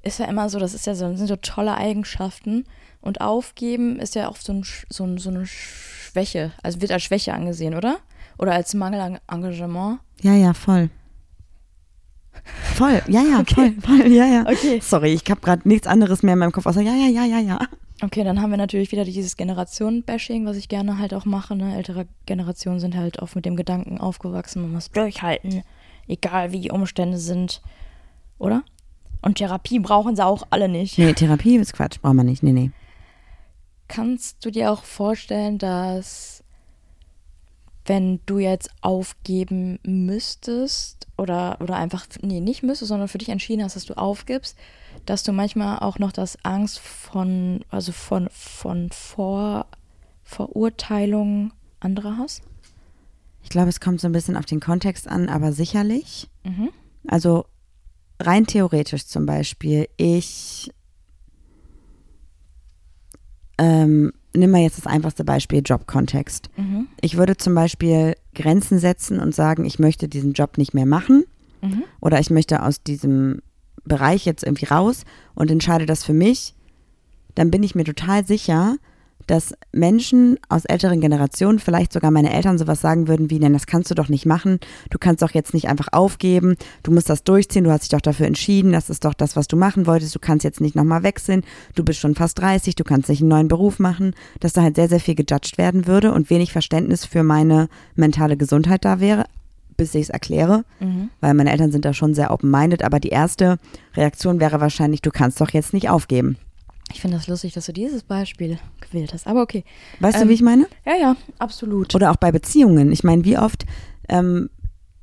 Ist 0.03 0.19
ja 0.19 0.25
immer 0.25 0.49
so, 0.49 0.59
das 0.59 0.73
ist 0.73 0.85
ja 0.85 0.95
so, 0.95 1.13
sind 1.15 1.27
so 1.27 1.35
tolle 1.35 1.75
Eigenschaften. 1.75 2.65
Und 3.01 3.21
aufgeben 3.21 3.99
ist 3.99 4.15
ja 4.15 4.29
auch 4.29 4.37
so, 4.37 4.53
ein, 4.53 4.65
so, 4.89 5.03
ein, 5.03 5.17
so 5.17 5.29
eine 5.29 5.45
Schwäche. 5.45 6.51
Also 6.63 6.81
wird 6.81 6.91
als 6.91 7.03
Schwäche 7.03 7.33
angesehen, 7.33 7.75
oder? 7.75 7.97
Oder 8.37 8.53
als 8.53 8.73
Mangel 8.73 8.99
an 8.99 9.19
Engagement. 9.29 9.99
Ja, 10.21 10.33
ja, 10.33 10.53
voll. 10.53 10.89
Voll, 12.75 13.01
ja, 13.07 13.21
ja, 13.21 13.39
Okay. 13.39 13.53
voll, 13.55 13.73
voll, 13.81 14.11
ja, 14.11 14.25
ja. 14.25 14.41
Okay. 14.47 14.79
Sorry, 14.81 15.13
ich 15.13 15.23
habe 15.29 15.41
gerade 15.41 15.67
nichts 15.67 15.87
anderes 15.87 16.23
mehr 16.23 16.33
in 16.33 16.39
meinem 16.39 16.51
Kopf 16.51 16.65
außer 16.65 16.81
ja, 16.81 16.93
ja, 16.93 17.07
ja, 17.07 17.25
ja, 17.25 17.39
ja. 17.39 17.59
Okay, 18.01 18.23
dann 18.23 18.41
haben 18.41 18.51
wir 18.51 18.57
natürlich 18.57 18.91
wieder 18.91 19.05
dieses 19.05 19.37
Generationen-Bashing, 19.37 20.45
was 20.45 20.57
ich 20.57 20.67
gerne 20.67 20.99
halt 20.99 21.13
auch 21.13 21.25
mache. 21.25 21.55
Ne? 21.55 21.75
Ältere 21.77 22.07
Generationen 22.25 22.79
sind 22.79 22.95
halt 22.95 23.19
oft 23.19 23.35
mit 23.35 23.45
dem 23.45 23.55
Gedanken 23.55 23.99
aufgewachsen, 23.99 24.61
man 24.63 24.73
muss 24.73 24.91
durchhalten, 24.91 25.63
egal 26.07 26.51
wie 26.51 26.59
die 26.59 26.71
Umstände 26.71 27.17
sind. 27.17 27.61
Oder? 28.37 28.63
Und 29.21 29.37
Therapie 29.37 29.79
brauchen 29.79 30.15
sie 30.15 30.25
auch 30.25 30.43
alle 30.49 30.67
nicht. 30.67 30.97
Nee, 30.97 31.13
Therapie 31.13 31.55
ist 31.55 31.73
Quatsch, 31.73 31.99
braucht 32.01 32.15
man 32.15 32.25
nicht. 32.25 32.43
Nee, 32.43 32.51
nee. 32.51 32.71
Kannst 33.87 34.43
du 34.45 34.51
dir 34.51 34.71
auch 34.71 34.83
vorstellen, 34.83 35.57
dass 35.57 36.43
wenn 37.85 38.19
du 38.25 38.39
jetzt 38.39 38.69
aufgeben 38.81 39.79
müsstest 39.83 41.04
oder, 41.17 41.57
oder 41.61 41.75
einfach, 41.75 42.05
nee, 42.21 42.39
nicht 42.39 42.63
müsstest, 42.63 42.89
sondern 42.89 43.07
für 43.07 43.17
dich 43.17 43.29
entschieden 43.29 43.63
hast, 43.63 43.75
dass 43.75 43.85
du 43.85 43.97
aufgibst, 43.97 44.57
dass 45.05 45.23
du 45.23 45.31
manchmal 45.31 45.79
auch 45.79 45.99
noch 45.99 46.11
das 46.11 46.37
Angst 46.43 46.79
von, 46.79 47.63
also 47.69 47.91
von, 47.91 48.27
von 48.31 48.89
Vor, 48.91 49.67
Verurteilung 50.23 51.53
anderer 51.79 52.17
hast? 52.17 52.41
Ich 53.43 53.49
glaube, 53.49 53.69
es 53.69 53.79
kommt 53.79 54.01
so 54.01 54.07
ein 54.07 54.11
bisschen 54.11 54.37
auf 54.37 54.45
den 54.45 54.59
Kontext 54.59 55.07
an, 55.07 55.29
aber 55.29 55.53
sicherlich. 55.53 56.29
Mhm. 56.43 56.69
Also 57.07 57.45
rein 58.19 58.47
theoretisch 58.47 59.05
zum 59.05 59.25
Beispiel, 59.25 59.87
ich 59.97 60.71
ähm, 63.57 64.11
nimm 64.33 64.51
mal 64.51 64.61
jetzt 64.61 64.77
das 64.77 64.87
einfachste 64.87 65.23
Beispiel, 65.23 65.61
Jobkontext. 65.63 66.49
Mhm. 66.57 66.87
Ich 67.01 67.17
würde 67.17 67.37
zum 67.37 67.55
Beispiel 67.55 68.15
Grenzen 68.35 68.77
setzen 68.77 69.19
und 69.19 69.33
sagen, 69.33 69.65
ich 69.65 69.79
möchte 69.79 70.07
diesen 70.07 70.33
Job 70.33 70.57
nicht 70.59 70.73
mehr 70.75 70.85
machen 70.85 71.23
Mhm. 71.61 71.83
oder 72.01 72.19
ich 72.19 72.29
möchte 72.29 72.61
aus 72.61 72.83
diesem 72.83 73.41
Bereich 73.85 74.25
jetzt 74.25 74.43
irgendwie 74.43 74.65
raus 74.65 75.03
und 75.33 75.49
entscheide 75.49 75.85
das 75.85 76.03
für 76.03 76.13
mich, 76.13 76.53
dann 77.33 77.49
bin 77.49 77.63
ich 77.63 77.75
mir 77.75 77.85
total 77.85 78.25
sicher, 78.25 78.77
dass 79.27 79.53
Menschen 79.71 80.37
aus 80.49 80.65
älteren 80.65 81.01
Generationen, 81.01 81.59
vielleicht 81.59 81.93
sogar 81.93 82.11
meine 82.11 82.33
Eltern 82.33 82.57
sowas 82.57 82.81
sagen 82.81 83.07
würden 83.07 83.29
wie, 83.29 83.39
nein, 83.39 83.53
das 83.53 83.67
kannst 83.67 83.89
du 83.91 83.95
doch 83.95 84.09
nicht 84.09 84.25
machen, 84.25 84.59
du 84.89 84.97
kannst 84.97 85.21
doch 85.21 85.31
jetzt 85.31 85.53
nicht 85.53 85.67
einfach 85.67 85.87
aufgeben, 85.91 86.55
du 86.83 86.91
musst 86.91 87.09
das 87.09 87.23
durchziehen, 87.23 87.63
du 87.63 87.71
hast 87.71 87.81
dich 87.81 87.89
doch 87.89 88.01
dafür 88.01 88.27
entschieden, 88.27 88.71
das 88.71 88.89
ist 88.89 89.05
doch 89.05 89.13
das, 89.13 89.35
was 89.35 89.47
du 89.47 89.57
machen 89.57 89.87
wolltest, 89.87 90.15
du 90.15 90.19
kannst 90.19 90.43
jetzt 90.43 90.61
nicht 90.61 90.75
nochmal 90.75 91.03
wechseln, 91.03 91.43
du 91.75 91.83
bist 91.83 91.99
schon 91.99 92.15
fast 92.15 92.39
30, 92.39 92.75
du 92.75 92.83
kannst 92.83 93.09
nicht 93.09 93.21
einen 93.21 93.29
neuen 93.29 93.47
Beruf 93.47 93.79
machen, 93.79 94.13
dass 94.39 94.53
da 94.53 94.61
halt 94.61 94.75
sehr, 94.75 94.89
sehr 94.89 94.99
viel 94.99 95.15
gejudged 95.15 95.57
werden 95.57 95.87
würde 95.87 96.11
und 96.11 96.29
wenig 96.29 96.51
Verständnis 96.51 97.05
für 97.05 97.23
meine 97.23 97.69
mentale 97.95 98.37
Gesundheit 98.37 98.85
da 98.85 98.99
wäre, 98.99 99.25
bis 99.77 99.93
ich 99.95 100.03
es 100.03 100.09
erkläre. 100.09 100.63
Mhm. 100.79 101.09
weil 101.19 101.33
meine 101.33 101.51
Eltern 101.51 101.71
sind 101.71 101.85
da 101.85 101.93
schon 101.93 102.13
sehr 102.13 102.31
open-minded, 102.31 102.83
aber 102.83 102.99
die 102.99 103.09
erste 103.09 103.57
Reaktion 103.95 104.39
wäre 104.39 104.61
wahrscheinlich, 104.61 105.01
du 105.01 105.11
kannst 105.11 105.41
doch 105.41 105.49
jetzt 105.51 105.73
nicht 105.73 105.89
aufgeben. 105.89 106.37
Ich 106.93 107.01
finde 107.01 107.17
das 107.17 107.27
lustig, 107.27 107.53
dass 107.53 107.65
du 107.65 107.73
dieses 107.73 108.03
Beispiel 108.03 108.57
gewählt 108.79 109.13
hast. 109.13 109.27
Aber 109.27 109.41
okay. 109.41 109.63
Weißt 109.99 110.17
du, 110.17 110.21
Ähm, 110.23 110.29
wie 110.29 110.33
ich 110.33 110.41
meine? 110.41 110.67
Ja, 110.85 110.95
ja, 110.95 111.15
absolut. 111.39 111.93
Oder 111.95 112.11
auch 112.11 112.15
bei 112.17 112.31
Beziehungen. 112.31 112.91
Ich 112.91 113.03
meine, 113.03 113.25
wie 113.25 113.37
oft 113.37 113.65
ähm, 114.07 114.49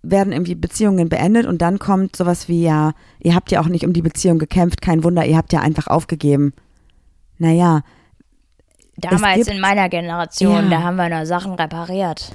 werden 0.03 0.33
irgendwie 0.33 0.55
Beziehungen 0.55 1.09
beendet 1.09 1.47
und 1.47 1.61
dann 1.63 1.79
kommt 1.79 2.17
sowas 2.17 2.49
wie, 2.49 2.63
ja, 2.63 2.93
ihr 3.21 3.35
habt 3.35 3.51
ja 3.53 3.61
auch 3.61 3.69
nicht 3.69 3.85
um 3.85 3.93
die 3.93 4.03
Beziehung 4.03 4.39
gekämpft, 4.39 4.81
kein 4.83 5.05
Wunder, 5.05 5.25
ihr 5.27 5.37
habt 5.37 5.53
ja 5.53 5.61
einfach 5.61 5.87
aufgegeben. 5.89 6.53
Naja, 7.39 7.83
Damals 8.97 9.37
gibt- 9.37 9.51
in 9.51 9.61
meiner 9.61 9.89
Generation, 9.89 10.65
Ja. 10.65 10.71
da 10.71 10.83
haben 10.83 10.97
wir 10.97 11.09
da 11.09 11.27
Sachen 11.27 11.53
repariert. 11.55 12.33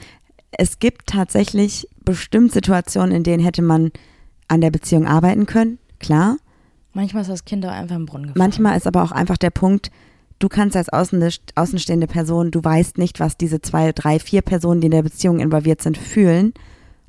es 0.51 0.79
gibt 0.79 1.07
tatsächlich 1.07 1.87
bestimmt 2.03 2.51
Situationen, 2.51 3.11
in 3.15 3.23
denen 3.23 3.43
hätte 3.43 3.61
man 3.61 3.91
an 4.47 4.61
der 4.61 4.71
Beziehung 4.71 5.05
arbeiten 5.05 5.45
können, 5.45 5.77
klar. 5.99 6.37
Manchmal 6.97 7.21
ist 7.21 7.29
das 7.29 7.45
Kind 7.45 7.63
auch 7.63 7.71
einfach 7.71 7.95
im 7.95 8.07
Brunnen 8.07 8.23
gefallen. 8.23 8.39
Manchmal 8.39 8.75
ist 8.75 8.87
aber 8.87 9.03
auch 9.03 9.11
einfach 9.11 9.37
der 9.37 9.51
Punkt, 9.51 9.91
du 10.39 10.49
kannst 10.49 10.75
als 10.75 10.89
außen, 10.89 11.23
außenstehende 11.53 12.07
Person, 12.07 12.49
du 12.49 12.63
weißt 12.63 12.97
nicht, 12.97 13.19
was 13.19 13.37
diese 13.37 13.61
zwei, 13.61 13.91
drei, 13.91 14.17
vier 14.17 14.41
Personen, 14.41 14.81
die 14.81 14.87
in 14.87 14.91
der 14.91 15.03
Beziehung 15.03 15.39
involviert 15.39 15.79
sind, 15.79 15.95
fühlen. 15.95 16.55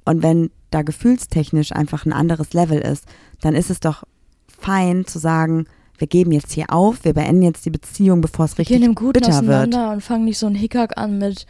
Und 0.05 0.23
wenn 0.23 0.51
da 0.71 0.83
gefühlstechnisch 0.83 1.73
einfach 1.73 2.05
ein 2.05 2.13
anderes 2.13 2.53
Level 2.53 2.79
ist, 2.79 3.07
dann 3.41 3.55
ist 3.55 3.71
es 3.71 3.81
doch 3.81 4.05
fein 4.47 5.07
zu 5.07 5.19
sagen, 5.19 5.65
wir 5.97 6.07
geben 6.07 6.33
jetzt 6.33 6.53
hier 6.53 6.67
auf, 6.69 7.05
wir 7.07 7.15
beenden 7.15 7.43
jetzt 7.43 7.65
die 7.65 7.71
Beziehung, 7.71 8.21
bevor 8.21 8.45
es 8.45 8.59
Wir 8.59 8.59
richtig 8.59 8.81
gehen 8.81 8.91
im 8.91 8.95
Guten 8.95 9.15
bitter 9.15 9.29
wird. 9.29 9.37
auseinander 9.39 9.93
und 9.93 10.03
fangen 10.03 10.27
nicht 10.27 10.39
so 10.39 10.45
einen 10.45 10.55
Hickhack 10.55 10.99
an 10.99 11.17
mit, 11.17 11.47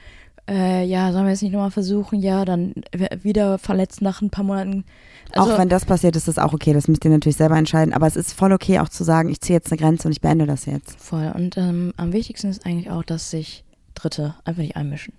äh, 0.48 0.84
ja, 0.84 1.12
sollen 1.12 1.24
wir 1.24 1.30
jetzt 1.30 1.42
nicht 1.42 1.52
nochmal 1.52 1.70
versuchen, 1.70 2.20
ja, 2.20 2.44
dann 2.44 2.74
wieder 3.22 3.58
verletzt 3.58 4.00
nach 4.00 4.22
ein 4.22 4.30
paar 4.30 4.44
Monaten. 4.44 4.84
Also, 5.32 5.52
auch 5.52 5.58
wenn 5.58 5.68
das 5.68 5.84
passiert, 5.84 6.16
ist 6.16 6.26
das 6.26 6.38
auch 6.38 6.54
okay, 6.54 6.72
das 6.72 6.88
müsst 6.88 7.04
ihr 7.04 7.11
natürlich 7.11 7.37
selber 7.37 7.56
entscheiden. 7.56 7.92
Aber 7.92 8.06
es 8.06 8.16
ist 8.16 8.32
voll 8.32 8.52
okay, 8.52 8.78
auch 8.78 8.88
zu 8.88 9.04
sagen, 9.04 9.28
ich 9.28 9.40
ziehe 9.40 9.56
jetzt 9.56 9.70
eine 9.70 9.78
Grenze 9.78 10.08
und 10.08 10.12
ich 10.12 10.20
beende 10.20 10.46
das 10.46 10.66
jetzt. 10.66 10.98
voll. 10.98 11.30
Und 11.34 11.56
ähm, 11.58 11.92
am 11.96 12.12
wichtigsten 12.12 12.48
ist 12.48 12.64
eigentlich 12.64 12.90
auch, 12.90 13.04
dass 13.04 13.30
sich 13.30 13.64
Dritte 13.94 14.34
einfach 14.44 14.62
nicht 14.62 14.76
einmischen. 14.76 15.12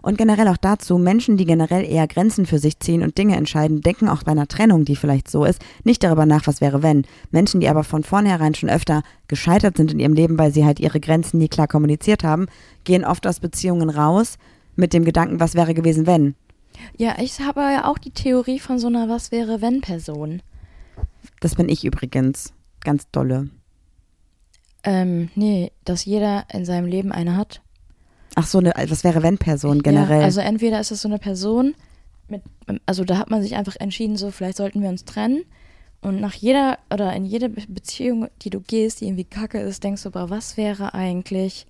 Und 0.00 0.18
generell 0.18 0.48
auch 0.48 0.58
dazu, 0.58 0.98
Menschen, 0.98 1.38
die 1.38 1.46
generell 1.46 1.82
eher 1.82 2.06
Grenzen 2.06 2.44
für 2.44 2.58
sich 2.58 2.78
ziehen 2.78 3.02
und 3.02 3.16
Dinge 3.16 3.36
entscheiden, 3.36 3.80
denken 3.80 4.10
auch 4.10 4.22
bei 4.22 4.32
einer 4.32 4.46
Trennung, 4.46 4.84
die 4.84 4.96
vielleicht 4.96 5.30
so 5.30 5.46
ist, 5.46 5.62
nicht 5.82 6.02
darüber 6.04 6.26
nach, 6.26 6.46
was 6.46 6.60
wäre 6.60 6.82
wenn. 6.82 7.06
Menschen, 7.30 7.60
die 7.60 7.70
aber 7.70 7.84
von 7.84 8.02
vornherein 8.02 8.54
schon 8.54 8.68
öfter 8.68 9.02
gescheitert 9.28 9.78
sind 9.78 9.92
in 9.92 10.00
ihrem 10.00 10.12
Leben, 10.12 10.38
weil 10.38 10.52
sie 10.52 10.66
halt 10.66 10.78
ihre 10.78 11.00
Grenzen 11.00 11.38
nie 11.38 11.48
klar 11.48 11.68
kommuniziert 11.68 12.22
haben, 12.22 12.46
gehen 12.84 13.02
oft 13.02 13.26
aus 13.26 13.40
Beziehungen 13.40 13.88
raus 13.88 14.36
mit 14.76 14.92
dem 14.92 15.04
Gedanken, 15.04 15.40
was 15.40 15.54
wäre 15.54 15.74
gewesen, 15.74 16.06
wenn. 16.06 16.34
Ja, 16.96 17.16
ich 17.20 17.40
habe 17.40 17.60
ja 17.60 17.86
auch 17.86 17.98
die 17.98 18.10
Theorie 18.10 18.58
von 18.58 18.78
so 18.78 18.88
einer 18.88 19.08
Was 19.08 19.30
wäre 19.30 19.60
wenn 19.60 19.80
Person. 19.80 20.42
Das 21.40 21.54
bin 21.54 21.68
ich 21.68 21.84
übrigens. 21.84 22.52
Ganz 22.80 23.08
dolle. 23.10 23.48
Ähm, 24.82 25.30
nee, 25.34 25.72
dass 25.84 26.04
jeder 26.04 26.44
in 26.52 26.64
seinem 26.64 26.86
Leben 26.86 27.12
eine 27.12 27.36
hat. 27.36 27.62
Ach 28.34 28.46
so, 28.46 28.58
eine 28.58 28.74
was 28.88 29.04
wäre 29.04 29.22
wenn 29.22 29.38
Person 29.38 29.82
generell. 29.82 30.18
Ja, 30.18 30.24
also 30.24 30.40
entweder 30.40 30.80
ist 30.80 30.90
es 30.90 31.02
so 31.02 31.08
eine 31.08 31.18
Person, 31.18 31.74
mit, 32.28 32.42
also 32.84 33.04
da 33.04 33.18
hat 33.18 33.30
man 33.30 33.42
sich 33.42 33.54
einfach 33.54 33.76
entschieden, 33.78 34.16
so 34.16 34.30
vielleicht 34.30 34.56
sollten 34.56 34.82
wir 34.82 34.88
uns 34.88 35.04
trennen. 35.04 35.44
Und 36.02 36.20
nach 36.20 36.34
jeder 36.34 36.78
oder 36.92 37.14
in 37.14 37.24
jede 37.24 37.48
Be- 37.48 37.62
Beziehung, 37.66 38.28
die 38.42 38.50
du 38.50 38.60
gehst, 38.60 39.00
die 39.00 39.06
irgendwie 39.06 39.24
kacke 39.24 39.60
ist, 39.60 39.84
denkst 39.84 40.02
du, 40.02 40.08
aber 40.10 40.28
was 40.28 40.56
wäre 40.58 40.92
eigentlich, 40.92 41.66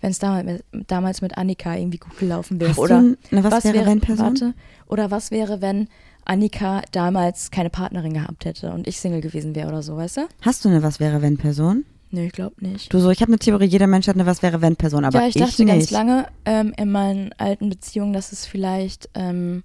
wenn 0.00 0.10
es 0.10 0.18
damals, 0.18 0.46
mit- 0.72 0.90
damals 0.90 1.22
mit 1.22 1.36
Annika 1.38 1.74
irgendwie 1.76 1.98
gut 1.98 2.16
gelaufen 2.18 2.60
wäre? 2.60 2.78
Oder 2.80 3.00
du 3.00 3.16
eine 3.32 3.44
was, 3.44 3.64
wäre 3.64 3.86
wenn 3.86 4.00
Person? 4.00 4.26
Warte, 4.26 4.54
oder 4.86 5.10
was 5.10 5.30
wäre, 5.30 5.60
wenn 5.60 5.88
Annika 6.24 6.82
damals 6.92 7.50
keine 7.50 7.70
Partnerin 7.70 8.12
gehabt 8.14 8.44
hätte 8.44 8.72
und 8.72 8.86
ich 8.88 8.98
Single 9.00 9.20
gewesen 9.20 9.54
wäre 9.54 9.68
oder 9.68 9.82
so, 9.82 9.96
weißt 9.96 10.18
du? 10.18 10.20
Hast 10.42 10.64
du 10.64 10.68
eine 10.68 10.82
was 10.82 11.00
wäre 11.00 11.22
wenn 11.22 11.36
Person? 11.38 11.84
Nee, 12.10 12.26
ich 12.26 12.32
glaube 12.32 12.54
nicht. 12.64 12.92
Du 12.92 12.98
so, 13.00 13.10
ich 13.10 13.20
habe 13.20 13.30
eine 13.30 13.38
Theorie, 13.38 13.64
jeder 13.66 13.86
Mensch 13.88 14.06
hat 14.08 14.14
eine 14.14 14.26
was 14.26 14.42
wäre 14.42 14.60
wenn 14.62 14.76
Person, 14.76 15.04
aber 15.04 15.20
ja, 15.22 15.26
ich 15.28 15.34
dachte 15.34 15.64
nicht. 15.64 15.72
ganz 15.74 15.90
lange 15.90 16.26
ähm, 16.44 16.72
in 16.76 16.90
meinen 16.90 17.32
alten 17.38 17.68
Beziehungen, 17.68 18.12
dass 18.12 18.32
es 18.32 18.46
vielleicht 18.46 19.08
ähm, 19.14 19.62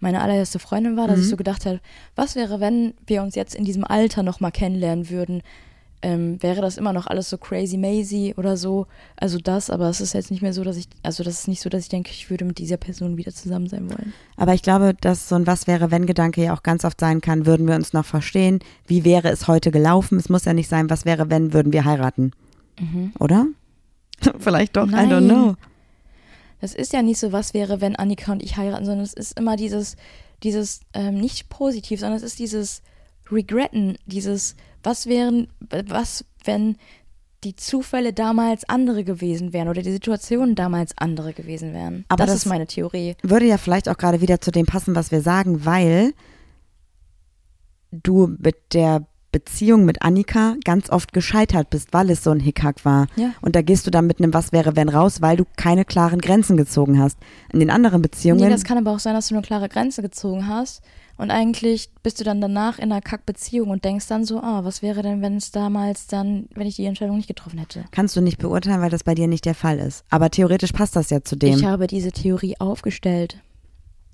meine 0.00 0.20
allererste 0.20 0.58
Freundin 0.58 0.96
war, 0.96 1.06
dass 1.06 1.18
Mhm. 1.18 1.22
ich 1.24 1.30
so 1.30 1.36
gedacht 1.36 1.66
habe, 1.66 1.80
was 2.16 2.34
wäre, 2.36 2.58
wenn 2.60 2.94
wir 3.06 3.22
uns 3.22 3.34
jetzt 3.36 3.54
in 3.54 3.64
diesem 3.64 3.84
Alter 3.84 4.22
nochmal 4.22 4.50
kennenlernen 4.52 5.08
würden? 5.08 5.42
Ähm, 6.04 6.42
wäre 6.42 6.60
das 6.60 6.76
immer 6.76 6.92
noch 6.92 7.06
alles 7.06 7.30
so 7.30 7.38
crazy 7.38 7.78
mazy 7.78 8.34
oder 8.36 8.58
so. 8.58 8.86
Also 9.16 9.38
das, 9.38 9.70
aber 9.70 9.88
es 9.88 10.02
ist 10.02 10.12
jetzt 10.12 10.30
nicht 10.30 10.42
mehr 10.42 10.52
so, 10.52 10.62
dass 10.62 10.76
ich, 10.76 10.86
also 11.02 11.24
das 11.24 11.40
ist 11.40 11.48
nicht 11.48 11.62
so, 11.62 11.70
dass 11.70 11.82
ich 11.82 11.88
denke, 11.88 12.10
ich 12.10 12.28
würde 12.28 12.44
mit 12.44 12.58
dieser 12.58 12.76
Person 12.76 13.16
wieder 13.16 13.32
zusammen 13.32 13.68
sein 13.68 13.88
wollen. 13.90 14.12
Aber 14.36 14.52
ich 14.52 14.62
glaube, 14.62 14.94
dass 15.00 15.30
so 15.30 15.34
ein 15.34 15.46
Was 15.46 15.66
wäre, 15.66 15.90
wenn 15.90 16.04
Gedanke 16.04 16.44
ja 16.44 16.54
auch 16.54 16.62
ganz 16.62 16.84
oft 16.84 17.00
sein 17.00 17.22
kann, 17.22 17.46
würden 17.46 17.66
wir 17.66 17.74
uns 17.74 17.94
noch 17.94 18.04
verstehen? 18.04 18.58
Wie 18.86 19.04
wäre 19.04 19.30
es 19.30 19.48
heute 19.48 19.70
gelaufen? 19.70 20.18
Es 20.18 20.28
muss 20.28 20.44
ja 20.44 20.52
nicht 20.52 20.68
sein, 20.68 20.90
was 20.90 21.06
wäre, 21.06 21.30
wenn, 21.30 21.54
würden 21.54 21.72
wir 21.72 21.86
heiraten. 21.86 22.32
Oder? 23.18 23.46
Vielleicht 24.38 24.76
doch, 24.76 24.86
I 24.86 24.90
don't 24.90 25.20
Nein. 25.20 25.28
know. 25.28 25.54
Das 26.60 26.74
ist 26.74 26.92
ja 26.92 27.00
nicht 27.00 27.18
so, 27.18 27.32
was 27.32 27.54
wäre, 27.54 27.80
wenn 27.80 27.96
Annika 27.96 28.32
und 28.32 28.42
ich 28.42 28.58
heiraten, 28.58 28.84
sondern 28.84 29.04
es 29.04 29.14
ist 29.14 29.38
immer 29.38 29.56
dieses, 29.56 29.96
dieses, 30.42 30.80
ähm, 30.92 31.18
nicht 31.18 31.48
positiv, 31.48 32.00
sondern 32.00 32.18
es 32.18 32.22
ist 32.22 32.38
dieses 32.38 32.82
Regretten, 33.30 33.96
dieses, 34.06 34.54
was 34.84 35.06
wären, 35.06 35.48
was, 35.88 36.24
wenn 36.44 36.76
die 37.42 37.56
Zufälle 37.56 38.12
damals 38.14 38.66
andere 38.68 39.04
gewesen 39.04 39.52
wären 39.52 39.68
oder 39.68 39.82
die 39.82 39.92
Situationen 39.92 40.54
damals 40.54 40.96
andere 40.96 41.32
gewesen 41.34 41.74
wären. 41.74 42.04
Aber 42.08 42.24
das, 42.24 42.34
das- 42.34 42.42
ist 42.44 42.46
meine 42.46 42.66
Theorie. 42.66 43.16
Würde 43.22 43.46
ja 43.46 43.58
vielleicht 43.58 43.88
auch 43.88 43.98
gerade 43.98 44.20
wieder 44.20 44.40
zu 44.40 44.50
dem 44.50 44.64
passen, 44.66 44.94
was 44.94 45.10
wir 45.10 45.20
sagen, 45.20 45.64
weil 45.66 46.14
du 47.90 48.34
mit 48.38 48.56
der 48.72 49.06
Beziehung 49.34 49.84
mit 49.84 50.02
Annika 50.02 50.54
ganz 50.64 50.90
oft 50.90 51.12
gescheitert 51.12 51.68
bist, 51.70 51.88
weil 51.92 52.08
es 52.08 52.22
so 52.22 52.30
ein 52.30 52.38
Hickhack 52.38 52.84
war. 52.84 53.08
Ja. 53.16 53.32
Und 53.40 53.56
da 53.56 53.62
gehst 53.62 53.86
du 53.86 53.90
dann 53.90 54.06
mit 54.06 54.20
einem 54.20 54.32
Was 54.32 54.52
wäre, 54.52 54.76
wenn 54.76 54.88
raus, 54.88 55.20
weil 55.20 55.36
du 55.36 55.44
keine 55.56 55.84
klaren 55.84 56.20
Grenzen 56.20 56.56
gezogen 56.56 57.00
hast. 57.00 57.18
In 57.52 57.58
den 57.58 57.70
anderen 57.70 58.00
Beziehungen. 58.00 58.40
Nee, 58.40 58.50
das 58.50 58.62
kann 58.64 58.78
aber 58.78 58.92
auch 58.92 59.00
sein, 59.00 59.14
dass 59.14 59.28
du 59.28 59.34
eine 59.34 59.42
klare 59.42 59.68
Grenze 59.68 60.02
gezogen 60.02 60.46
hast 60.46 60.82
und 61.16 61.30
eigentlich 61.30 61.90
bist 62.02 62.18
du 62.20 62.24
dann 62.24 62.40
danach 62.40 62.78
in 62.78 62.90
einer 62.90 63.00
Kackbeziehung 63.00 63.70
und 63.70 63.84
denkst 63.84 64.08
dann 64.08 64.24
so, 64.24 64.40
ah, 64.40 64.64
was 64.64 64.82
wäre 64.82 65.02
denn, 65.02 65.22
wenn 65.22 65.36
es 65.36 65.52
damals 65.52 66.06
dann, 66.06 66.48
wenn 66.54 66.66
ich 66.66 66.76
die 66.76 66.86
Entscheidung 66.86 67.16
nicht 67.16 67.28
getroffen 67.28 67.58
hätte? 67.58 67.84
kannst 67.92 68.16
du 68.16 68.20
nicht 68.20 68.38
beurteilen, 68.38 68.80
weil 68.80 68.90
das 68.90 69.04
bei 69.04 69.14
dir 69.14 69.28
nicht 69.28 69.44
der 69.44 69.54
Fall 69.54 69.78
ist. 69.78 70.04
Aber 70.10 70.30
theoretisch 70.30 70.72
passt 70.72 70.96
das 70.96 71.10
ja 71.10 71.22
zu 71.22 71.36
dem. 71.36 71.56
Ich 71.56 71.64
habe 71.64 71.86
diese 71.86 72.10
Theorie 72.10 72.56
aufgestellt. 72.58 73.38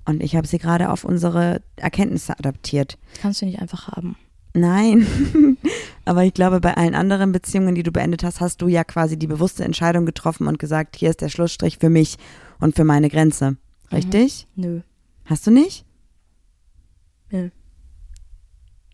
Und 0.05 0.21
ich 0.21 0.35
habe 0.35 0.47
sie 0.47 0.57
gerade 0.57 0.89
auf 0.89 1.03
unsere 1.03 1.61
Erkenntnisse 1.75 2.37
adaptiert. 2.37 2.97
Kannst 3.21 3.41
du 3.41 3.45
nicht 3.45 3.61
einfach 3.61 3.87
haben. 3.87 4.15
Nein, 4.53 5.07
aber 6.05 6.25
ich 6.25 6.33
glaube, 6.33 6.59
bei 6.59 6.75
allen 6.75 6.95
anderen 6.95 7.31
Beziehungen, 7.31 7.75
die 7.75 7.83
du 7.83 7.91
beendet 7.91 8.23
hast, 8.23 8.41
hast 8.41 8.61
du 8.61 8.67
ja 8.67 8.83
quasi 8.83 9.17
die 9.17 9.27
bewusste 9.27 9.63
Entscheidung 9.63 10.05
getroffen 10.05 10.47
und 10.47 10.59
gesagt, 10.59 10.97
hier 10.97 11.09
ist 11.09 11.21
der 11.21 11.29
Schlussstrich 11.29 11.77
für 11.77 11.89
mich 11.89 12.17
und 12.59 12.75
für 12.75 12.83
meine 12.83 13.09
Grenze. 13.09 13.55
Richtig? 13.91 14.47
Nö. 14.55 14.81
Hast 15.25 15.47
du 15.47 15.51
nicht? 15.51 15.85
Nö. 17.29 17.49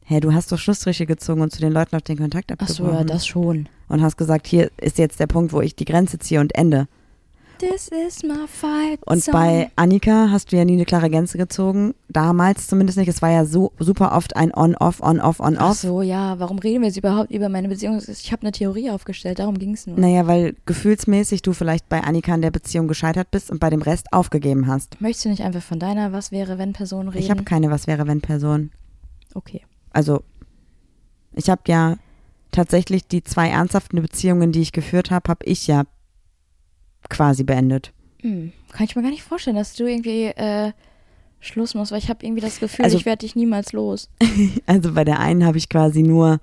Hä, 0.06 0.20
du 0.20 0.34
hast 0.34 0.52
doch 0.52 0.60
Schlussstriche 0.60 1.06
gezogen 1.06 1.42
und 1.42 1.52
zu 1.52 1.60
den 1.60 1.74
Leuten 1.74 1.96
auf 1.96 2.02
den 2.02 2.18
Kontakt 2.18 2.52
Ach 2.52 2.54
abgebrochen. 2.54 2.86
so, 2.86 2.92
ja, 2.92 3.04
das 3.04 3.28
schon. 3.28 3.68
Und 3.90 4.02
hast 4.02 4.16
gesagt, 4.16 4.48
hier 4.48 4.72
ist 4.78 4.98
jetzt 4.98 5.20
der 5.20 5.28
Punkt, 5.28 5.52
wo 5.52 5.62
ich 5.62 5.76
die 5.76 5.86
Grenze 5.86 6.18
ziehe 6.20 6.40
und 6.40 6.56
ende. 6.56 6.88
This 7.60 7.88
is 7.88 8.24
my 8.24 8.46
fight 8.48 9.00
Und 9.06 9.26
bei 9.32 9.72
Annika 9.76 10.30
hast 10.30 10.52
du 10.52 10.58
ja 10.58 10.66
nie 10.66 10.74
eine 10.74 10.86
klare 10.86 11.10
Grenze 11.10 11.38
gezogen. 11.38 11.96
Damals 12.08 12.68
zumindest 12.68 12.98
nicht. 12.98 13.08
Es 13.08 13.22
war 13.22 13.32
ja 13.32 13.46
so 13.46 13.72
super 13.80 14.16
oft 14.16 14.36
ein 14.36 14.54
On-Off, 14.54 15.02
On-Off, 15.02 15.42
Ach 15.42 15.48
On-Off. 15.48 15.78
so, 15.78 16.02
ja, 16.02 16.38
warum 16.40 16.60
reden 16.60 16.82
wir 16.82 16.88
jetzt 16.88 16.98
überhaupt 16.98 17.32
über 17.32 17.50
meine 17.50 17.68
Beziehung? 17.68 18.00
Ich 18.08 18.32
habe 18.32 18.44
eine 18.44 18.52
Theorie 18.52 18.92
aufgestellt, 18.92 19.40
darum 19.40 19.58
ging 19.58 19.74
es 19.74 19.88
nur. 19.88 19.98
Naja, 19.98 20.28
weil 20.28 20.56
gefühlsmäßig 20.66 21.42
du 21.42 21.54
vielleicht 21.54 21.90
bei 21.90 22.04
Annika 22.04 22.36
in 22.36 22.42
der 22.42 22.52
Beziehung 22.52 22.88
gescheitert 22.88 23.32
bist 23.32 23.50
und 23.50 23.60
bei 23.60 23.70
dem 23.70 23.82
Rest 23.82 24.14
aufgegeben 24.14 24.68
hast. 24.68 25.02
Möchtest 25.02 25.26
du 25.26 25.30
nicht 25.30 25.42
einfach 25.44 25.64
von 25.64 25.80
deiner 25.80 26.12
Was 26.14 26.32
wäre, 26.32 26.58
wenn 26.60 26.74
Person 26.74 27.08
reden? 27.10 27.24
Ich 27.24 27.32
habe 27.32 27.44
keine 27.44 27.72
Was 27.72 27.88
wäre, 27.88 28.06
wenn 28.08 28.22
Person. 28.22 28.72
Okay. 29.34 29.64
Also, 29.92 30.22
ich 31.34 31.50
habe 31.50 31.62
ja 31.68 31.98
tatsächlich 32.52 33.08
die 33.08 33.24
zwei 33.24 33.50
ernsthaften 33.50 34.02
Beziehungen, 34.02 34.52
die 34.52 34.62
ich 34.62 34.72
geführt 34.72 35.12
habe, 35.12 35.30
habe 35.30 35.46
ich 35.46 35.68
ja 35.68 35.84
quasi 37.10 37.44
beendet. 37.44 37.92
Hm. 38.22 38.52
Kann 38.72 38.86
ich 38.86 38.96
mir 38.96 39.02
gar 39.02 39.10
nicht 39.12 39.24
vorstellen, 39.24 39.56
dass 39.56 39.74
du 39.76 39.86
irgendwie 39.86 40.26
äh, 40.26 40.72
Schluss 41.40 41.76
musst, 41.76 41.92
weil 41.92 42.00
ich 42.00 42.10
habe 42.10 42.26
irgendwie 42.26 42.42
das 42.42 42.60
Gefühl, 42.60 42.86
Also- 42.86 42.98
ich 42.98 43.06
werde 43.06 43.20
dich 43.26 43.36
niemals 43.36 43.74
los. 43.74 44.10
Also 44.66 44.94
bei 44.94 45.04
der 45.04 45.20
einen 45.20 45.46
habe 45.46 45.58
ich 45.58 45.70
quasi 45.70 46.02
nur 46.04 46.40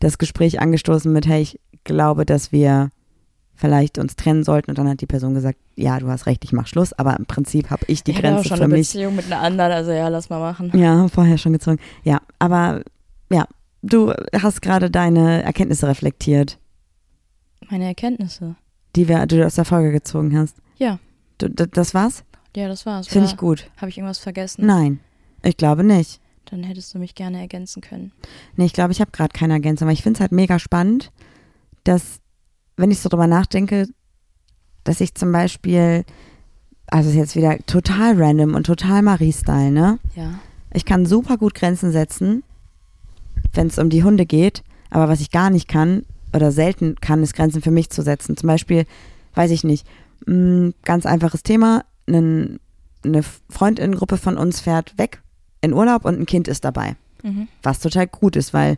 das 0.00 0.18
Gespräch 0.18 0.60
angestoßen 0.60 1.12
mit, 1.12 1.26
hey, 1.26 1.42
ich 1.42 1.60
glaube, 1.84 2.24
dass 2.26 2.52
wir 2.52 2.90
vielleicht 3.54 3.98
uns 3.98 4.14
trennen 4.16 4.44
sollten. 4.44 4.70
Und 4.70 4.78
dann 4.78 4.88
hat 4.88 5.00
die 5.00 5.06
Person 5.06 5.34
gesagt, 5.34 5.58
ja, 5.74 5.98
du 5.98 6.08
hast 6.08 6.26
recht, 6.26 6.44
ich 6.44 6.52
mach 6.52 6.66
Schluss. 6.68 6.92
Aber 6.92 7.16
im 7.16 7.26
Prinzip 7.26 7.70
habe 7.70 7.84
ich 7.88 8.04
die 8.04 8.12
ich 8.12 8.18
auch 8.18 8.20
Grenze 8.22 8.48
schon 8.48 8.56
für 8.58 8.64
eine 8.64 8.74
mich 8.74 8.92
Beziehung 8.92 9.16
mit 9.16 9.26
einer 9.26 9.40
anderen, 9.40 9.72
also 9.72 9.90
ja, 9.90 10.06
lass 10.08 10.30
mal 10.30 10.38
machen. 10.38 10.70
Ja, 10.78 11.08
vorher 11.08 11.38
schon 11.38 11.52
gezogen. 11.52 11.78
Ja, 12.04 12.20
aber 12.38 12.82
ja, 13.32 13.46
du 13.82 14.12
hast 14.40 14.62
gerade 14.62 14.90
deine 14.90 15.42
Erkenntnisse 15.42 15.88
reflektiert, 15.88 16.58
Meine 17.68 17.86
Erkenntnisse. 17.86 18.54
Die, 18.96 19.08
wir, 19.08 19.26
die 19.26 19.36
du 19.36 19.46
aus 19.46 19.54
der 19.56 19.64
Folge 19.64 19.92
gezogen 19.92 20.36
hast. 20.38 20.56
Ja. 20.76 20.98
Du, 21.38 21.48
das 21.48 21.94
war's? 21.94 22.24
Ja, 22.56 22.68
das 22.68 22.86
war's. 22.86 23.06
Finde 23.06 23.28
ich 23.28 23.36
gut. 23.36 23.70
Habe 23.76 23.88
ich 23.90 23.98
irgendwas 23.98 24.18
vergessen? 24.18 24.66
Nein, 24.66 25.00
ich 25.42 25.56
glaube 25.56 25.84
nicht. 25.84 26.20
Dann 26.46 26.62
hättest 26.62 26.94
du 26.94 26.98
mich 26.98 27.14
gerne 27.14 27.40
ergänzen 27.40 27.82
können. 27.82 28.12
Nee, 28.56 28.64
ich 28.64 28.72
glaube, 28.72 28.92
ich 28.92 29.00
habe 29.00 29.10
gerade 29.10 29.32
keine 29.32 29.52
Ergänzung, 29.52 29.86
aber 29.86 29.92
ich 29.92 30.02
finde 30.02 30.16
es 30.16 30.20
halt 30.20 30.32
mega 30.32 30.58
spannend, 30.58 31.12
dass, 31.84 32.20
wenn 32.76 32.90
ich 32.90 33.00
so 33.00 33.08
drüber 33.08 33.26
nachdenke, 33.26 33.86
dass 34.84 35.00
ich 35.00 35.14
zum 35.14 35.30
Beispiel, 35.30 36.04
also 36.86 37.10
ist 37.10 37.16
jetzt 37.16 37.36
wieder 37.36 37.58
total 37.66 38.20
random 38.20 38.54
und 38.54 38.64
total 38.64 39.02
Marie-Style, 39.02 39.70
ne? 39.70 39.98
Ja. 40.16 40.40
Ich 40.72 40.84
kann 40.84 41.06
super 41.06 41.36
gut 41.36 41.54
Grenzen 41.54 41.92
setzen, 41.92 42.42
wenn 43.52 43.66
es 43.66 43.78
um 43.78 43.90
die 43.90 44.02
Hunde 44.02 44.26
geht. 44.26 44.62
Aber 44.90 45.08
was 45.08 45.20
ich 45.20 45.30
gar 45.30 45.50
nicht 45.50 45.68
kann 45.68 46.04
oder 46.34 46.52
selten 46.52 46.96
kann, 47.00 47.22
ist 47.22 47.34
Grenzen 47.34 47.62
für 47.62 47.70
mich 47.70 47.90
zu 47.90 48.02
setzen. 48.02 48.36
Zum 48.36 48.46
Beispiel, 48.46 48.84
weiß 49.34 49.50
ich 49.50 49.64
nicht, 49.64 49.86
mh, 50.26 50.72
ganz 50.84 51.06
einfaches 51.06 51.42
Thema, 51.42 51.84
eine 52.06 52.58
Freundinnengruppe 53.50 54.16
von 54.16 54.36
uns 54.36 54.60
fährt 54.60 54.96
weg 54.98 55.22
in 55.60 55.72
Urlaub 55.72 56.04
und 56.04 56.18
ein 56.18 56.26
Kind 56.26 56.48
ist 56.48 56.64
dabei. 56.64 56.96
Mhm. 57.22 57.48
Was 57.62 57.80
total 57.80 58.06
gut 58.06 58.36
ist, 58.36 58.52
weil 58.54 58.76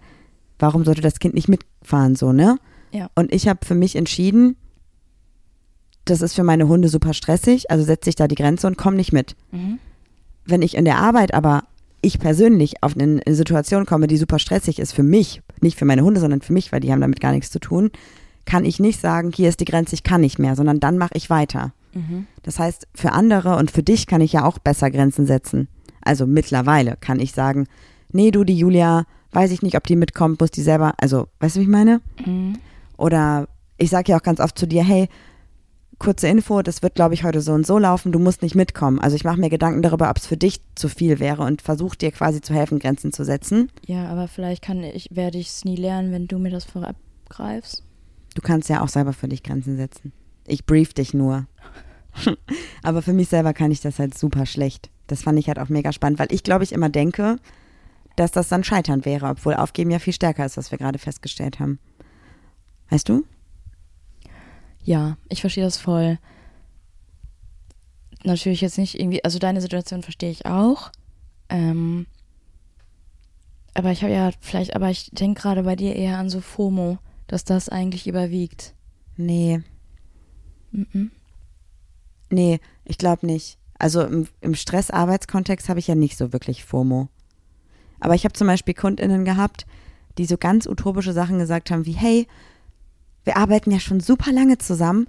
warum 0.59 0.84
sollte 0.84 1.01
das 1.03 1.18
Kind 1.18 1.34
nicht 1.34 1.48
mitfahren, 1.48 2.16
so, 2.16 2.32
ne? 2.32 2.59
Ja. 2.92 3.09
Und 3.14 3.32
ich 3.32 3.48
habe 3.48 3.64
für 3.64 3.74
mich 3.74 3.96
entschieden, 3.96 4.57
das 6.05 6.22
ist 6.22 6.34
für 6.34 6.42
meine 6.44 6.66
Hunde 6.68 6.88
super 6.88 7.14
stressig, 7.14 7.70
also 7.70 7.84
setze 7.84 8.11
ich 8.11 8.16
da 8.16 8.26
die 8.26 8.34
Grenze 8.34 8.66
und 8.66 8.76
komme 8.76 8.96
nicht 8.96 9.12
mit 9.12 9.36
Mhm. 9.53 9.78
wenn 10.44 10.62
ich 10.62 10.74
in 10.76 10.84
der 10.84 10.98
Arbeit 10.98 11.32
aber 11.34 11.64
ich 12.03 12.18
persönlich 12.18 12.82
auf 12.82 12.96
eine, 12.96 13.20
Situation 13.34 13.86
komme, 13.86 14.07
die 14.07 14.16
super 14.16 14.38
stressig 14.38 14.78
ist 14.78 14.92
für 14.92 15.03
mich, 15.03 15.42
nicht 15.61 15.78
für 15.78 15.84
meine 15.84 16.03
Hunde, 16.03 16.20
sondern 16.20 16.40
für 16.40 16.53
mich, 16.53 16.72
weil 16.72 16.80
die 16.80 16.92
haben 16.92 17.01
damit 17.01 17.20
gar 17.20 17.32
nichts 17.32 17.51
zu 17.51 17.61
tun, 17.61 17.90
kann 18.46 18.64
ich 18.64 18.80
nicht 18.80 19.01
sagen, 19.01 19.32
hier 19.34 19.48
ist 19.48 19.61
die 19.61 19.64
Grenze, 19.64 19.94
ich 19.94 20.03
kann 20.03 20.22
nicht 20.22 20.38
mehr, 20.38 20.57
sondern 20.57 20.80
dann 20.80 20.98
mache 20.98 21.14
ich 21.14 21.30
weiter. 21.30 21.72
Mhm. 21.92 22.26
Das 22.42 22.59
heißt, 22.59 22.88
für 22.94 23.12
andere 23.12 23.57
und 23.57 23.70
für 23.70 23.82
dich 23.82 24.07
kann 24.07 24.20
ich 24.20 24.32
ja 24.32 24.44
auch 24.44 24.59
besser 24.59 24.90
Grenzen 24.90 25.26
setzen. 25.26 25.68
Also 26.01 26.26
mittlerweile 26.26 26.96
kann 26.98 27.20
ich 27.20 27.32
sagen, 27.32 27.66
nee, 28.12 28.30
du, 28.30 28.44
die 28.44 28.57
Julia, 28.57 29.05
weiß 29.32 29.51
ich 29.53 29.62
nicht, 29.62 29.76
ob 29.76 29.86
die 29.86 29.96
mitkommt, 29.96 30.40
muss 30.40 30.51
die 30.51 30.62
selber, 30.62 30.94
also, 30.98 31.28
weißt 31.40 31.57
du, 31.57 31.61
wie 31.61 31.64
ich 31.64 31.70
meine? 31.70 32.01
Mhm. 32.24 32.59
Oder 32.96 33.48
ich 33.76 33.90
sage 33.90 34.12
ja 34.12 34.18
auch 34.18 34.22
ganz 34.22 34.40
oft 34.40 34.59
zu 34.59 34.66
dir, 34.66 34.82
hey, 34.82 35.09
kurze 36.01 36.26
Info, 36.26 36.62
das 36.62 36.82
wird, 36.82 36.96
glaube 36.96 37.14
ich, 37.14 37.22
heute 37.22 37.40
so 37.40 37.53
und 37.53 37.64
so 37.64 37.78
laufen, 37.78 38.11
du 38.11 38.18
musst 38.18 38.42
nicht 38.42 38.57
mitkommen. 38.57 38.98
Also 38.98 39.14
ich 39.14 39.22
mache 39.22 39.38
mir 39.38 39.51
Gedanken 39.51 39.82
darüber, 39.82 40.11
ob 40.11 40.16
es 40.16 40.26
für 40.26 40.36
dich 40.36 40.61
zu 40.74 40.88
viel 40.88 41.20
wäre 41.20 41.42
und 41.42 41.62
versuche 41.62 41.96
dir 41.96 42.11
quasi 42.11 42.40
zu 42.40 42.53
helfen, 42.53 42.80
Grenzen 42.80 43.12
zu 43.12 43.24
setzen. 43.24 43.70
Ja, 43.86 44.09
aber 44.09 44.26
vielleicht 44.26 44.62
kann 44.62 44.82
ich, 44.82 45.09
werde 45.12 45.38
ich 45.38 45.48
es 45.48 45.64
nie 45.64 45.76
lernen, 45.76 46.11
wenn 46.11 46.26
du 46.26 46.38
mir 46.38 46.51
das 46.51 46.64
vorabgreifst. 46.64 47.84
Du 48.34 48.42
kannst 48.42 48.68
ja 48.68 48.80
auch 48.80 48.88
selber 48.88 49.12
für 49.12 49.28
dich 49.28 49.42
Grenzen 49.42 49.76
setzen. 49.76 50.12
Ich 50.46 50.66
brief 50.66 50.94
dich 50.94 51.14
nur. 51.14 51.46
Aber 52.82 53.03
für 53.03 53.12
mich 53.12 53.28
selber 53.28 53.53
kann 53.53 53.70
ich 53.70 53.80
das 53.80 53.98
halt 53.98 54.16
super 54.16 54.46
schlecht. 54.46 54.90
Das 55.07 55.22
fand 55.22 55.38
ich 55.38 55.48
halt 55.48 55.59
auch 55.59 55.68
mega 55.68 55.92
spannend, 55.92 56.18
weil 56.18 56.32
ich, 56.32 56.42
glaube 56.42 56.64
ich, 56.64 56.72
immer 56.72 56.88
denke, 56.88 57.36
dass 58.16 58.30
das 58.30 58.48
dann 58.48 58.64
Scheitern 58.64 59.05
wäre, 59.05 59.26
obwohl 59.26 59.55
Aufgeben 59.55 59.90
ja 59.90 59.98
viel 59.98 60.12
stärker 60.12 60.44
ist, 60.44 60.57
was 60.57 60.70
wir 60.70 60.78
gerade 60.78 60.98
festgestellt 60.98 61.61
haben. 61.61 61.78
Weißt 62.88 63.09
du? 63.09 63.24
Ja, 64.83 65.16
ich 65.28 65.41
verstehe 65.41 65.64
das 65.64 65.76
voll. 65.76 66.18
Natürlich 68.24 68.61
jetzt 68.61 68.78
nicht 68.78 68.99
irgendwie, 68.99 69.24
also 69.24 69.39
deine 69.39 69.61
Situation 69.61 70.03
verstehe 70.03 70.31
ich 70.31 70.47
auch. 70.47 70.91
Ähm, 71.49 72.07
aber 73.74 73.93
ich 73.93 74.03
habe 74.03 74.12
ja 74.12 74.31
vielleicht, 74.41 74.74
aber 74.76 74.91
ich 74.91 75.11
denke 75.11 75.41
gerade 75.41 75.62
bei 75.62 75.76
dir 75.76 75.97
eher 75.97 76.18
an 76.18 76.28
so 76.28 76.41
FOMO, 76.41 76.99
dass 77.26 77.45
das 77.45 77.68
eigentlich 77.68 78.07
überwiegt. 78.07 78.74
Nee, 79.16 79.62
Mhm. 80.72 81.11
Nee, 82.31 82.61
ich 82.85 82.99
glaube 82.99 83.26
nicht. 83.26 83.59
Also 83.78 84.03
im, 84.03 84.28
im 84.41 84.55
Stress-Arbeitskontext 84.55 85.68
habe 85.68 85.81
ich 85.81 85.89
ja 85.89 85.95
nicht 85.95 86.16
so 86.16 86.33
wirklich 86.33 86.64
FOMO. 86.64 87.09
Aber 87.99 88.14
ich 88.14 88.24
habe 88.24 88.35
zum 88.35 88.47
Beispiel 88.47 88.74
KundInnen 88.74 89.24
gehabt, 89.24 89.66
die 90.18 90.26
so 90.26 90.37
ganz 90.37 90.66
utopische 90.66 91.12
Sachen 91.12 91.39
gesagt 91.39 91.70
haben 91.70 91.87
wie, 91.87 91.93
hey, 91.93 92.26
wir 93.25 93.37
arbeiten 93.37 93.71
ja 93.71 93.81
schon 93.81 94.01
super 94.01 94.33
lange 94.33 94.59
zusammen, 94.59 95.07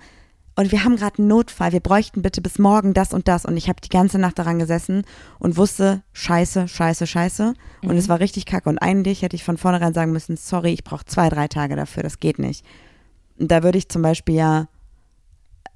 und 0.55 0.72
wir 0.72 0.84
haben 0.84 0.97
gerade 0.97 1.20
einen 1.20 1.28
Notfall, 1.28 1.72
wir 1.72 1.80
bräuchten 1.80 2.22
bitte 2.22 2.41
bis 2.41 2.59
morgen 2.59 2.93
das 2.93 3.14
und 3.14 3.28
das. 3.28 3.45
Und 3.45 3.55
ich 3.55 3.70
habe 3.70 3.80
die 3.82 3.89
ganze 3.89 4.20
Nacht 4.20 4.38
daran 4.38 4.59
gesessen 4.59 5.03
und 5.39 5.55
wusste, 5.55 6.03
scheiße, 6.14 6.68
scheiße, 6.68 7.07
scheiße. 7.07 7.53
Und 7.84 7.97
es 7.97 8.09
war 8.09 8.20
richtig 8.20 8.45
kacke. 8.45 8.70
Und 8.70 8.78
eigentlich 8.78 9.22
hätte 9.22 9.36
ich 9.36 9.43
von 9.43 9.57
vornherein 9.57 9.93
sagen 9.93 10.12
müssen, 10.12 10.36
sorry, 10.36 10.74
ich 10.74 10.84
brauche 10.84 11.05
zwei, 11.05 11.30
drei 11.30 11.47
Tage 11.47 11.76
dafür, 11.76 12.03
das 12.03 12.20
geht 12.20 12.38
nicht. 12.38 12.66
Und 13.39 13.49
da 13.49 13.64
würde 13.64 13.78
ich 13.78 13.88
zum 13.88 14.01
Beispiel 14.01 14.36
ja, 14.36 14.68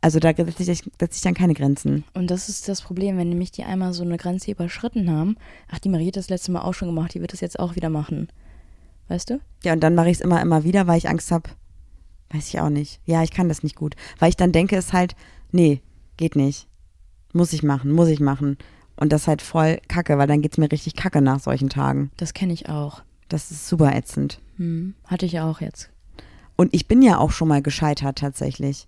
also 0.02 0.20
da 0.20 0.34
setze 0.36 0.72
ich, 0.72 0.84
setze 1.00 1.16
ich 1.16 1.22
dann 1.22 1.34
keine 1.34 1.54
Grenzen. 1.54 2.04
Und 2.14 2.30
das 2.30 2.50
ist 2.50 2.68
das 2.68 2.82
Problem, 2.82 3.18
wenn 3.18 3.30
nämlich 3.30 3.52
die 3.52 3.64
einmal 3.64 3.94
so 3.94 4.04
eine 4.04 4.18
Grenze 4.18 4.52
überschritten 4.52 5.10
haben. 5.10 5.38
Ach, 5.72 5.80
die 5.80 5.90
Marie 5.90 6.08
hat 6.08 6.18
das 6.18 6.30
letzte 6.30 6.52
Mal 6.52 6.62
auch 6.62 6.74
schon 6.74 6.90
gemacht, 6.90 7.14
die 7.14 7.22
wird 7.22 7.32
das 7.32 7.42
jetzt 7.42 7.60
auch 7.60 7.76
wieder 7.76 7.90
machen. 7.90 8.28
Weißt 9.08 9.30
du? 9.30 9.40
Ja, 9.64 9.74
und 9.74 9.80
dann 9.80 9.96
mache 9.96 10.10
ich 10.10 10.18
es 10.18 10.22
immer, 10.22 10.42
immer 10.42 10.64
wieder, 10.64 10.86
weil 10.86 10.98
ich 10.98 11.08
Angst 11.08 11.32
habe. 11.32 11.50
Weiß 12.32 12.48
ich 12.48 12.60
auch 12.60 12.70
nicht. 12.70 13.00
Ja, 13.06 13.24
ich 13.24 13.32
kann 13.32 13.50
das 13.50 13.64
nicht 13.64 13.76
gut. 13.76 13.96
Weil 14.20 14.30
ich 14.30 14.38
dann 14.38 14.52
denke, 14.52 14.76
es 14.76 14.94
halt, 14.94 15.16
nee, 15.52 15.82
geht 16.18 16.36
nicht. 16.36 16.68
Muss 17.34 17.54
ich 17.54 17.64
machen, 17.64 17.92
muss 17.92 18.08
ich 18.10 18.20
machen. 18.20 18.58
Und 18.96 19.12
das 19.12 19.24
ist 19.24 19.28
halt 19.28 19.42
voll 19.42 19.80
kacke, 19.88 20.18
weil 20.18 20.28
dann 20.28 20.42
geht's 20.42 20.58
mir 20.58 20.72
richtig 20.72 20.96
kacke 20.96 21.22
nach 21.22 21.40
solchen 21.40 21.70
Tagen. 21.70 22.12
Das 22.18 22.34
kenne 22.34 22.54
ich 22.54 22.70
auch. 22.70 23.04
Das 23.30 23.52
ist 23.52 23.68
super 23.68 23.94
ätzend. 23.96 24.40
Hm. 24.58 24.96
Hatte 25.06 25.26
ich 25.26 25.40
auch 25.40 25.62
jetzt. 25.62 25.90
Und 26.56 26.74
ich 26.74 26.88
bin 26.88 27.02
ja 27.02 27.18
auch 27.18 27.32
schon 27.32 27.48
mal 27.48 27.62
gescheitert 27.62 28.18
tatsächlich. 28.20 28.88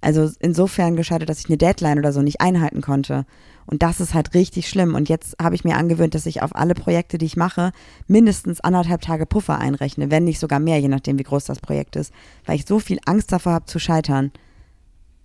Also 0.00 0.30
insofern 0.40 0.96
gescheitert, 0.96 1.28
dass 1.28 1.40
ich 1.40 1.46
eine 1.46 1.56
Deadline 1.56 1.98
oder 1.98 2.12
so 2.12 2.22
nicht 2.22 2.40
einhalten 2.40 2.80
konnte. 2.80 3.24
Und 3.66 3.82
das 3.82 4.00
ist 4.00 4.14
halt 4.14 4.34
richtig 4.34 4.68
schlimm. 4.68 4.94
Und 4.94 5.08
jetzt 5.08 5.36
habe 5.42 5.54
ich 5.54 5.64
mir 5.64 5.76
angewöhnt, 5.76 6.14
dass 6.14 6.26
ich 6.26 6.42
auf 6.42 6.54
alle 6.54 6.74
Projekte, 6.74 7.18
die 7.18 7.26
ich 7.26 7.36
mache, 7.36 7.72
mindestens 8.06 8.60
anderthalb 8.60 9.00
Tage 9.00 9.26
Puffer 9.26 9.58
einrechne, 9.58 10.10
wenn 10.10 10.24
nicht 10.24 10.38
sogar 10.38 10.60
mehr, 10.60 10.78
je 10.78 10.88
nachdem, 10.88 11.18
wie 11.18 11.24
groß 11.24 11.44
das 11.44 11.60
Projekt 11.60 11.96
ist. 11.96 12.12
Weil 12.44 12.56
ich 12.56 12.66
so 12.66 12.78
viel 12.78 12.98
Angst 13.06 13.32
davor 13.32 13.52
habe 13.52 13.66
zu 13.66 13.78
scheitern. 13.78 14.30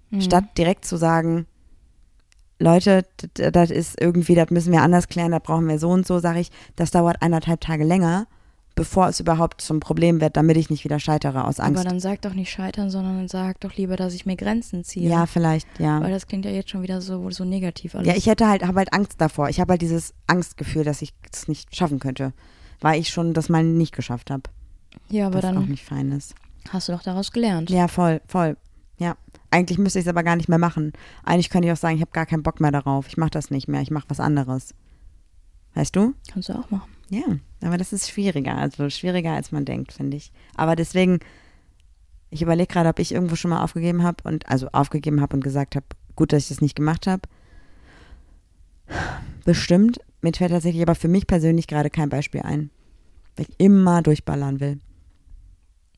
Mhm. 0.09 0.21
Statt 0.21 0.57
direkt 0.57 0.85
zu 0.85 0.97
sagen, 0.97 1.45
Leute, 2.61 3.05
das 3.33 3.71
ist 3.71 3.99
irgendwie, 3.99 4.35
das 4.35 4.51
müssen 4.51 4.71
wir 4.71 4.83
anders 4.83 5.07
klären, 5.07 5.31
das 5.31 5.41
brauchen 5.41 5.67
wir 5.67 5.79
so 5.79 5.89
und 5.89 6.05
so, 6.05 6.19
sage 6.19 6.39
ich, 6.39 6.51
das 6.75 6.91
dauert 6.91 7.21
eineinhalb 7.21 7.59
Tage 7.59 7.83
länger, 7.83 8.27
bevor 8.75 9.07
es 9.09 9.19
überhaupt 9.19 9.61
zum 9.61 9.79
Problem 9.79 10.21
wird, 10.21 10.37
damit 10.37 10.57
ich 10.57 10.69
nicht 10.69 10.83
wieder 10.83 10.99
scheitere 10.99 11.45
aus 11.45 11.59
Angst. 11.59 11.79
Aber 11.79 11.89
dann 11.89 11.99
sag 11.99 12.21
doch 12.21 12.33
nicht 12.33 12.49
scheitern, 12.51 12.89
sondern 12.89 13.27
sag 13.27 13.59
doch 13.59 13.75
lieber, 13.75 13.95
dass 13.95 14.13
ich 14.13 14.25
mir 14.25 14.35
Grenzen 14.35 14.83
ziehe. 14.83 15.09
ja, 15.09 15.25
vielleicht, 15.25 15.67
ja. 15.79 16.01
Weil 16.01 16.11
das 16.11 16.27
klingt 16.27 16.45
ja 16.45 16.51
jetzt 16.51 16.69
schon 16.69 16.81
wieder 16.81 17.01
so, 17.01 17.29
so 17.31 17.43
negativ 17.45 17.95
alles. 17.95 18.07
Ja, 18.07 18.15
ich 18.15 18.27
hätte 18.27 18.47
halt, 18.47 18.65
habe 18.65 18.77
halt 18.79 18.93
Angst 18.93 19.19
davor. 19.19 19.49
Ich 19.49 19.59
habe 19.59 19.71
halt 19.73 19.81
dieses 19.81 20.13
Angstgefühl, 20.27 20.83
dass 20.83 21.01
ich 21.01 21.13
es 21.31 21.47
nicht 21.47 21.75
schaffen 21.75 21.99
könnte, 21.99 22.33
weil 22.79 22.99
ich 22.99 23.09
schon 23.09 23.33
das 23.33 23.49
mal 23.49 23.63
nicht 23.63 23.93
geschafft 23.95 24.31
habe. 24.31 24.43
ja, 25.09 25.27
aber 25.27 25.37
Was 25.37 25.45
auch 25.45 25.53
dann 25.53 25.65
nicht 25.65 25.85
fein 25.85 26.11
ist. 26.11 26.33
hast 26.69 26.87
du 26.87 26.93
doch 26.93 27.03
daraus 27.03 27.31
gelernt. 27.31 27.69
Ja, 27.69 27.87
voll, 27.87 28.21
voll. 28.27 28.57
Ja. 28.97 29.15
Eigentlich 29.49 29.77
müsste 29.79 29.99
ich 29.99 30.05
es 30.05 30.09
aber 30.09 30.23
gar 30.23 30.35
nicht 30.37 30.47
mehr 30.47 30.57
machen. 30.59 30.93
Eigentlich 31.23 31.49
könnte 31.49 31.67
ich 31.67 31.73
auch 31.73 31.77
sagen, 31.77 31.95
ich 31.95 32.01
habe 32.01 32.11
gar 32.11 32.25
keinen 32.25 32.43
Bock 32.43 32.61
mehr 32.61 32.71
darauf. 32.71 33.07
Ich 33.07 33.17
mache 33.17 33.31
das 33.31 33.51
nicht 33.51 33.67
mehr. 33.67 33.81
Ich 33.81 33.91
mache 33.91 34.05
was 34.09 34.19
anderes. 34.21 34.73
Weißt 35.73 35.95
du? 35.95 36.13
Kannst 36.31 36.49
du 36.49 36.53
auch 36.53 36.69
machen. 36.71 36.89
Ja, 37.09 37.23
aber 37.61 37.77
das 37.77 37.93
ist 37.93 38.09
schwieriger, 38.09 38.57
also 38.57 38.89
schwieriger 38.89 39.33
als 39.33 39.51
man 39.51 39.65
denkt, 39.65 39.93
finde 39.93 40.17
ich. 40.17 40.31
Aber 40.55 40.75
deswegen, 40.75 41.19
ich 42.29 42.41
überlege 42.41 42.71
gerade, 42.71 42.89
ob 42.89 42.99
ich 42.99 43.13
irgendwo 43.13 43.35
schon 43.35 43.49
mal 43.49 43.63
aufgegeben 43.63 44.03
habe 44.03 44.23
und 44.23 44.49
also 44.49 44.67
aufgegeben 44.71 45.21
habe 45.21 45.35
und 45.35 45.43
gesagt 45.43 45.75
habe, 45.75 45.85
gut, 46.15 46.33
dass 46.33 46.43
ich 46.43 46.49
das 46.49 46.61
nicht 46.61 46.75
gemacht 46.75 47.07
habe. 47.07 47.21
Bestimmt. 49.45 49.99
Mir 50.21 50.33
fällt 50.33 50.51
tatsächlich 50.51 50.81
aber 50.81 50.95
für 50.95 51.07
mich 51.07 51.27
persönlich 51.27 51.67
gerade 51.67 51.89
kein 51.89 52.09
Beispiel 52.09 52.41
ein. 52.41 52.69
Weil 53.35 53.47
ich 53.49 53.55
immer 53.59 54.01
durchballern 54.01 54.59
will. 54.59 54.79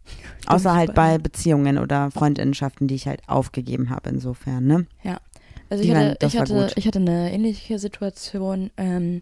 Außer 0.45 0.73
halt 0.73 0.93
bei 0.93 1.17
Beziehungen 1.17 1.77
oder 1.77 2.11
Freundinnenschaften, 2.11 2.87
die 2.87 2.95
ich 2.95 3.07
halt 3.07 3.21
aufgegeben 3.27 3.89
habe, 3.89 4.09
insofern, 4.09 4.65
ne? 4.65 4.85
Also 5.69 5.83
Ich 5.83 5.89
ich, 5.89 5.95
hatte, 5.95 6.17
das 6.19 6.33
ich, 6.33 6.39
hatte, 6.39 6.71
ich 6.75 6.87
hatte 6.87 6.99
eine 6.99 7.31
ähnliche 7.31 7.79
Situation 7.79 8.69
ähm, 8.77 9.21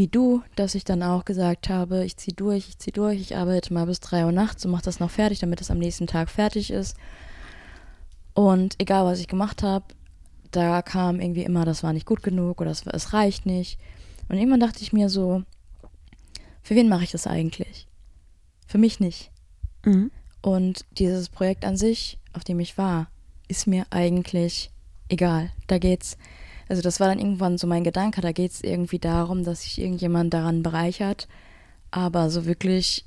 wie 0.00 0.08
du, 0.08 0.42
dass 0.56 0.74
ich 0.74 0.84
dann 0.84 1.02
auch 1.02 1.26
gesagt 1.26 1.68
habe, 1.68 2.06
ich 2.06 2.16
ziehe 2.16 2.34
durch, 2.34 2.70
ich 2.70 2.78
ziehe 2.78 2.92
durch, 2.92 3.20
ich 3.20 3.36
arbeite 3.36 3.74
mal 3.74 3.84
bis 3.84 4.00
drei 4.00 4.24
Uhr 4.24 4.32
nachts 4.32 4.64
und 4.64 4.70
mache 4.70 4.84
das 4.84 4.98
noch 4.98 5.10
fertig, 5.10 5.40
damit 5.40 5.60
es 5.60 5.70
am 5.70 5.76
nächsten 5.76 6.06
Tag 6.06 6.30
fertig 6.30 6.70
ist. 6.70 6.96
Und 8.32 8.76
egal, 8.78 9.04
was 9.04 9.20
ich 9.20 9.28
gemacht 9.28 9.62
habe, 9.62 9.84
da 10.52 10.80
kam 10.80 11.20
irgendwie 11.20 11.42
immer, 11.42 11.66
das 11.66 11.82
war 11.82 11.92
nicht 11.92 12.06
gut 12.06 12.22
genug 12.22 12.62
oder 12.62 12.70
es, 12.70 12.86
es 12.86 13.12
reicht 13.12 13.44
nicht. 13.44 13.78
Und 14.30 14.38
irgendwann 14.38 14.60
dachte 14.60 14.80
ich 14.80 14.94
mir 14.94 15.10
so, 15.10 15.42
für 16.62 16.76
wen 16.76 16.88
mache 16.88 17.04
ich 17.04 17.10
das 17.10 17.26
eigentlich? 17.26 17.86
Für 18.66 18.78
mich 18.78 19.00
nicht. 19.00 19.30
Mhm. 19.84 20.10
Und 20.40 20.86
dieses 20.92 21.28
Projekt 21.28 21.66
an 21.66 21.76
sich, 21.76 22.18
auf 22.32 22.42
dem 22.42 22.58
ich 22.58 22.78
war, 22.78 23.10
ist 23.48 23.66
mir 23.66 23.84
eigentlich 23.90 24.70
egal. 25.10 25.50
Da 25.66 25.76
geht's, 25.76 26.16
also 26.70 26.82
das 26.82 27.00
war 27.00 27.08
dann 27.08 27.18
irgendwann 27.18 27.58
so 27.58 27.66
mein 27.66 27.82
Gedanke, 27.82 28.20
da 28.20 28.30
geht's 28.30 28.60
irgendwie 28.60 29.00
darum, 29.00 29.42
dass 29.42 29.62
sich 29.62 29.80
irgendjemand 29.80 30.32
daran 30.32 30.62
bereichert. 30.62 31.26
Aber 31.90 32.30
so 32.30 32.46
wirklich 32.46 33.04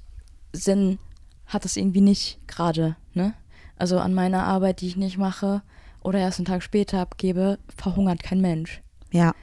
Sinn 0.51 0.99
hat 1.45 1.63
es 1.63 1.77
irgendwie 1.77 2.01
nicht 2.01 2.45
gerade, 2.45 2.97
ne? 3.13 3.33
Also 3.77 3.99
an 3.99 4.13
meiner 4.13 4.43
Arbeit, 4.43 4.81
die 4.81 4.87
ich 4.87 4.97
nicht 4.97 5.17
mache 5.17 5.61
oder 6.01 6.19
erst 6.19 6.39
einen 6.39 6.45
Tag 6.45 6.61
später 6.61 6.99
abgebe, 6.99 7.57
verhungert 7.77 8.21
kein 8.21 8.41
Mensch. 8.41 8.81
Ja, 9.11 9.33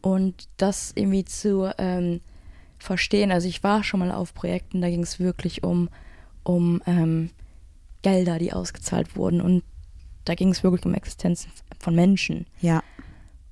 Und 0.00 0.48
das 0.56 0.92
irgendwie 0.94 1.26
zu 1.26 1.70
ähm, 1.76 2.22
verstehen, 2.78 3.30
also 3.30 3.46
ich 3.46 3.62
war 3.62 3.84
schon 3.84 4.00
mal 4.00 4.10
auf 4.10 4.32
Projekten, 4.32 4.80
da 4.80 4.88
ging 4.88 5.02
es 5.02 5.20
wirklich 5.20 5.62
um, 5.62 5.90
um 6.44 6.82
ähm, 6.86 7.28
Gelder, 8.00 8.38
die 8.38 8.54
ausgezahlt 8.54 9.16
wurden 9.16 9.42
und 9.42 9.62
da 10.24 10.34
ging 10.34 10.48
es 10.48 10.62
wirklich 10.62 10.86
um 10.86 10.94
Existenzen 10.94 11.52
von 11.78 11.94
Menschen. 11.94 12.46
ja, 12.62 12.82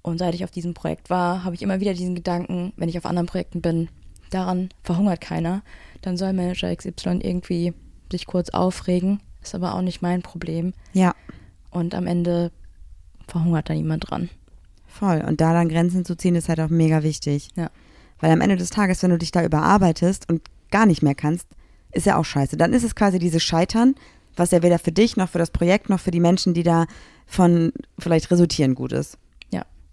Und 0.09 0.19
seit 0.19 0.35
ich 0.35 0.45
auf 0.45 0.51
diesem 0.51 0.75
Projekt 0.75 1.11
war, 1.11 1.45
habe 1.45 1.55
ich 1.55 1.63
immer 1.63 1.81
wieder 1.81 1.95
diesen 1.95 2.15
Gedanken, 2.15 2.73
wenn 2.77 2.89
ich 2.89 2.99
auf 2.99 3.07
anderen 3.07 3.27
Projekten 3.27 3.61
bin, 3.61 3.89
daran 4.31 4.69
verhungert 4.83 5.21
keiner, 5.21 5.63
dann 6.03 6.17
soll 6.17 6.33
Manager 6.33 6.75
XY 6.75 7.21
irgendwie 7.23 7.73
sich 8.11 8.27
kurz 8.27 8.51
aufregen, 8.51 9.21
ist 9.43 9.55
aber 9.55 9.75
auch 9.75 9.83
nicht 9.83 10.03
mein 10.03 10.23
Problem. 10.23 10.73
ja. 10.93 11.15
Und 11.71 11.95
am 11.95 12.07
Ende 12.07 12.51
verhungert 13.27 13.69
da 13.69 13.75
niemand 13.75 14.11
dran. 14.11 14.31
Voll. 14.87 15.23
Und 15.27 15.43
da 15.43 15.53
dann 15.53 15.69
Grenzen 15.69 16.07
zu 16.07 16.17
ziehen, 16.17 16.35
ist 16.35 16.49
halt 16.49 16.61
auch 16.61 16.71
mega 16.71 17.03
wichtig. 17.03 17.51
Ja. 17.57 17.71
Weil 18.21 18.33
am 18.33 18.41
Ende 18.41 18.57
des 18.57 18.71
Tages, 18.71 19.03
wenn 19.03 19.11
du 19.11 19.19
dich 19.19 19.33
da 19.33 19.45
überarbeitest 19.45 20.31
und 20.31 20.41
gar 20.71 20.87
nicht 20.87 21.03
mehr 21.03 21.15
kannst, 21.15 21.47
ist 21.93 22.07
ja 22.07 22.17
auch 22.17 22.25
scheiße. 22.25 22.57
Dann 22.57 22.73
ist 22.73 22.85
es 22.85 22.95
quasi 22.95 23.19
dieses 23.19 23.43
Scheitern, 23.43 23.95
was 24.35 24.51
ja 24.51 24.63
weder 24.63 24.79
für 24.79 24.93
dich 24.93 25.17
noch 25.19 25.29
für 25.29 25.39
das 25.39 25.51
Projekt 25.51 25.91
noch 25.91 26.01
für 26.01 26.11
die 26.11 26.21
Menschen, 26.21 26.55
die 26.55 26.63
da 26.63 26.87
von 27.27 27.73
vielleicht 27.99 28.31
resultieren, 28.31 28.75
gut 28.75 28.93
ist. 28.93 29.19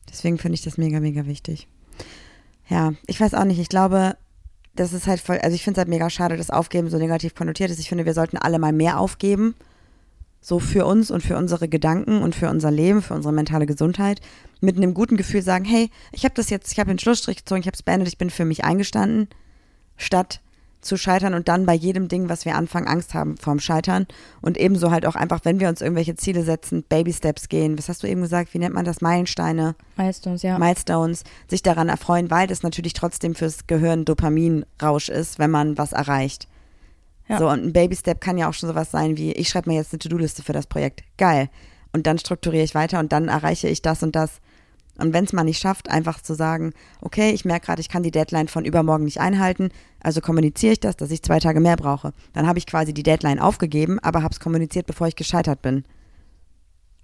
Deswegen 0.10 0.38
finde 0.38 0.56
ich 0.56 0.64
das 0.64 0.78
mega, 0.78 1.00
mega 1.00 1.26
wichtig. 1.26 1.68
Ja, 2.70 2.94
ich 3.08 3.20
weiß 3.20 3.34
auch 3.34 3.44
nicht. 3.44 3.60
Ich 3.60 3.70
glaube, 3.70 4.18
das 4.76 4.94
ist 4.94 5.08
halt 5.08 5.20
voll, 5.20 5.40
also 5.40 5.56
ich 5.56 5.64
finde 5.64 5.80
es 5.80 5.80
halt 5.80 5.90
mega 5.90 6.10
schade, 6.10 6.38
dass 6.38 6.50
Aufgeben 6.50 6.90
so 6.90 6.98
negativ 6.98 7.36
konnotiert 7.36 7.72
ist. 7.72 7.80
Ich 7.80 7.90
finde, 7.90 8.06
wir 8.06 8.14
sollten 8.14 8.38
alle 8.38 8.60
mal 8.60 8.74
mehr 8.74 9.00
aufgeben. 9.00 9.56
So 10.42 10.60
für 10.60 10.86
uns 10.86 11.10
und 11.10 11.22
für 11.22 11.38
unsere 11.38 11.68
Gedanken 11.68 12.22
und 12.22 12.36
für 12.36 12.50
unser 12.50 12.70
Leben, 12.70 13.02
für 13.02 13.16
unsere 13.16 13.34
mentale 13.34 13.66
Gesundheit. 13.66 14.22
Mit 14.62 14.78
einem 14.78 14.94
guten 14.94 15.18
Gefühl 15.18 15.42
sagen, 15.42 15.66
hey, 15.66 15.90
ich 16.12 16.24
habe 16.24 16.36
das 16.36 16.50
jetzt, 16.50 16.72
ich 16.72 16.80
habe 16.80 16.90
den 16.90 17.00
Schlussstrich 17.00 17.38
gezogen, 17.38 17.62
ich 17.62 17.68
habe 17.68 17.76
es 17.76 17.84
beendet, 17.84 18.08
ich 18.08 18.18
bin 18.18 18.30
für 18.30 18.46
mich 18.46 18.64
eingestanden. 18.64 19.28
Statt 19.98 20.42
zu 20.86 20.98
scheitern 20.98 21.34
und 21.34 21.48
dann 21.48 21.66
bei 21.66 21.74
jedem 21.74 22.08
Ding, 22.08 22.30
was 22.30 22.46
wir 22.46 22.56
anfangen, 22.56 22.88
Angst 22.88 23.14
haben 23.14 23.38
vorm 23.38 23.60
Scheitern. 23.60 24.08
Und 24.42 24.58
ebenso 24.58 24.92
halt 24.92 25.06
auch 25.06 25.16
einfach, 25.16 25.42
wenn 25.44 25.60
wir 25.60 25.70
uns 25.70 25.82
irgendwelche 25.82 26.16
Ziele 26.16 26.44
setzen, 26.44 26.84
Baby 26.88 27.12
Steps 27.12 27.50
gehen. 27.50 27.78
Was 27.78 27.90
hast 27.90 28.04
du 28.04 28.08
eben 28.08 28.22
gesagt? 28.22 28.54
Wie 28.54 28.60
nennt 28.60 28.74
man 28.76 28.86
das? 28.86 29.02
Meilensteine. 29.02 29.76
Milestones, 29.98 30.44
ja. 30.44 30.58
Milestones, 30.58 31.24
sich 31.50 31.64
daran 31.64 31.90
erfreuen, 31.90 32.30
weil 32.32 32.48
das 32.48 32.64
natürlich 32.64 32.94
trotzdem 32.94 33.36
fürs 33.36 33.68
Gehirn 33.68 34.06
Dopaminrausch 34.06 35.10
ist, 35.10 35.40
wenn 35.40 35.52
man 35.52 35.78
was 35.78 35.92
erreicht. 35.92 36.48
Ja. 37.28 37.40
So, 37.40 37.50
und 37.50 37.64
ein 37.64 37.74
Baby-Step 37.74 38.22
kann 38.22 38.38
ja 38.38 38.48
auch 38.48 38.54
schon 38.54 38.70
sowas 38.70 38.92
sein 38.92 39.18
wie, 39.18 39.32
ich 39.32 39.50
schreibe 39.50 39.70
mir 39.70 39.76
jetzt 39.76 39.94
eine 39.94 40.00
To-Do-Liste 40.00 40.44
für 40.44 40.54
das 40.54 40.68
Projekt. 40.68 41.04
Geil. 41.18 41.50
Und 41.92 42.08
dann 42.08 42.20
strukturiere 42.20 42.64
ich 42.64 42.76
weiter 42.76 43.00
und 43.00 43.12
dann 43.12 43.30
erreiche 43.30 43.68
ich 43.68 43.82
das 43.82 44.04
und 44.04 44.16
das. 44.16 44.42
Und 44.98 45.14
wenn 45.14 45.26
es 45.26 45.34
mal 45.34 45.44
nicht 45.44 45.60
schafft, 45.60 45.90
einfach 45.90 46.22
zu 46.22 46.34
sagen, 46.34 46.74
okay, 47.02 47.32
ich 47.32 47.44
merke 47.46 47.66
gerade, 47.66 47.82
ich 47.82 47.90
kann 47.90 48.04
die 48.04 48.12
Deadline 48.12 48.48
von 48.48 48.66
übermorgen 48.66 49.04
nicht 49.04 49.20
einhalten, 49.20 49.70
also 50.02 50.22
kommuniziere 50.22 50.74
ich 50.74 50.80
das, 50.80 50.96
dass 50.96 51.12
ich 51.12 51.22
zwei 51.22 51.40
Tage 51.40 51.60
mehr 51.60 51.76
brauche. 51.76 52.14
Dann 52.34 52.48
habe 52.48 52.60
ich 52.60 52.66
quasi 52.66 52.94
die 52.94 53.04
Deadline 53.04 53.40
aufgegeben, 53.40 54.00
aber 54.00 54.24
habe 54.24 54.34
es 54.34 54.40
kommuniziert, 54.40 54.86
bevor 54.86 55.08
ich 55.08 55.16
gescheitert 55.16 55.62
bin. 55.62 55.84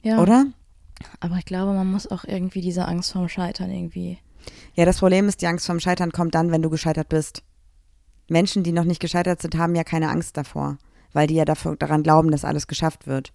ja. 0.04 0.22
Oder? 0.22 0.46
Aber 1.20 1.38
ich 1.38 1.46
glaube, 1.46 1.74
man 1.74 1.92
muss 1.92 2.10
auch 2.10 2.26
irgendwie 2.26 2.62
diese 2.62 2.88
Angst 2.88 3.12
vorm 3.12 3.28
Scheitern 3.28 3.72
irgendwie. 3.72 4.20
Ja, 4.76 4.86
das 4.86 5.00
Problem 5.00 5.28
ist, 5.28 5.42
die 5.42 5.48
Angst 5.48 5.66
vorm 5.66 5.80
Scheitern 5.80 6.12
kommt 6.12 6.36
dann, 6.36 6.52
wenn 6.52 6.62
du 6.62 6.70
gescheitert 6.70 7.10
bist. 7.10 7.44
Menschen, 8.30 8.64
die 8.64 8.72
noch 8.72 8.84
nicht 8.84 9.02
gescheitert 9.02 9.42
sind, 9.42 9.58
haben 9.58 9.76
ja 9.76 9.84
keine 9.84 10.10
Angst 10.10 10.38
davor, 10.38 10.78
weil 11.12 11.28
die 11.28 11.34
ja 11.36 11.46
davor, 11.46 11.76
daran 11.76 12.04
glauben, 12.04 12.32
dass 12.32 12.46
alles 12.46 12.68
geschafft 12.68 13.08
wird. 13.08 13.34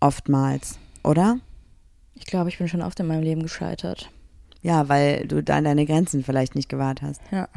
Oftmals, 0.00 0.78
oder? 1.02 1.38
Ich 2.14 2.26
glaube, 2.26 2.48
ich 2.48 2.58
bin 2.58 2.68
schon 2.68 2.82
oft 2.82 2.98
in 3.00 3.06
meinem 3.06 3.22
Leben 3.22 3.42
gescheitert. 3.42 4.10
Ja, 4.62 4.88
weil 4.88 5.26
du 5.26 5.42
dann 5.42 5.64
deine 5.64 5.84
Grenzen 5.86 6.24
vielleicht 6.24 6.54
nicht 6.54 6.68
gewahrt 6.68 7.02
hast. 7.02 7.20
Ja. 7.30 7.48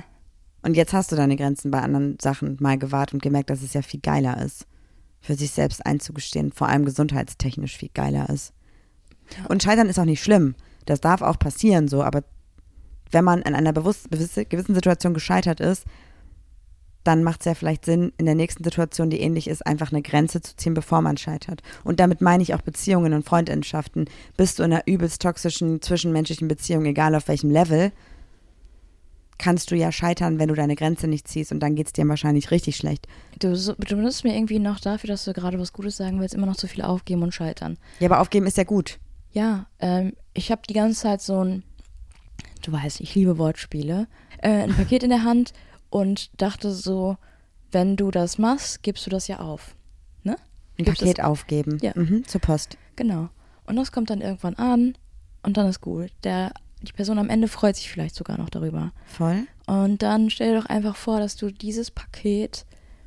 Und 0.62 0.76
jetzt 0.76 0.94
hast 0.94 1.12
du 1.12 1.16
deine 1.16 1.36
Grenzen 1.38 1.72
bei 1.72 1.80
anderen 1.82 2.18
Sachen 2.20 2.58
mal 2.60 2.78
gewahrt 2.78 3.14
und 3.14 3.22
gemerkt, 3.22 3.50
dass 3.50 3.62
es 3.62 3.74
ja 3.74 3.82
viel 3.82 4.02
geiler 4.02 4.42
ist. 4.44 4.66
für 5.20 5.36
sich 5.36 5.52
selbst 5.52 5.86
einzugestehen, 5.86 6.52
vor 6.52 6.70
allem 6.70 6.86
gesundheitstechnisch 6.86 7.78
viel 7.78 7.90
geiler 7.94 8.30
ist. 8.30 8.54
Und 9.50 9.62
Scheitern 9.64 9.90
ist 9.90 10.00
auch 10.00 10.06
nicht 10.06 10.24
schlimm. 10.24 10.56
Das 10.86 11.02
darf 11.02 11.22
auch 11.22 11.38
passieren, 11.38 11.88
so, 11.88 12.02
aber 12.02 12.24
wenn 13.12 13.26
man 13.26 13.42
in 13.42 13.56
einer 13.56 13.74
bewusst, 13.74 14.10
gewissen 14.10 14.76
Situation 14.76 15.14
gescheitert 15.14 15.60
ist, 15.60 15.86
dann 17.08 17.24
macht 17.24 17.42
es 17.42 17.46
ja 17.46 17.54
vielleicht 17.54 17.86
Sinn, 17.86 18.12
in 18.18 18.26
der 18.26 18.36
nächsten 18.36 18.64
Situation, 18.64 19.10
die 19.10 19.22
ähnlich 19.22 19.48
ist, 19.48 19.66
einfach 19.66 19.92
eine 19.92 20.02
Grenze 20.02 20.42
zu 20.42 20.58
ziehen, 20.58 20.74
bevor 20.74 21.02
man 21.02 21.16
scheitert. 21.16 21.62
Und 21.86 22.02
damit 22.02 22.20
meine 22.20 22.44
ich 22.44 22.54
auch 22.54 22.62
Beziehungen 22.62 23.14
und 23.14 23.24
Freundschaften. 23.24 24.10
Bist 24.36 24.60
du 24.60 24.64
in 24.64 24.74
einer 24.74 24.84
übelst 24.86 25.22
toxischen 25.22 25.82
zwischenmenschlichen 25.82 26.50
Beziehung, 26.50 26.86
egal 26.86 27.16
auf 27.16 27.30
welchem 27.30 27.50
Level, 27.50 27.94
kannst 29.38 29.72
du 29.72 29.76
ja 29.76 29.92
scheitern, 29.92 30.40
wenn 30.40 30.50
du 30.50 30.56
deine 30.56 30.76
Grenze 30.76 31.08
nicht 31.08 31.28
ziehst 31.28 31.52
und 31.52 31.60
dann 31.62 31.76
geht 31.76 31.88
es 31.88 31.94
dir 31.94 32.08
wahrscheinlich 32.08 32.52
richtig 32.52 32.76
schlecht. 32.76 33.08
Du, 33.40 33.54
du 33.54 33.96
benutzt 33.96 34.24
mir 34.24 34.36
irgendwie 34.36 34.60
noch 34.60 34.80
dafür, 34.80 35.08
dass 35.08 35.26
du 35.26 35.34
gerade 35.34 35.60
was 35.60 35.74
Gutes 35.74 35.96
sagen 35.98 36.20
willst, 36.20 36.34
immer 36.36 36.48
noch 36.48 36.58
zu 36.58 36.68
viel 36.68 36.84
aufgeben 36.84 37.24
und 37.24 37.34
scheitern. 37.34 37.78
Ja, 38.00 38.10
aber 38.10 38.20
aufgeben 38.20 38.48
ist 38.48 38.58
ja 38.58 38.64
gut. 38.64 39.00
Ja, 39.32 39.68
ähm, 39.80 40.14
ich 40.34 40.52
habe 40.52 40.62
die 40.68 40.74
ganze 40.74 41.02
Zeit 41.02 41.22
so 41.22 41.44
ein, 41.44 41.64
du 42.64 42.72
weißt, 42.72 43.00
ich 43.00 43.14
liebe 43.16 43.38
Wortspiele, 43.38 44.08
äh, 44.42 44.64
ein 44.64 44.76
Paket 44.76 45.04
in 45.04 45.10
der 45.10 45.24
Hand 45.24 45.54
und 45.90 46.30
dachte 46.42 46.72
so, 46.72 47.18
wenn 47.72 47.96
du 47.96 48.12
das 48.12 48.38
machst, 48.38 48.84
gibst 48.84 49.06
du 49.06 49.10
das 49.10 49.28
ja 49.28 49.40
auf. 49.40 49.76
Ne? 50.24 50.36
Ein 50.78 50.86
Gibst 50.86 51.02
Paket 51.02 51.20
es- 51.20 51.26
aufgeben. 51.26 51.78
Ja. 51.82 51.92
Mhm, 51.96 52.26
zur 52.28 52.42
Post. 52.42 52.78
Genau. 52.96 53.30
Und 53.66 53.76
das 53.76 53.92
kommt 53.92 54.10
dann 54.10 54.22
irgendwann 54.22 54.56
an 54.56 54.96
und 55.44 55.58
dann 55.58 55.68
ist 55.68 55.82
gut. 55.82 56.10
Der, 56.24 56.54
die 56.82 56.94
Person 56.94 57.20
am 57.20 57.30
Ende 57.30 57.48
freut 57.48 57.76
sich 57.76 57.90
vielleicht 57.90 58.16
sogar 58.16 58.38
noch 58.38 58.50
darüber. 58.50 58.92
Voll. 59.06 59.46
Und 59.66 60.02
dann 60.02 60.30
stell 60.30 60.54
dir 60.54 60.62
doch 60.62 60.68
einfach 60.68 60.96
vor, 60.96 61.20
dass 61.20 61.36
du 61.36 61.52
dieses 61.52 61.92
Paket 61.92 62.66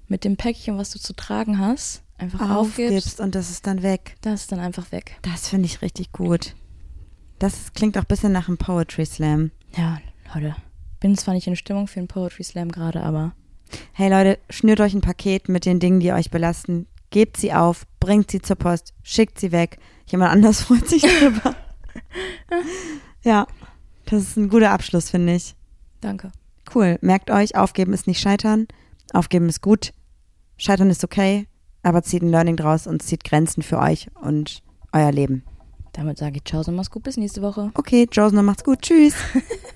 mit 0.08 0.24
dem 0.24 0.36
Päckchen, 0.36 0.76
was 0.76 0.90
du 0.90 0.98
zu 0.98 1.14
tragen 1.14 1.58
hast, 1.58 2.02
einfach 2.18 2.40
aufgibst. 2.50 2.96
Aufgibst 2.96 3.20
und 3.20 3.34
das 3.34 3.48
ist 3.50 3.66
dann 3.66 3.82
weg. 3.82 4.16
Das 4.20 4.42
ist 4.42 4.52
dann 4.52 4.58
einfach 4.60 4.92
weg. 4.92 5.16
Das 5.22 5.48
finde 5.48 5.66
ich 5.66 5.80
richtig 5.80 6.12
gut. 6.12 6.54
Das 7.38 7.72
klingt 7.72 7.96
auch 7.96 8.02
ein 8.02 8.06
bisschen 8.08 8.32
nach 8.32 8.48
einem 8.48 8.58
Poetry 8.58 9.06
Slam. 9.06 9.50
Ja, 9.76 9.98
Leute. 10.34 10.54
Bin 11.00 11.16
zwar 11.16 11.34
nicht 11.34 11.46
in 11.46 11.56
Stimmung 11.56 11.86
für 11.86 11.98
einen 11.98 12.08
Poetry 12.08 12.44
Slam 12.44 12.70
gerade, 12.70 13.02
aber 13.02 13.32
Hey 13.92 14.10
Leute, 14.10 14.38
schnürt 14.50 14.80
euch 14.80 14.94
ein 14.94 15.00
Paket 15.00 15.48
mit 15.48 15.64
den 15.64 15.80
Dingen, 15.80 16.00
die 16.00 16.12
euch 16.12 16.30
belasten. 16.30 16.86
Gebt 17.10 17.36
sie 17.36 17.52
auf, 17.52 17.86
bringt 17.98 18.30
sie 18.30 18.40
zur 18.40 18.56
Post, 18.56 18.94
schickt 19.02 19.38
sie 19.38 19.52
weg. 19.52 19.78
Jemand 20.06 20.32
anders 20.32 20.60
freut 20.62 20.88
sich 20.88 21.02
drüber. 21.02 21.54
ja, 23.22 23.46
das 24.06 24.22
ist 24.22 24.36
ein 24.36 24.48
guter 24.48 24.70
Abschluss, 24.70 25.10
finde 25.10 25.34
ich. 25.34 25.54
danke. 26.00 26.32
Cool. 26.72 26.98
Merkt 27.00 27.30
euch, 27.30 27.56
aufgeben 27.56 27.92
ist 27.92 28.06
nicht 28.06 28.20
scheitern. 28.20 28.68
Aufgeben 29.12 29.48
ist 29.48 29.60
gut. 29.60 29.92
Scheitern 30.56 30.90
ist 30.90 31.02
okay. 31.02 31.48
Aber 31.82 32.02
zieht 32.02 32.22
ein 32.22 32.30
Learning 32.30 32.56
draus 32.56 32.86
und 32.86 33.02
zieht 33.02 33.24
Grenzen 33.24 33.62
für 33.62 33.78
euch 33.78 34.08
und 34.20 34.62
euer 34.92 35.10
Leben. 35.10 35.42
Damit 35.92 36.18
sage 36.18 36.36
ich 36.36 36.44
Ciao 36.44 36.62
und 36.64 36.76
mach's 36.76 36.90
gut. 36.90 37.02
Bis 37.02 37.16
nächste 37.16 37.42
Woche. 37.42 37.72
Okay, 37.74 38.06
Josen, 38.12 38.44
macht's 38.44 38.62
gut. 38.62 38.82
Tschüss. 38.82 39.14